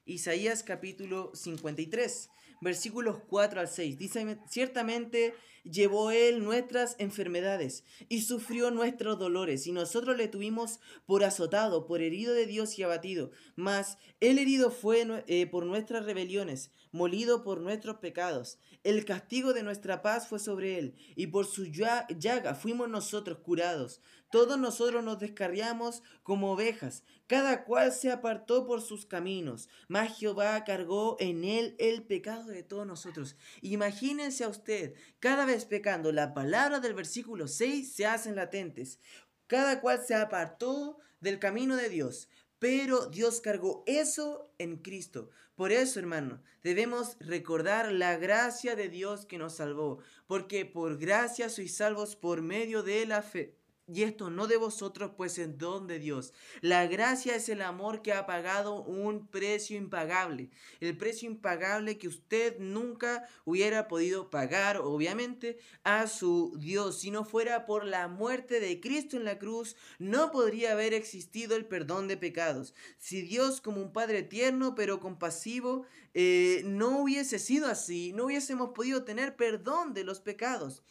Isaías 0.05 0.63
capítulo 0.63 1.33
53 1.35 2.29
versículos 2.61 3.19
4 3.29 3.61
al 3.61 3.69
6. 3.69 3.99
Dice, 3.99 4.39
ciertamente 4.49 5.35
llevó 5.71 6.11
él 6.11 6.45
nuestras 6.45 6.97
enfermedades 6.99 7.85
y 8.09 8.23
sufrió 8.23 8.71
nuestros 8.71 9.19
dolores, 9.19 9.67
y 9.67 9.73
nosotros 9.73 10.17
le 10.17 10.29
tuvimos 10.29 10.81
por 11.07 11.25
azotado, 11.25 11.87
por 11.87 12.03
herido 12.03 12.35
de 12.35 12.47
Dios 12.47 12.79
y 12.79 12.83
abatido. 12.83 13.31
Mas 13.57 13.99
el 14.21 14.39
herido 14.39 14.71
fue 14.71 15.25
eh, 15.27 15.47
por 15.47 15.67
nuestras 15.67 16.05
rebeliones, 16.05 16.71
molido 16.93 17.43
por 17.43 17.61
nuestros 17.61 17.97
pecados. 17.97 18.59
El 18.85 19.05
castigo 19.05 19.53
de 19.53 19.63
nuestra 19.63 20.03
paz 20.03 20.29
fue 20.29 20.39
sobre 20.39 20.79
él, 20.79 20.95
y 21.17 21.27
por 21.27 21.47
su 21.47 21.67
llaga 21.67 22.55
fuimos 22.55 22.89
nosotros 22.89 23.39
curados. 23.39 24.01
Todos 24.37 24.59
nosotros 24.59 25.03
nos 25.03 25.19
descarriamos 25.19 26.03
como 26.23 26.53
ovejas, 26.53 27.05
cada 27.27 27.65
cual 27.65 27.91
se 27.91 28.13
apartó 28.13 28.67
por 28.67 28.83
sus 28.83 29.07
caminos, 29.07 29.71
mas 29.89 30.19
Jehová 30.19 30.63
cargó 30.65 31.17
en 31.21 31.43
él 31.43 31.75
el 31.79 32.03
pecado 32.03 32.45
de 32.45 32.63
todos 32.63 32.87
nosotros. 32.87 33.37
Imagínense 33.63 34.45
a 34.45 34.51
usted, 34.51 34.93
cada 35.21 35.47
vez 35.47 35.65
pecando, 35.65 36.13
la 36.13 36.35
palabra 36.35 36.81
del 36.81 36.93
versículo 36.93 37.49
6 37.49 37.95
se 37.95 38.05
hacen 38.05 38.37
latentes. 38.37 39.01
Cada 39.47 39.81
cual 39.81 40.05
se 40.07 40.15
apartó 40.15 40.99
del 41.19 41.39
camino 41.39 41.75
de 41.75 41.89
Dios, 41.89 42.29
pero 42.59 43.07
Dios 43.07 43.41
cargó 43.41 43.85
eso 43.87 44.53
en 44.59 44.77
Cristo. 44.83 45.31
Por 45.55 45.73
eso, 45.73 45.99
hermano, 45.99 46.43
debemos 46.63 47.17
recordar 47.21 47.91
la 47.91 48.19
gracia 48.19 48.77
de 48.77 48.91
Dios 48.91 49.25
que 49.25 49.39
nos 49.39 49.55
salvó, 49.55 50.01
porque 50.27 50.67
por 50.67 50.99
gracia 50.99 51.49
sois 51.49 51.75
salvos 51.75 52.17
por 52.17 52.43
medio 52.43 52.83
de 52.83 53.07
la 53.07 53.23
fe. 53.23 53.57
Y 53.89 54.03
esto 54.03 54.31
no 54.31 54.49
de 54.49 54.57
vosotros, 54.57 55.13
pues 55.17 55.39
es 55.39 55.59
don 55.59 55.87
de 55.87 56.01
Dios. 56.01 56.33
La 56.61 56.89
gracia 56.89 57.37
es 57.37 57.49
el 57.49 57.63
amor 57.63 58.03
que 58.03 58.13
ha 58.13 58.27
pagado 58.27 58.83
un 58.83 59.29
precio 59.29 59.77
impagable. 59.77 60.51
El 60.81 60.97
precio 60.97 61.31
impagable 61.31 61.97
que 61.97 62.09
usted 62.09 62.59
nunca 62.59 63.29
hubiera 63.45 63.87
podido 63.87 64.29
pagar, 64.29 64.79
obviamente, 64.79 65.59
a 65.85 66.09
su 66.09 66.57
Dios. 66.59 66.99
Si 66.99 67.13
no 67.13 67.25
fuera 67.25 67.65
por 67.65 67.85
la 67.85 68.09
muerte 68.09 68.59
de 68.59 68.81
Cristo 68.81 69.17
en 69.17 69.25
la 69.25 69.39
cruz, 69.39 69.77
no 70.01 70.33
podría 70.33 70.73
haber 70.73 70.93
existido 70.93 71.55
el 71.55 71.65
perdón 71.67 72.09
de 72.09 72.17
pecados. 72.17 72.75
Si 72.99 73.23
Dios, 73.23 73.61
como 73.61 73.81
un 73.81 73.93
Padre 73.93 74.25
tierno 74.25 74.75
pero 74.75 74.99
compasivo, 74.99 75.87
eh, 76.13 76.63
no 76.65 76.99
hubiese 76.99 77.39
sido 77.39 77.69
así, 77.69 78.13
no 78.15 78.25
hubiésemos 78.25 78.71
podido 78.71 79.05
tener 79.05 79.37
perdón 79.37 79.95
de 79.95 80.03
los 80.03 80.19
pecados. 80.19 80.83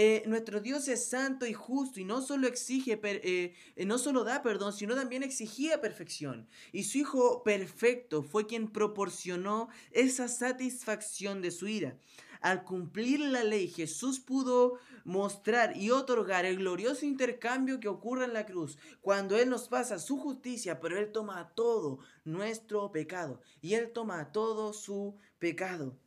Eh, 0.00 0.22
nuestro 0.26 0.60
Dios 0.60 0.86
es 0.86 1.06
santo 1.06 1.44
y 1.44 1.52
justo 1.52 1.98
y 1.98 2.04
no 2.04 2.22
solo 2.22 2.46
exige, 2.46 3.00
eh, 3.02 3.54
eh, 3.74 3.84
no 3.84 3.98
solo 3.98 4.22
da 4.22 4.42
perdón, 4.42 4.72
sino 4.72 4.94
también 4.94 5.24
exigía 5.24 5.80
perfección. 5.80 6.46
Y 6.70 6.84
su 6.84 6.98
Hijo 6.98 7.42
perfecto 7.42 8.22
fue 8.22 8.46
quien 8.46 8.68
proporcionó 8.68 9.68
esa 9.90 10.28
satisfacción 10.28 11.42
de 11.42 11.50
su 11.50 11.66
ira. 11.66 11.98
Al 12.40 12.62
cumplir 12.62 13.18
la 13.18 13.42
ley, 13.42 13.66
Jesús 13.66 14.20
pudo 14.20 14.78
mostrar 15.02 15.76
y 15.76 15.90
otorgar 15.90 16.44
el 16.44 16.58
glorioso 16.58 17.04
intercambio 17.04 17.80
que 17.80 17.88
ocurre 17.88 18.26
en 18.26 18.34
la 18.34 18.46
cruz, 18.46 18.78
cuando 19.00 19.36
Él 19.36 19.50
nos 19.50 19.66
pasa 19.66 19.98
su 19.98 20.16
justicia, 20.16 20.78
pero 20.78 20.96
Él 20.96 21.10
toma 21.10 21.52
todo 21.56 21.98
nuestro 22.24 22.92
pecado 22.92 23.40
y 23.60 23.74
Él 23.74 23.90
toma 23.90 24.30
todo 24.30 24.72
su 24.72 25.18
pecado 25.40 25.98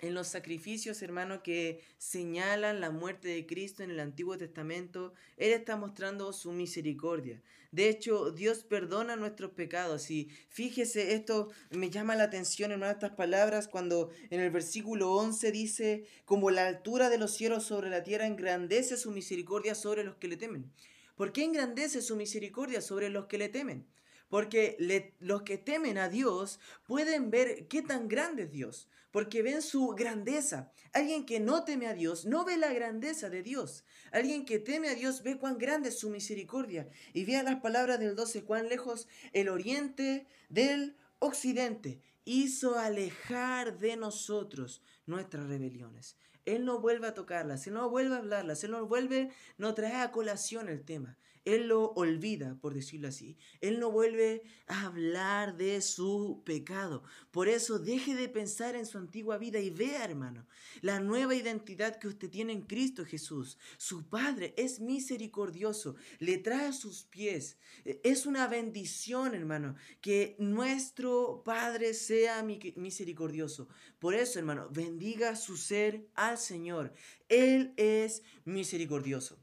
en 0.00 0.14
los 0.14 0.28
sacrificios, 0.28 1.02
hermano, 1.02 1.42
que 1.42 1.82
señalan 1.98 2.80
la 2.80 2.90
muerte 2.90 3.28
de 3.28 3.46
Cristo 3.46 3.82
en 3.82 3.90
el 3.90 4.00
Antiguo 4.00 4.38
Testamento, 4.38 5.12
Él 5.36 5.52
está 5.52 5.76
mostrando 5.76 6.32
su 6.32 6.52
misericordia. 6.52 7.42
De 7.70 7.88
hecho, 7.88 8.30
Dios 8.30 8.64
perdona 8.64 9.16
nuestros 9.16 9.50
pecados. 9.50 10.10
Y 10.10 10.30
fíjese, 10.48 11.14
esto 11.14 11.50
me 11.70 11.90
llama 11.90 12.16
la 12.16 12.24
atención, 12.24 12.72
hermano, 12.72 12.92
estas 12.92 13.12
palabras, 13.12 13.68
cuando 13.68 14.10
en 14.30 14.40
el 14.40 14.50
versículo 14.50 15.12
11 15.12 15.52
dice, 15.52 16.06
como 16.24 16.50
la 16.50 16.66
altura 16.66 17.10
de 17.10 17.18
los 17.18 17.34
cielos 17.34 17.64
sobre 17.64 17.90
la 17.90 18.02
tierra 18.02 18.26
engrandece 18.26 18.96
su 18.96 19.10
misericordia 19.10 19.74
sobre 19.74 20.04
los 20.04 20.16
que 20.16 20.28
le 20.28 20.36
temen 20.36 20.72
¿Por 21.18 21.32
qué 21.32 21.42
engrandece 21.42 22.00
su 22.00 22.14
misericordia 22.14 22.80
sobre 22.80 23.10
los 23.10 23.26
que 23.26 23.38
le 23.38 23.48
temen? 23.48 23.88
Porque 24.28 24.76
los 25.18 25.42
que 25.42 25.58
temen 25.58 25.98
a 25.98 26.08
Dios 26.08 26.60
pueden 26.86 27.30
ver 27.30 27.66
qué 27.66 27.82
tan 27.82 28.06
grande 28.06 28.44
es 28.44 28.52
Dios, 28.52 28.88
porque 29.10 29.42
ven 29.42 29.62
su 29.62 29.88
grandeza. 29.88 30.72
Alguien 30.92 31.26
que 31.26 31.40
no 31.40 31.64
teme 31.64 31.86
a 31.86 31.94
Dios 31.94 32.24
no 32.24 32.44
ve 32.44 32.56
la 32.56 32.72
grandeza 32.72 33.30
de 33.30 33.42
Dios. 33.42 33.84
Alguien 34.12 34.44
que 34.44 34.58
teme 34.58 34.88
a 34.88 34.94
Dios 34.94 35.22
ve 35.22 35.38
cuán 35.38 35.58
grande 35.58 35.90
es 35.90 35.98
su 35.98 36.10
misericordia. 36.10 36.88
Y 37.12 37.24
vea 37.24 37.42
las 37.42 37.60
palabras 37.60 37.98
del 37.98 38.14
12, 38.16 38.44
cuán 38.44 38.68
lejos 38.68 39.08
el 39.32 39.48
oriente 39.48 40.26
del 40.48 40.96
occidente 41.18 42.00
hizo 42.24 42.78
alejar 42.78 43.78
de 43.78 43.96
nosotros 43.96 44.82
nuestras 45.06 45.46
rebeliones. 45.46 46.16
Él 46.44 46.64
no 46.64 46.80
vuelve 46.80 47.06
a 47.06 47.14
tocarlas, 47.14 47.66
Él 47.66 47.74
no 47.74 47.90
vuelve 47.90 48.14
a 48.14 48.18
hablarlas, 48.18 48.64
Él 48.64 48.70
no 48.70 48.86
vuelve, 48.86 49.30
no 49.58 49.74
trae 49.74 49.96
a 49.96 50.12
colación 50.12 50.68
el 50.68 50.84
tema. 50.84 51.18
Él 51.44 51.68
lo 51.68 51.92
olvida, 51.92 52.56
por 52.60 52.74
decirlo 52.74 53.08
así. 53.08 53.36
Él 53.60 53.80
no 53.80 53.90
vuelve 53.90 54.42
a 54.66 54.86
hablar 54.86 55.56
de 55.56 55.80
su 55.80 56.42
pecado. 56.44 57.02
Por 57.30 57.48
eso 57.48 57.78
deje 57.78 58.14
de 58.14 58.28
pensar 58.28 58.74
en 58.74 58.86
su 58.86 58.98
antigua 58.98 59.38
vida 59.38 59.58
y 59.60 59.70
vea, 59.70 60.04
hermano, 60.04 60.46
la 60.80 61.00
nueva 61.00 61.34
identidad 61.34 61.98
que 61.98 62.08
usted 62.08 62.30
tiene 62.30 62.52
en 62.52 62.62
Cristo 62.62 63.04
Jesús. 63.04 63.58
Su 63.76 64.08
Padre 64.08 64.54
es 64.56 64.80
misericordioso, 64.80 65.96
le 66.18 66.38
trae 66.38 66.66
a 66.66 66.72
sus 66.72 67.04
pies. 67.04 67.58
E, 67.84 68.00
es 68.04 68.26
una 68.26 68.46
bendición, 68.46 69.34
hermano, 69.34 69.76
que 70.00 70.36
nuestro 70.38 71.42
Padre 71.44 71.94
sea 71.94 72.42
misericordioso. 72.42 73.68
Por 73.98 74.14
eso, 74.14 74.38
hermano, 74.38 74.68
bendiga 74.70 75.36
su 75.36 75.56
ser 75.56 76.08
al 76.14 76.38
Señor. 76.38 76.92
Él 77.28 77.74
es 77.76 78.22
misericordioso. 78.44 79.38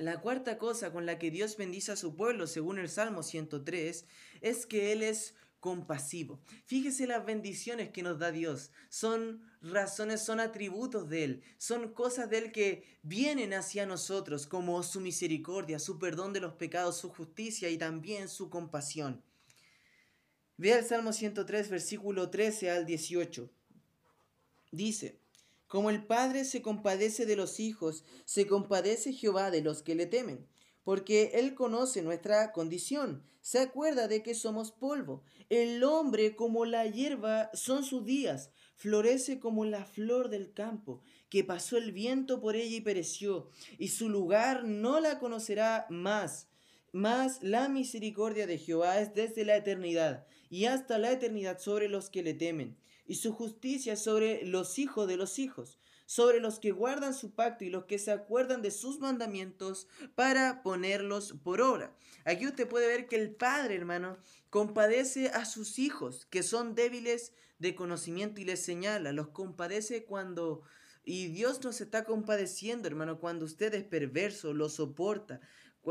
La 0.00 0.18
cuarta 0.22 0.56
cosa 0.56 0.92
con 0.92 1.04
la 1.04 1.18
que 1.18 1.30
Dios 1.30 1.58
bendice 1.58 1.92
a 1.92 1.96
su 1.96 2.16
pueblo, 2.16 2.46
según 2.46 2.78
el 2.78 2.88
Salmo 2.88 3.22
103, 3.22 4.06
es 4.40 4.64
que 4.64 4.92
Él 4.92 5.02
es 5.02 5.34
compasivo. 5.60 6.40
Fíjese 6.64 7.06
las 7.06 7.26
bendiciones 7.26 7.90
que 7.90 8.02
nos 8.02 8.18
da 8.18 8.32
Dios. 8.32 8.70
Son 8.88 9.42
razones, 9.60 10.24
son 10.24 10.40
atributos 10.40 11.10
de 11.10 11.24
Él. 11.24 11.42
Son 11.58 11.92
cosas 11.92 12.30
de 12.30 12.38
Él 12.38 12.50
que 12.50 12.98
vienen 13.02 13.52
hacia 13.52 13.84
nosotros, 13.84 14.46
como 14.46 14.82
su 14.82 15.02
misericordia, 15.02 15.78
su 15.78 15.98
perdón 15.98 16.32
de 16.32 16.40
los 16.40 16.54
pecados, 16.54 16.96
su 16.96 17.10
justicia 17.10 17.68
y 17.68 17.76
también 17.76 18.30
su 18.30 18.48
compasión. 18.48 19.22
Vea 20.56 20.78
el 20.78 20.86
Salmo 20.86 21.12
103, 21.12 21.68
versículo 21.68 22.30
13 22.30 22.70
al 22.70 22.86
18. 22.86 23.50
Dice, 24.72 25.19
como 25.70 25.90
el 25.90 26.04
Padre 26.04 26.44
se 26.44 26.62
compadece 26.62 27.26
de 27.26 27.36
los 27.36 27.60
hijos, 27.60 28.02
se 28.24 28.48
compadece 28.48 29.12
Jehová 29.12 29.52
de 29.52 29.62
los 29.62 29.84
que 29.84 29.94
le 29.94 30.06
temen, 30.06 30.48
porque 30.82 31.30
Él 31.34 31.54
conoce 31.54 32.02
nuestra 32.02 32.50
condición, 32.50 33.22
se 33.40 33.60
acuerda 33.60 34.08
de 34.08 34.24
que 34.24 34.34
somos 34.34 34.72
polvo. 34.72 35.22
El 35.48 35.84
hombre 35.84 36.34
como 36.34 36.64
la 36.64 36.86
hierba 36.86 37.52
son 37.54 37.84
sus 37.84 38.04
días, 38.04 38.50
florece 38.74 39.38
como 39.38 39.64
la 39.64 39.84
flor 39.84 40.28
del 40.28 40.52
campo, 40.52 41.02
que 41.28 41.44
pasó 41.44 41.76
el 41.76 41.92
viento 41.92 42.40
por 42.40 42.56
ella 42.56 42.78
y 42.78 42.80
pereció, 42.80 43.48
y 43.78 43.88
su 43.90 44.08
lugar 44.08 44.64
no 44.64 44.98
la 44.98 45.20
conocerá 45.20 45.86
más. 45.88 46.48
Mas 46.90 47.44
la 47.44 47.68
misericordia 47.68 48.48
de 48.48 48.58
Jehová 48.58 48.98
es 48.98 49.14
desde 49.14 49.44
la 49.44 49.54
eternidad 49.54 50.26
y 50.48 50.64
hasta 50.64 50.98
la 50.98 51.12
eternidad 51.12 51.60
sobre 51.60 51.88
los 51.88 52.10
que 52.10 52.24
le 52.24 52.34
temen 52.34 52.79
y 53.10 53.16
su 53.16 53.32
justicia 53.32 53.96
sobre 53.96 54.46
los 54.46 54.78
hijos 54.78 55.08
de 55.08 55.16
los 55.16 55.40
hijos, 55.40 55.80
sobre 56.06 56.38
los 56.38 56.60
que 56.60 56.70
guardan 56.70 57.12
su 57.12 57.34
pacto 57.34 57.64
y 57.64 57.68
los 57.68 57.86
que 57.86 57.98
se 57.98 58.12
acuerdan 58.12 58.62
de 58.62 58.70
sus 58.70 59.00
mandamientos 59.00 59.88
para 60.14 60.62
ponerlos 60.62 61.34
por 61.42 61.60
obra. 61.60 61.92
Aquí 62.24 62.46
usted 62.46 62.68
puede 62.68 62.86
ver 62.86 63.08
que 63.08 63.16
el 63.16 63.34
Padre, 63.34 63.74
hermano, 63.74 64.16
compadece 64.48 65.30
a 65.30 65.44
sus 65.44 65.80
hijos 65.80 66.24
que 66.26 66.44
son 66.44 66.76
débiles 66.76 67.32
de 67.58 67.74
conocimiento 67.74 68.40
y 68.40 68.44
les 68.44 68.62
señala, 68.62 69.10
los 69.10 69.30
compadece 69.30 70.04
cuando... 70.04 70.62
Y 71.02 71.28
Dios 71.28 71.64
nos 71.64 71.80
está 71.80 72.04
compadeciendo, 72.04 72.86
hermano, 72.86 73.18
cuando 73.18 73.44
usted 73.44 73.74
es 73.74 73.82
perverso, 73.82 74.54
lo 74.54 74.68
soporta, 74.68 75.40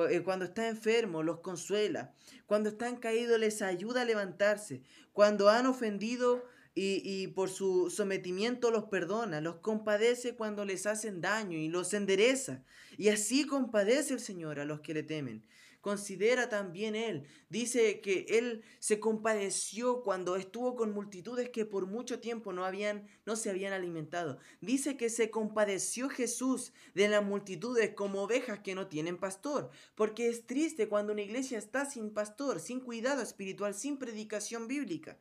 eh, 0.10 0.22
cuando 0.24 0.46
está 0.46 0.70
enfermo, 0.70 1.22
los 1.22 1.42
consuela. 1.42 2.14
Cuando 2.46 2.70
están 2.70 2.96
caídos, 2.96 3.40
les 3.40 3.62
ayuda 3.62 4.04
a 4.04 4.06
levantarse. 4.06 4.84
Cuando 5.12 5.50
han 5.50 5.66
ofendido, 5.66 6.46
y, 6.76 7.28
por 7.30 7.50
su 7.50 7.90
sometimiento 7.90 8.72
los 8.72 8.86
perdona, 8.86 9.42
los 9.42 9.58
compadece 9.58 10.36
cuando 10.36 10.64
les 10.66 10.86
hacen 10.86 11.20
daño 11.22 11.58
y 11.58 11.68
los 11.68 11.94
endereza. 11.94 12.64
Y 12.98 13.10
así 13.10 13.46
compadece 13.46 14.14
el 14.14 14.20
Señor 14.20 14.60
a 14.60 14.66
los 14.66 14.80
que 14.82 14.94
le 14.94 15.04
temen 15.04 15.44
considera 15.82 16.50
también 16.50 16.96
él. 16.96 17.26
Dice 17.50 18.02
que 18.02 18.26
él 18.30 18.64
se 18.80 19.00
compadeció 19.00 20.02
cuando 20.04 20.36
estuvo 20.36 20.76
con 20.76 20.92
multitudes 20.92 21.50
que 21.50 21.66
por 21.66 21.88
mucho 21.88 22.20
tiempo 22.20 22.54
no 22.54 22.66
habían 22.66 23.08
no 23.26 23.36
se 23.36 23.50
habían 23.50 23.74
alimentado. 23.74 24.40
Dice 24.62 24.98
que 24.98 25.10
se 25.10 25.30
compadeció 25.30 26.10
Jesús 26.10 26.74
de 26.94 27.08
las 27.08 27.24
multitudes 27.24 27.92
como 27.96 28.24
ovejas 28.24 28.60
que 28.60 28.76
no 28.76 28.88
tienen 28.88 29.18
pastor, 29.18 29.70
porque 29.96 30.30
es 30.30 30.46
triste 30.46 30.88
cuando 30.90 31.14
una 31.14 31.22
iglesia 31.22 31.58
está 31.58 31.86
sin 31.86 32.12
pastor, 32.12 32.60
sin 32.60 32.80
cuidado 32.80 33.22
espiritual, 33.22 33.74
sin 33.74 33.98
predicación 33.98 34.68
bíblica. 34.68 35.18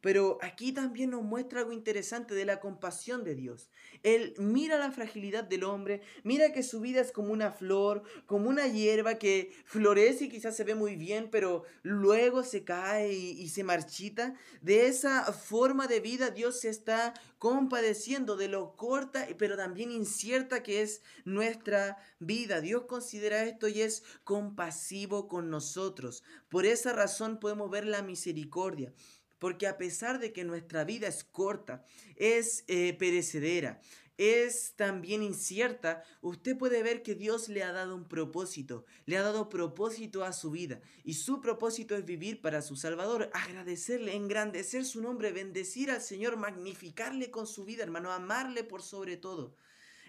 Pero 0.00 0.38
aquí 0.40 0.72
también 0.72 1.10
nos 1.10 1.22
muestra 1.22 1.60
algo 1.60 1.72
interesante 1.72 2.34
de 2.34 2.46
la 2.46 2.60
compasión 2.60 3.22
de 3.22 3.34
Dios. 3.34 3.70
Él 4.02 4.34
mira 4.38 4.78
la 4.78 4.92
fragilidad 4.92 5.44
del 5.44 5.64
hombre, 5.64 6.00
mira 6.22 6.52
que 6.52 6.62
su 6.62 6.80
vida 6.80 7.02
es 7.02 7.12
como 7.12 7.32
una 7.32 7.52
flor, 7.52 8.02
como 8.24 8.48
una 8.48 8.66
hierba 8.66 9.18
que 9.18 9.52
florece 9.66 9.99
y 10.08 10.28
quizás 10.28 10.56
se 10.56 10.64
ve 10.64 10.74
muy 10.74 10.96
bien, 10.96 11.28
pero 11.30 11.64
luego 11.82 12.42
se 12.42 12.64
cae 12.64 13.12
y, 13.12 13.48
se 13.48 13.64
marchita. 13.64 14.34
De 14.60 14.86
esa 14.86 15.24
forma 15.32 15.86
de 15.86 16.00
vida 16.00 16.30
Dios 16.30 16.60
se 16.60 16.68
está 16.68 17.14
compadeciendo 17.38 18.36
de 18.36 18.48
lo 18.48 18.76
corta, 18.76 19.26
pero 19.38 19.56
también 19.56 19.90
incierta 19.90 20.62
que 20.62 20.82
es 20.82 21.02
nuestra 21.24 21.98
vida. 22.18 22.60
Dios 22.60 22.84
considera 22.86 23.44
esto 23.44 23.68
y 23.68 23.82
es 23.82 24.02
compasivo 24.24 25.28
con 25.28 25.50
nosotros. 25.50 26.22
Por 26.48 26.66
esa 26.66 26.92
razón 26.92 27.38
podemos 27.38 27.70
ver 27.70 27.86
la 27.86 28.02
misericordia. 28.02 28.92
Porque 29.38 29.66
a 29.66 29.78
pesar 29.78 30.18
de 30.18 30.32
que 30.32 30.44
nuestra 30.44 30.84
vida 30.84 31.08
es 31.08 31.24
corta, 31.24 31.82
es 32.16 32.64
eh, 32.68 32.94
perecedera, 32.98 33.80
es 34.20 34.74
también 34.76 35.22
incierta, 35.22 36.04
usted 36.20 36.58
puede 36.58 36.82
ver 36.82 37.02
que 37.02 37.14
Dios 37.14 37.48
le 37.48 37.62
ha 37.62 37.72
dado 37.72 37.96
un 37.96 38.06
propósito, 38.06 38.84
le 39.06 39.16
ha 39.16 39.22
dado 39.22 39.48
propósito 39.48 40.24
a 40.24 40.34
su 40.34 40.50
vida. 40.50 40.82
Y 41.04 41.14
su 41.14 41.40
propósito 41.40 41.96
es 41.96 42.04
vivir 42.04 42.42
para 42.42 42.60
su 42.60 42.76
Salvador, 42.76 43.30
agradecerle, 43.32 44.14
engrandecer 44.14 44.84
su 44.84 45.00
nombre, 45.00 45.32
bendecir 45.32 45.90
al 45.90 46.02
Señor, 46.02 46.36
magnificarle 46.36 47.30
con 47.30 47.46
su 47.46 47.64
vida, 47.64 47.82
hermano, 47.82 48.12
amarle 48.12 48.62
por 48.62 48.82
sobre 48.82 49.16
todo. 49.16 49.56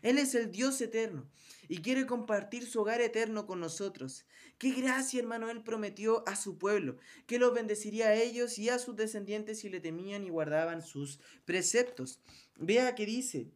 Él 0.02 0.18
es 0.18 0.36
el 0.36 0.52
Dios 0.52 0.82
eterno 0.82 1.30
y 1.70 1.78
quiere 1.78 2.06
compartir 2.06 2.66
su 2.66 2.82
hogar 2.82 3.00
eterno 3.00 3.48
con 3.48 3.62
nosotros. 3.62 4.26
Qué 4.58 4.72
gracia, 4.72 5.22
hermano, 5.22 5.50
Él 5.50 5.64
prometió 5.64 6.28
a 6.28 6.36
su 6.36 6.58
pueblo, 6.58 6.98
que 7.28 7.40
los 7.40 7.54
bendeciría 7.54 8.08
a 8.08 8.16
ellos 8.16 8.60
y 8.60 8.68
a 8.68 8.78
sus 8.78 8.98
descendientes 8.98 9.60
si 9.60 9.70
le 9.70 9.80
temían 9.80 10.26
y 10.26 10.30
guardaban 10.30 10.82
sus 10.82 11.22
preceptos. 11.46 12.20
Vea 12.58 12.94
que 12.94 13.06
dice, 13.06 13.52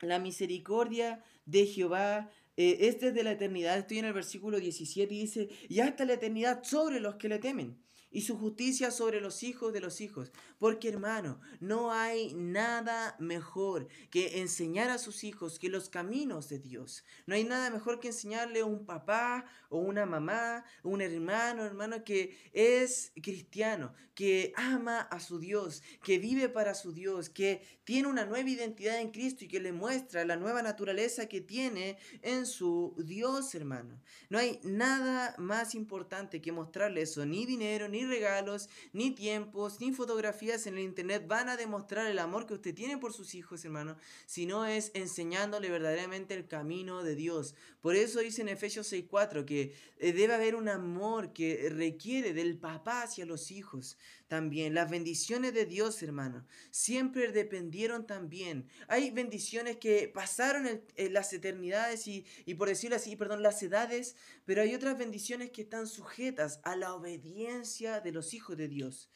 la 0.00 0.18
misericordia 0.18 1.22
de 1.46 1.66
Jehová 1.66 2.30
eh, 2.58 2.88
es 2.88 2.98
desde 2.98 3.22
la 3.22 3.30
eternidad. 3.30 3.78
Estoy 3.78 4.00
en 4.00 4.06
el 4.06 4.12
versículo 4.12 4.58
17 4.58 5.14
y 5.14 5.20
dice, 5.20 5.48
y 5.68 5.78
hasta 5.78 6.04
la 6.04 6.14
eternidad 6.14 6.64
sobre 6.64 6.98
los 6.98 7.14
que 7.14 7.28
le 7.28 7.38
temen 7.38 7.78
y 8.10 8.22
su 8.22 8.38
justicia 8.38 8.90
sobre 8.90 9.20
los 9.20 9.42
hijos 9.42 9.72
de 9.72 9.80
los 9.80 10.00
hijos. 10.00 10.32
Porque 10.58 10.88
hermano, 10.88 11.40
no 11.60 11.92
hay 11.92 12.34
nada 12.34 13.16
mejor 13.18 13.88
que 14.10 14.40
enseñar 14.40 14.90
a 14.90 14.98
sus 14.98 15.24
hijos 15.24 15.58
que 15.58 15.68
los 15.68 15.88
caminos 15.88 16.48
de 16.48 16.58
Dios. 16.58 17.04
No 17.26 17.34
hay 17.34 17.44
nada 17.44 17.70
mejor 17.70 18.00
que 18.00 18.08
enseñarle 18.08 18.60
a 18.60 18.64
un 18.64 18.86
papá 18.86 19.44
o 19.68 19.78
una 19.78 20.06
mamá, 20.06 20.64
un 20.82 21.00
hermano, 21.00 21.64
hermano 21.64 22.02
que 22.02 22.36
es 22.52 23.12
cristiano, 23.22 23.92
que 24.14 24.52
ama 24.56 25.00
a 25.00 25.20
su 25.20 25.38
Dios, 25.38 25.82
que 26.02 26.18
vive 26.18 26.48
para 26.48 26.74
su 26.74 26.92
Dios, 26.92 27.28
que 27.28 27.62
tiene 27.84 28.08
una 28.08 28.24
nueva 28.24 28.48
identidad 28.48 29.00
en 29.00 29.10
Cristo 29.10 29.44
y 29.44 29.48
que 29.48 29.60
le 29.60 29.72
muestra 29.72 30.24
la 30.24 30.36
nueva 30.36 30.62
naturaleza 30.62 31.26
que 31.26 31.40
tiene 31.40 31.98
en 32.22 32.46
su 32.48 32.94
Dios, 32.98 33.54
hermano. 33.54 34.00
No 34.28 34.38
hay 34.38 34.60
nada 34.64 35.34
más 35.38 35.74
importante 35.74 36.40
que 36.40 36.52
mostrarle 36.52 37.02
eso, 37.02 37.24
ni 37.24 37.46
dinero, 37.46 37.88
ni 37.88 38.04
regalos, 38.04 38.68
ni 38.92 39.12
tiempos, 39.12 39.80
ni 39.80 39.92
fotografías 39.92 40.66
en 40.66 40.74
el 40.74 40.84
internet 40.84 41.26
van 41.26 41.48
a 41.48 41.56
demostrar 41.56 42.06
el 42.06 42.18
amor 42.18 42.46
que 42.46 42.54
usted 42.54 42.74
tiene 42.74 42.98
por 42.98 43.12
sus 43.12 43.34
hijos, 43.34 43.64
hermano, 43.64 43.96
sino 44.26 44.66
es 44.66 44.90
enseñándole 44.94 45.70
verdaderamente 45.70 46.34
el 46.34 46.48
camino 46.48 47.02
de 47.02 47.14
Dios. 47.14 47.54
Por 47.80 47.94
eso 47.94 48.20
dice 48.20 48.42
en 48.42 48.48
Efesios 48.48 48.92
6:4 48.92 49.44
que 49.44 49.74
eh, 49.98 50.12
debe 50.12 50.34
haber 50.34 50.54
un 50.54 50.68
amor 50.68 51.32
que 51.32 51.68
requiere 51.70 52.32
del 52.32 52.58
papá 52.58 53.02
hacia 53.02 53.26
los 53.26 53.50
hijos 53.50 53.96
también. 54.28 54.74
Las 54.74 54.90
bendiciones 54.90 55.54
de 55.54 55.66
Dios, 55.66 56.02
hermano, 56.02 56.46
siempre 56.70 57.32
dependieron 57.32 58.06
también. 58.06 58.68
Hay 58.86 59.10
bendiciones 59.10 59.78
que 59.78 60.08
pasaron 60.08 60.82
en, 60.96 61.12
las 61.12 61.32
eternidades 61.32 62.06
y, 62.06 62.24
y, 62.44 62.54
por 62.54 62.68
decirlo 62.68 62.96
así, 62.96 63.16
perdón, 63.16 63.42
las 63.42 63.62
edades, 63.62 64.14
pero 64.44 64.62
hay 64.62 64.74
otras 64.74 64.96
bendiciones 64.96 65.50
que 65.50 65.62
están 65.62 65.86
sujetas 65.86 66.60
a 66.62 66.76
la 66.76 66.94
obediencia 66.94 68.00
de 68.00 68.12
los 68.12 68.34
hijos 68.34 68.56
de 68.56 68.68
Dios. 68.68 69.10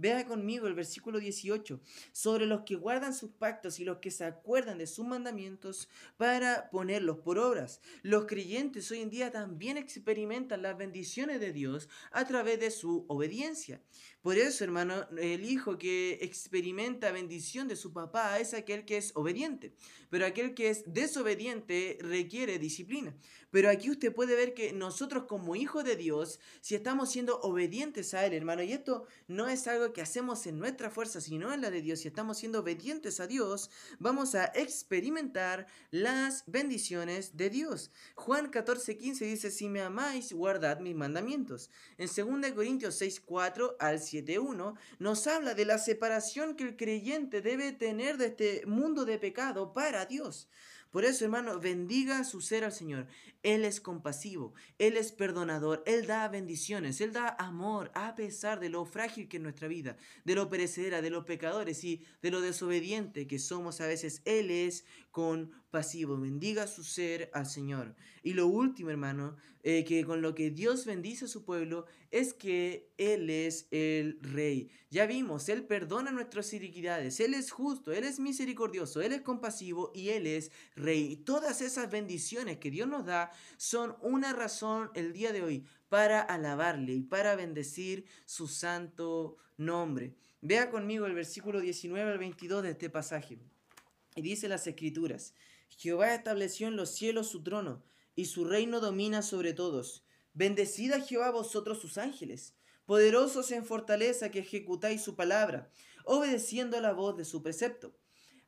Vea 0.00 0.24
conmigo 0.24 0.68
el 0.68 0.74
versículo 0.74 1.18
18, 1.18 1.80
sobre 2.12 2.46
los 2.46 2.62
que 2.62 2.76
guardan 2.76 3.12
sus 3.12 3.32
pactos 3.32 3.80
y 3.80 3.84
los 3.84 3.98
que 3.98 4.12
se 4.12 4.24
acuerdan 4.24 4.78
de 4.78 4.86
sus 4.86 5.04
mandamientos 5.04 5.88
para 6.16 6.70
ponerlos 6.70 7.18
por 7.18 7.36
obras. 7.36 7.80
Los 8.02 8.26
creyentes 8.26 8.88
hoy 8.92 9.00
en 9.00 9.10
día 9.10 9.32
también 9.32 9.76
experimentan 9.76 10.62
las 10.62 10.78
bendiciones 10.78 11.40
de 11.40 11.52
Dios 11.52 11.88
a 12.12 12.24
través 12.26 12.60
de 12.60 12.70
su 12.70 13.06
obediencia. 13.08 13.82
Por 14.22 14.36
eso, 14.36 14.62
hermano, 14.62 15.08
el 15.16 15.44
hijo 15.44 15.78
que 15.78 16.18
experimenta 16.20 17.10
bendición 17.10 17.66
de 17.66 17.76
su 17.76 17.92
papá 17.92 18.38
es 18.38 18.54
aquel 18.54 18.84
que 18.84 18.98
es 18.98 19.12
obediente, 19.16 19.74
pero 20.10 20.26
aquel 20.26 20.54
que 20.54 20.70
es 20.70 20.84
desobediente 20.86 21.98
requiere 22.00 22.58
disciplina. 22.58 23.16
Pero 23.50 23.70
aquí 23.70 23.90
usted 23.90 24.12
puede 24.12 24.36
ver 24.36 24.54
que 24.54 24.72
nosotros 24.72 25.24
como 25.24 25.56
hijos 25.56 25.84
de 25.84 25.96
Dios, 25.96 26.40
si 26.60 26.74
estamos 26.74 27.10
siendo 27.10 27.40
obedientes 27.40 28.12
a 28.12 28.26
Él, 28.26 28.34
hermano, 28.34 28.62
y 28.62 28.72
esto 28.72 29.06
no 29.28 29.48
es 29.48 29.66
algo 29.66 29.87
que 29.92 30.02
hacemos 30.02 30.46
en 30.46 30.58
nuestra 30.58 30.90
fuerza, 30.90 31.20
sino 31.20 31.52
en 31.52 31.60
la 31.60 31.70
de 31.70 31.82
Dios, 31.82 32.00
si 32.00 32.08
estamos 32.08 32.38
siendo 32.38 32.60
obedientes 32.60 33.20
a 33.20 33.26
Dios, 33.26 33.70
vamos 33.98 34.34
a 34.34 34.46
experimentar 34.54 35.66
las 35.90 36.44
bendiciones 36.46 37.36
de 37.36 37.50
Dios. 37.50 37.90
Juan 38.14 38.50
14, 38.50 38.96
15 38.96 39.24
dice, 39.24 39.50
si 39.50 39.68
me 39.68 39.80
amáis, 39.80 40.32
guardad 40.32 40.80
mis 40.80 40.94
mandamientos. 40.94 41.70
En 41.96 42.08
2 42.08 42.52
Corintios 42.52 42.94
6, 42.96 43.20
4 43.20 43.76
al 43.78 44.00
7, 44.00 44.38
1, 44.38 44.74
nos 44.98 45.26
habla 45.26 45.54
de 45.54 45.64
la 45.64 45.78
separación 45.78 46.56
que 46.56 46.64
el 46.64 46.76
creyente 46.76 47.42
debe 47.42 47.72
tener 47.72 48.16
de 48.16 48.26
este 48.26 48.66
mundo 48.66 49.04
de 49.04 49.18
pecado 49.18 49.72
para 49.72 50.06
Dios. 50.06 50.48
Por 50.90 51.04
eso, 51.04 51.24
hermano, 51.24 51.60
bendiga 51.60 52.24
su 52.24 52.40
ser 52.40 52.64
al 52.64 52.72
Señor. 52.72 53.06
Él 53.42 53.64
es 53.64 53.80
compasivo, 53.80 54.54
Él 54.78 54.96
es 54.96 55.12
perdonador, 55.12 55.82
Él 55.86 56.06
da 56.06 56.26
bendiciones, 56.28 57.00
Él 57.00 57.12
da 57.12 57.36
amor 57.38 57.90
a 57.94 58.14
pesar 58.14 58.58
de 58.58 58.68
lo 58.68 58.84
frágil 58.84 59.28
que 59.28 59.36
es 59.36 59.42
nuestra 59.42 59.68
vida, 59.68 59.96
de 60.24 60.34
lo 60.34 60.48
perecedera, 60.48 61.02
de 61.02 61.10
los 61.10 61.24
pecadores 61.24 61.84
y 61.84 62.04
de 62.22 62.30
lo 62.30 62.40
desobediente 62.40 63.26
que 63.26 63.38
somos 63.38 63.80
a 63.80 63.86
veces. 63.86 64.22
Él 64.24 64.50
es 64.50 64.84
compasivo. 65.10 66.16
Bendiga 66.18 66.66
su 66.66 66.84
ser 66.84 67.30
al 67.34 67.46
Señor. 67.46 67.94
Y 68.22 68.32
lo 68.32 68.46
último, 68.46 68.90
hermano, 68.90 69.36
eh, 69.70 69.84
que 69.84 70.02
con 70.02 70.22
lo 70.22 70.34
que 70.34 70.50
Dios 70.50 70.86
bendice 70.86 71.26
a 71.26 71.28
su 71.28 71.44
pueblo 71.44 71.84
es 72.10 72.32
que 72.32 72.90
Él 72.96 73.28
es 73.28 73.68
el 73.70 74.18
Rey. 74.22 74.70
Ya 74.88 75.04
vimos, 75.04 75.50
Él 75.50 75.66
perdona 75.66 76.10
nuestras 76.10 76.54
iniquidades, 76.54 77.20
Él 77.20 77.34
es 77.34 77.50
justo, 77.50 77.92
Él 77.92 78.04
es 78.04 78.18
misericordioso, 78.18 79.02
Él 79.02 79.12
es 79.12 79.20
compasivo 79.20 79.92
y 79.94 80.08
Él 80.08 80.26
es 80.26 80.52
Rey. 80.74 81.16
Todas 81.16 81.60
esas 81.60 81.90
bendiciones 81.90 82.56
que 82.56 82.70
Dios 82.70 82.88
nos 82.88 83.04
da 83.04 83.30
son 83.58 83.94
una 84.00 84.32
razón 84.32 84.90
el 84.94 85.12
día 85.12 85.34
de 85.34 85.42
hoy 85.42 85.66
para 85.90 86.22
alabarle 86.22 86.94
y 86.94 87.02
para 87.02 87.36
bendecir 87.36 88.06
su 88.24 88.48
santo 88.48 89.36
nombre. 89.58 90.14
Vea 90.40 90.70
conmigo 90.70 91.04
el 91.04 91.12
versículo 91.12 91.60
19 91.60 92.10
al 92.10 92.18
22 92.18 92.62
de 92.62 92.70
este 92.70 92.88
pasaje. 92.88 93.38
Y 94.16 94.22
dice 94.22 94.48
las 94.48 94.66
escrituras, 94.66 95.34
Jehová 95.68 96.14
estableció 96.14 96.68
en 96.68 96.76
los 96.76 96.94
cielos 96.94 97.28
su 97.28 97.42
trono, 97.42 97.82
y 98.18 98.24
su 98.24 98.44
reino 98.44 98.80
domina 98.80 99.22
sobre 99.22 99.52
todos. 99.52 100.04
Bendecid 100.34 100.90
a 100.90 101.00
Jehová 101.00 101.30
vosotros 101.30 101.78
sus 101.78 101.98
ángeles, 101.98 102.56
poderosos 102.84 103.52
en 103.52 103.64
fortaleza 103.64 104.32
que 104.32 104.40
ejecutáis 104.40 105.02
su 105.02 105.14
palabra, 105.14 105.70
obedeciendo 106.04 106.80
la 106.80 106.92
voz 106.92 107.16
de 107.16 107.24
su 107.24 107.44
precepto. 107.44 107.96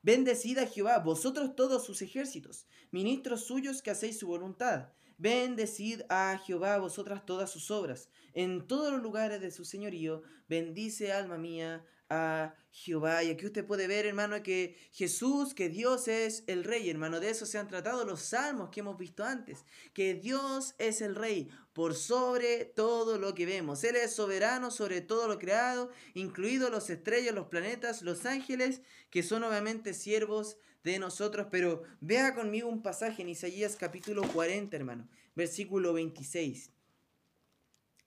Bendecid 0.01 0.57
a 0.57 0.67
Jehová 0.67 0.99
vosotros 0.99 1.55
todos 1.55 1.85
sus 1.85 2.01
ejércitos, 2.01 2.67
ministros 2.91 3.45
suyos 3.45 3.81
que 3.81 3.91
hacéis 3.91 4.19
su 4.19 4.27
voluntad. 4.27 4.89
Bendecid 5.17 6.01
a 6.09 6.37
Jehová 6.45 6.77
vosotras 6.77 7.25
todas 7.25 7.49
sus 7.49 7.71
obras. 7.71 8.09
En 8.33 8.67
todos 8.67 8.91
los 8.91 9.01
lugares 9.01 9.39
de 9.39 9.51
su 9.51 9.63
señorío, 9.63 10.21
bendice 10.49 11.13
alma 11.13 11.37
mía 11.37 11.85
a 12.11 12.53
Jehová. 12.71 13.23
Y 13.23 13.29
aquí 13.29 13.45
usted 13.45 13.65
puede 13.65 13.87
ver, 13.87 14.05
hermano, 14.05 14.43
que 14.43 14.77
Jesús, 14.91 15.53
que 15.53 15.69
Dios 15.69 16.09
es 16.09 16.43
el 16.45 16.65
rey, 16.65 16.89
hermano. 16.89 17.21
De 17.21 17.29
eso 17.29 17.45
se 17.45 17.57
han 17.57 17.69
tratado 17.69 18.03
los 18.03 18.21
salmos 18.21 18.69
que 18.69 18.81
hemos 18.81 18.97
visto 18.97 19.23
antes. 19.23 19.63
Que 19.93 20.13
Dios 20.13 20.75
es 20.77 21.01
el 21.01 21.15
rey 21.15 21.49
por 21.71 21.95
sobre 21.95 22.65
todo 22.65 23.17
lo 23.17 23.33
que 23.33 23.45
vemos. 23.45 23.85
Él 23.85 23.95
es 23.95 24.13
soberano 24.13 24.71
sobre 24.71 24.99
todo 24.99 25.29
lo 25.29 25.39
creado, 25.39 25.89
incluidos 26.13 26.69
los 26.69 26.89
estrellas, 26.89 27.33
los 27.33 27.47
planetas, 27.47 28.01
los 28.01 28.25
ángeles, 28.25 28.81
que 29.09 29.23
son 29.23 29.45
obviamente 29.45 29.93
siervos 29.93 30.57
de 30.83 30.99
nosotros. 30.99 31.47
Pero 31.49 31.83
vea 32.01 32.35
conmigo 32.35 32.67
un 32.67 32.81
pasaje 32.81 33.21
en 33.21 33.29
Isaías 33.29 33.77
capítulo 33.77 34.23
40, 34.33 34.75
hermano, 34.75 35.07
versículo 35.33 35.93
26. 35.93 36.71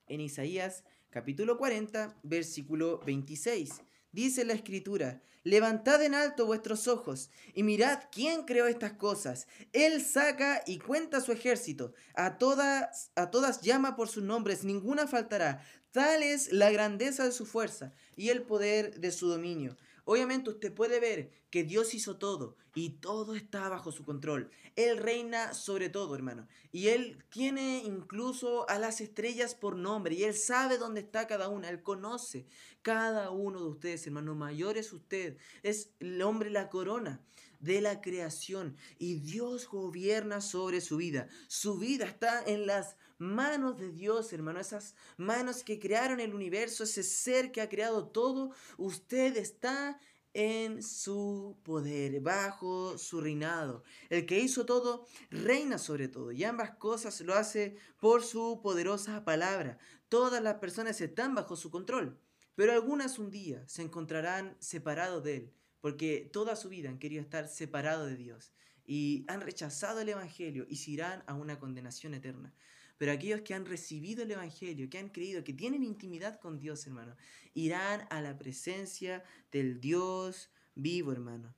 En 0.07 0.21
Isaías 0.21 0.83
capítulo 1.09 1.57
40, 1.57 2.15
versículo 2.21 2.99
26. 2.99 3.81
Dice 4.15 4.45
la 4.45 4.53
escritura, 4.53 5.21
levantad 5.43 6.01
en 6.01 6.15
alto 6.15 6.45
vuestros 6.45 6.87
ojos 6.87 7.29
y 7.53 7.63
mirad 7.63 7.99
quién 8.13 8.45
creó 8.45 8.65
estas 8.65 8.93
cosas. 8.93 9.45
Él 9.73 10.01
saca 10.01 10.63
y 10.65 10.79
cuenta 10.79 11.19
su 11.19 11.33
ejército. 11.33 11.93
A 12.13 12.37
todas, 12.37 13.11
a 13.15 13.29
todas 13.29 13.59
llama 13.59 13.97
por 13.97 14.07
sus 14.07 14.23
nombres, 14.23 14.63
ninguna 14.63 15.05
faltará. 15.05 15.65
Tal 15.91 16.23
es 16.23 16.53
la 16.53 16.71
grandeza 16.71 17.25
de 17.25 17.33
su 17.33 17.45
fuerza 17.45 17.91
y 18.15 18.29
el 18.29 18.43
poder 18.43 19.01
de 19.01 19.11
su 19.11 19.27
dominio. 19.27 19.75
Obviamente 20.05 20.51
usted 20.51 20.73
puede 20.73 20.99
ver 20.99 21.31
que 21.49 21.63
Dios 21.63 21.93
hizo 21.93 22.17
todo 22.17 22.55
y 22.75 22.91
todo 22.91 23.35
está 23.35 23.67
bajo 23.69 23.91
su 23.91 24.05
control. 24.05 24.51
Él 24.75 24.97
reina 24.97 25.53
sobre 25.53 25.89
todo, 25.89 26.15
hermano. 26.15 26.47
Y 26.71 26.89
Él 26.89 27.23
tiene 27.29 27.83
incluso 27.83 28.69
a 28.69 28.77
las 28.77 29.01
estrellas 29.01 29.55
por 29.55 29.75
nombre 29.75 30.15
y 30.15 30.23
Él 30.23 30.35
sabe 30.35 30.77
dónde 30.77 31.01
está 31.01 31.27
cada 31.27 31.49
una. 31.49 31.69
Él 31.69 31.81
conoce 31.81 32.45
cada 32.81 33.31
uno 33.31 33.59
de 33.61 33.67
ustedes, 33.67 34.05
hermano. 34.05 34.35
Mayor 34.35 34.77
es 34.77 34.93
usted. 34.93 35.37
Es 35.63 35.91
el 35.99 36.21
hombre 36.21 36.49
la 36.49 36.69
corona 36.69 37.21
de 37.59 37.81
la 37.81 38.01
creación 38.01 38.75
y 38.97 39.15
Dios 39.15 39.67
gobierna 39.67 40.41
sobre 40.41 40.81
su 40.81 40.97
vida. 40.97 41.27
Su 41.47 41.77
vida 41.77 42.05
está 42.05 42.43
en 42.45 42.67
las 42.67 42.97
manos 43.17 43.77
de 43.77 43.91
Dios, 43.91 44.33
hermano, 44.33 44.59
esas 44.59 44.95
manos 45.17 45.63
que 45.63 45.79
crearon 45.79 46.19
el 46.19 46.33
universo, 46.33 46.83
ese 46.83 47.03
ser 47.03 47.51
que 47.51 47.61
ha 47.61 47.69
creado 47.69 48.07
todo, 48.07 48.51
usted 48.77 49.37
está 49.37 49.99
en 50.35 50.83
su 50.83 51.57
poder, 51.63 52.19
bajo 52.19 52.97
su 52.97 53.21
reinado. 53.21 53.83
El 54.09 54.25
que 54.25 54.39
hizo 54.39 54.65
todo, 54.65 55.07
reina 55.31 55.77
sobre 55.77 56.09
todo, 56.09 56.33
y 56.33 56.43
ambas 56.43 56.71
cosas 56.71 57.21
lo 57.21 57.33
hace 57.33 57.77
por 58.01 58.21
su 58.21 58.59
poderosa 58.61 59.23
palabra. 59.23 59.77
Todas 60.09 60.43
las 60.43 60.55
personas 60.55 60.99
están 60.99 61.35
bajo 61.35 61.55
su 61.55 61.71
control, 61.71 62.19
pero 62.53 62.73
algunas 62.73 63.17
un 63.17 63.31
día 63.31 63.63
se 63.67 63.81
encontrarán 63.81 64.57
separados 64.59 65.23
de 65.23 65.37
él, 65.37 65.53
porque 65.85 66.27
toda 66.33 66.55
su 66.55 66.69
vida 66.69 66.89
han 66.89 66.97
querido 66.97 67.21
estar 67.21 67.47
separados 67.47 68.09
de 68.09 68.15
Dios 68.15 68.51
y 68.87 69.23
han 69.27 69.41
rechazado 69.41 70.01
el 70.01 70.09
Evangelio 70.09 70.65
y 70.67 70.77
se 70.77 70.89
irán 70.89 71.23
a 71.27 71.35
una 71.35 71.59
condenación 71.59 72.15
eterna. 72.15 72.55
Pero 72.97 73.11
aquellos 73.11 73.41
que 73.41 73.53
han 73.53 73.67
recibido 73.67 74.23
el 74.23 74.31
Evangelio, 74.31 74.89
que 74.89 74.97
han 74.97 75.09
creído, 75.09 75.43
que 75.43 75.53
tienen 75.53 75.83
intimidad 75.83 76.39
con 76.39 76.57
Dios, 76.57 76.87
hermano, 76.87 77.15
irán 77.53 78.07
a 78.09 78.19
la 78.19 78.35
presencia 78.35 79.23
del 79.51 79.79
Dios 79.79 80.49
vivo, 80.73 81.11
hermano. 81.11 81.53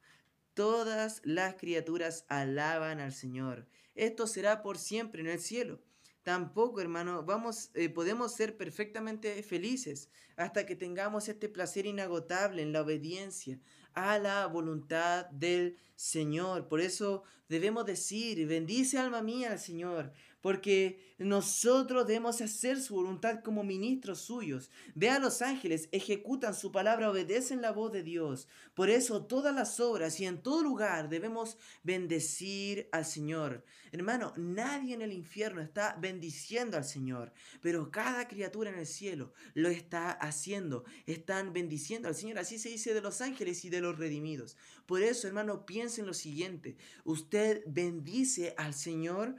Todas 0.53 1.21
las 1.23 1.55
criaturas 1.55 2.25
alaban 2.27 2.99
al 2.99 3.13
Señor. 3.13 3.65
Esto 3.95 4.27
será 4.27 4.61
por 4.61 4.77
siempre 4.77 5.21
en 5.21 5.27
el 5.27 5.39
cielo. 5.39 5.79
Tampoco, 6.23 6.81
hermano, 6.81 7.23
vamos, 7.23 7.71
eh, 7.75 7.87
podemos 7.87 8.35
ser 8.35 8.57
perfectamente 8.57 9.41
felices 9.41 10.09
hasta 10.35 10.65
que 10.65 10.75
tengamos 10.75 11.29
este 11.29 11.47
placer 11.47 11.85
inagotable 11.85 12.61
en 12.61 12.73
la 12.73 12.81
obediencia 12.81 13.61
a 13.97 14.19
la 14.19 14.45
voluntad 14.45 15.25
del 15.31 15.75
Señor. 15.97 16.69
Por 16.69 16.79
eso 16.79 17.23
debemos 17.49 17.85
decir, 17.85 18.47
bendice 18.47 18.97
alma 18.97 19.21
mía 19.21 19.51
al 19.51 19.59
Señor 19.59 20.13
porque 20.41 21.13
nosotros 21.17 22.07
debemos 22.07 22.39
hacer 22.41 22.79
su 22.79 22.95
voluntad 22.95 23.41
como 23.43 23.63
ministros 23.63 24.19
suyos. 24.19 24.69
Ve 24.93 25.09
a 25.09 25.19
los 25.19 25.41
ángeles, 25.41 25.89
ejecutan 25.91 26.53
su 26.53 26.71
palabra, 26.71 27.09
obedecen 27.09 27.61
la 27.61 27.71
voz 27.71 27.91
de 27.91 28.01
Dios. 28.01 28.47
Por 28.75 28.89
eso 28.89 29.25
todas 29.25 29.53
las 29.53 29.79
obras 29.79 30.19
y 30.21 30.25
en 30.25 30.41
todo 30.41 30.63
lugar 30.63 31.09
debemos 31.09 31.57
bendecir 31.83 32.87
al 32.91 33.03
Señor. 33.03 33.65
Hermano, 33.91 34.33
nadie 34.37 34.93
en 34.93 35.01
el 35.01 35.11
infierno 35.11 35.59
está 35.59 35.97
bendiciendo 35.99 36.77
al 36.77 36.85
Señor, 36.85 37.33
pero 37.61 37.89
cada 37.89 38.27
criatura 38.27 38.69
en 38.69 38.77
el 38.77 38.85
cielo 38.85 39.33
lo 39.53 39.69
está 39.69 40.11
haciendo. 40.11 40.85
Están 41.07 41.51
bendiciendo 41.51 42.07
al 42.07 42.15
Señor. 42.15 42.37
Así 42.37 42.59
se 42.59 42.69
dice 42.69 42.93
de 42.93 43.01
los 43.01 43.21
ángeles 43.21 43.65
y 43.65 43.69
de 43.69 43.81
los 43.81 43.97
redimidos. 43.97 44.55
Por 44.85 45.01
eso, 45.01 45.27
hermano, 45.27 45.65
piensen 45.87 46.05
lo 46.05 46.13
siguiente. 46.13 46.75
Usted 47.05 47.63
bendice 47.65 48.53
al 48.57 48.73
Señor. 48.73 49.37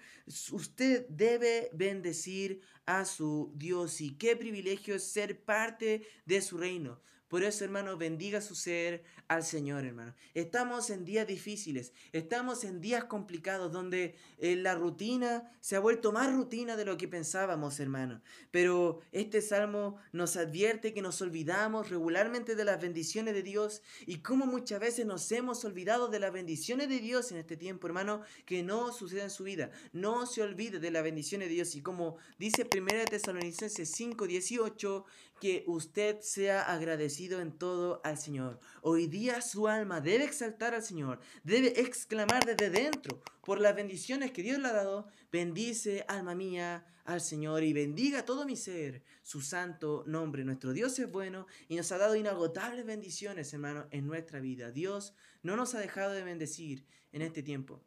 Usted 0.50 1.06
debe 1.10 1.68
bendecir 1.74 2.62
a 2.86 3.04
su 3.04 3.52
Dios 3.54 4.00
y 4.00 4.16
qué 4.16 4.34
privilegio 4.34 4.94
es 4.94 5.04
ser 5.04 5.44
parte 5.44 6.06
de 6.24 6.40
su 6.40 6.56
reino. 6.56 7.02
Por 7.28 7.42
eso, 7.42 7.62
hermano, 7.64 7.98
bendiga 7.98 8.40
su 8.40 8.54
ser 8.54 9.04
al 9.28 9.44
Señor, 9.44 9.84
hermano. 9.84 10.14
Estamos 10.32 10.88
en 10.88 11.04
días 11.04 11.26
difíciles, 11.26 11.92
estamos 12.12 12.64
en 12.64 12.80
días 12.80 13.04
complicados 13.04 13.70
donde 13.70 14.14
eh, 14.38 14.56
la 14.56 14.74
rutina 14.74 15.52
se 15.60 15.76
ha 15.76 15.80
vuelto 15.80 16.10
más 16.10 16.34
rutina 16.34 16.74
de 16.74 16.86
lo 16.86 16.96
que 16.96 17.06
pensábamos, 17.06 17.80
hermano. 17.80 18.22
Pero 18.50 19.00
este 19.12 19.42
salmo 19.42 19.98
nos 20.12 20.36
advierte 20.36 20.94
que 20.94 21.02
nos 21.02 21.20
olvidamos 21.20 21.90
regularmente 21.90 22.54
de 22.54 22.64
las 22.64 22.80
bendiciones 22.80 23.34
de 23.34 23.42
Dios 23.42 23.82
y 24.06 24.20
cómo 24.20 24.46
muchas 24.46 24.80
veces 24.80 25.04
nos 25.04 25.30
hemos 25.30 25.62
olvidado 25.66 26.08
de 26.08 26.20
las 26.20 26.32
bendiciones 26.32 26.88
de 26.88 26.98
Dios 26.98 27.30
en 27.30 27.36
este 27.36 27.58
tiempo, 27.58 27.86
hermano, 27.86 28.22
que 28.46 28.62
no 28.62 28.90
suceda 28.90 29.24
en 29.24 29.30
su 29.30 29.44
vida. 29.44 29.70
No 29.92 30.24
se 30.24 30.42
olvide 30.42 30.78
de 30.78 30.90
las 30.90 31.02
bendiciones 31.02 31.48
de 31.48 31.54
Dios 31.56 31.74
y 31.74 31.82
como 31.82 32.16
dice 32.38 32.66
1 32.74 33.04
Tesalonicenses 33.10 33.94
5:18, 33.94 35.04
que 35.40 35.64
usted 35.66 36.20
sea 36.20 36.62
agradecido 36.62 37.40
en 37.40 37.52
todo 37.52 38.00
al 38.04 38.18
Señor. 38.18 38.60
Hoy 38.82 39.06
día 39.06 39.40
su 39.40 39.68
alma 39.68 40.00
debe 40.00 40.24
exaltar 40.24 40.74
al 40.74 40.82
Señor, 40.82 41.20
debe 41.44 41.80
exclamar 41.80 42.44
desde 42.44 42.70
dentro 42.70 43.22
por 43.44 43.60
las 43.60 43.74
bendiciones 43.74 44.32
que 44.32 44.42
Dios 44.42 44.58
le 44.58 44.68
ha 44.68 44.72
dado. 44.72 45.08
Bendice, 45.30 46.04
alma 46.08 46.34
mía, 46.34 46.84
al 47.04 47.22
Señor 47.22 47.62
y 47.62 47.72
bendiga 47.72 48.26
todo 48.26 48.44
mi 48.44 48.54
ser 48.54 49.02
su 49.22 49.40
santo 49.40 50.04
nombre. 50.06 50.44
Nuestro 50.44 50.74
Dios 50.74 50.98
es 50.98 51.10
bueno 51.10 51.46
y 51.66 51.76
nos 51.76 51.90
ha 51.90 51.98
dado 51.98 52.16
inagotables 52.16 52.84
bendiciones, 52.84 53.52
hermano, 53.54 53.86
en 53.90 54.06
nuestra 54.06 54.40
vida. 54.40 54.70
Dios 54.70 55.14
no 55.42 55.56
nos 55.56 55.74
ha 55.74 55.80
dejado 55.80 56.12
de 56.12 56.22
bendecir 56.22 56.86
en 57.12 57.22
este 57.22 57.42
tiempo. 57.42 57.82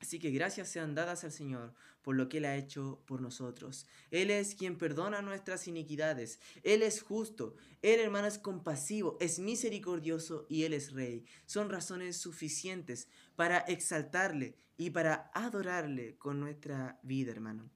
Así 0.00 0.18
que 0.18 0.30
gracias 0.30 0.68
sean 0.68 0.94
dadas 0.94 1.24
al 1.24 1.32
Señor 1.32 1.72
por 2.02 2.14
lo 2.14 2.28
que 2.28 2.38
Él 2.38 2.44
ha 2.44 2.56
hecho 2.56 3.02
por 3.06 3.22
nosotros. 3.22 3.86
Él 4.10 4.30
es 4.30 4.54
quien 4.54 4.76
perdona 4.76 5.22
nuestras 5.22 5.66
iniquidades. 5.66 6.38
Él 6.62 6.82
es 6.82 7.00
justo. 7.00 7.56
Él, 7.80 8.00
hermano, 8.00 8.26
es 8.26 8.38
compasivo, 8.38 9.16
es 9.20 9.38
misericordioso 9.38 10.46
y 10.48 10.64
Él 10.64 10.74
es 10.74 10.92
rey. 10.92 11.24
Son 11.46 11.70
razones 11.70 12.18
suficientes 12.18 13.08
para 13.36 13.58
exaltarle 13.58 14.56
y 14.76 14.90
para 14.90 15.30
adorarle 15.32 16.16
con 16.18 16.40
nuestra 16.40 16.98
vida, 17.02 17.32
hermano. 17.32 17.70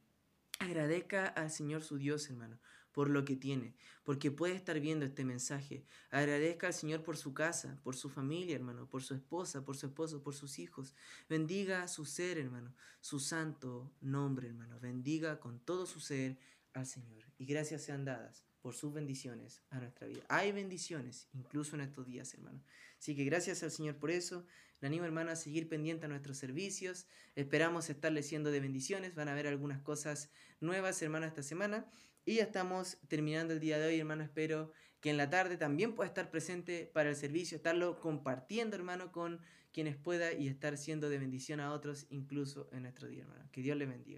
Agradezca 0.58 1.26
al 1.26 1.50
Señor 1.50 1.82
su 1.82 1.98
Dios, 1.98 2.28
hermano, 2.28 2.58
por 2.98 3.10
lo 3.10 3.24
que 3.24 3.36
tiene, 3.36 3.76
porque 4.02 4.32
puede 4.32 4.56
estar 4.56 4.80
viendo 4.80 5.04
este 5.04 5.24
mensaje. 5.24 5.86
Agradezca 6.10 6.66
al 6.66 6.74
Señor 6.74 7.04
por 7.04 7.16
su 7.16 7.32
casa, 7.32 7.78
por 7.84 7.94
su 7.94 8.08
familia, 8.08 8.56
hermano, 8.56 8.88
por 8.90 9.04
su 9.04 9.14
esposa, 9.14 9.64
por 9.64 9.76
su 9.76 9.86
esposo, 9.86 10.20
por 10.20 10.34
sus 10.34 10.58
hijos. 10.58 10.96
Bendiga 11.28 11.86
su 11.86 12.04
ser, 12.04 12.38
hermano, 12.38 12.74
su 13.00 13.20
santo 13.20 13.94
nombre, 14.00 14.48
hermano. 14.48 14.80
Bendiga 14.80 15.38
con 15.38 15.60
todo 15.60 15.86
su 15.86 16.00
ser 16.00 16.40
al 16.72 16.86
Señor. 16.86 17.22
Y 17.38 17.46
gracias 17.46 17.84
sean 17.84 18.04
dadas 18.04 18.44
por 18.62 18.74
sus 18.74 18.92
bendiciones 18.92 19.62
a 19.70 19.78
nuestra 19.78 20.08
vida. 20.08 20.24
Hay 20.28 20.50
bendiciones, 20.50 21.28
incluso 21.32 21.76
en 21.76 21.82
estos 21.82 22.04
días, 22.04 22.34
hermano. 22.34 22.64
Así 22.98 23.14
que 23.14 23.22
gracias 23.22 23.62
al 23.62 23.70
Señor 23.70 23.98
por 23.98 24.10
eso. 24.10 24.44
Le 24.80 24.88
animo, 24.88 25.04
hermano, 25.04 25.30
a 25.30 25.36
seguir 25.36 25.68
pendiente 25.68 26.06
a 26.06 26.08
nuestros 26.08 26.36
servicios. 26.36 27.06
Esperamos 27.36 27.90
estarle 27.90 28.24
siendo 28.24 28.50
de 28.50 28.58
bendiciones. 28.58 29.14
Van 29.14 29.28
a 29.28 29.32
haber 29.32 29.46
algunas 29.46 29.80
cosas 29.82 30.30
nuevas, 30.60 31.00
hermano, 31.00 31.26
esta 31.26 31.44
semana. 31.44 31.86
Y 32.28 32.34
ya 32.34 32.42
estamos 32.42 32.98
terminando 33.08 33.54
el 33.54 33.58
día 33.58 33.78
de 33.78 33.86
hoy, 33.86 33.98
hermano. 33.98 34.22
Espero 34.22 34.70
que 35.00 35.08
en 35.08 35.16
la 35.16 35.30
tarde 35.30 35.56
también 35.56 35.94
pueda 35.94 36.08
estar 36.08 36.30
presente 36.30 36.84
para 36.84 37.08
el 37.08 37.16
servicio, 37.16 37.56
estarlo 37.56 38.00
compartiendo, 38.00 38.76
hermano, 38.76 39.12
con 39.12 39.40
quienes 39.72 39.96
pueda 39.96 40.34
y 40.34 40.46
estar 40.46 40.76
siendo 40.76 41.08
de 41.08 41.18
bendición 41.18 41.58
a 41.58 41.72
otros, 41.72 42.06
incluso 42.10 42.68
en 42.70 42.82
nuestro 42.82 43.08
día, 43.08 43.22
hermano. 43.22 43.48
Que 43.50 43.62
Dios 43.62 43.78
le 43.78 43.86
bendiga. 43.86 44.16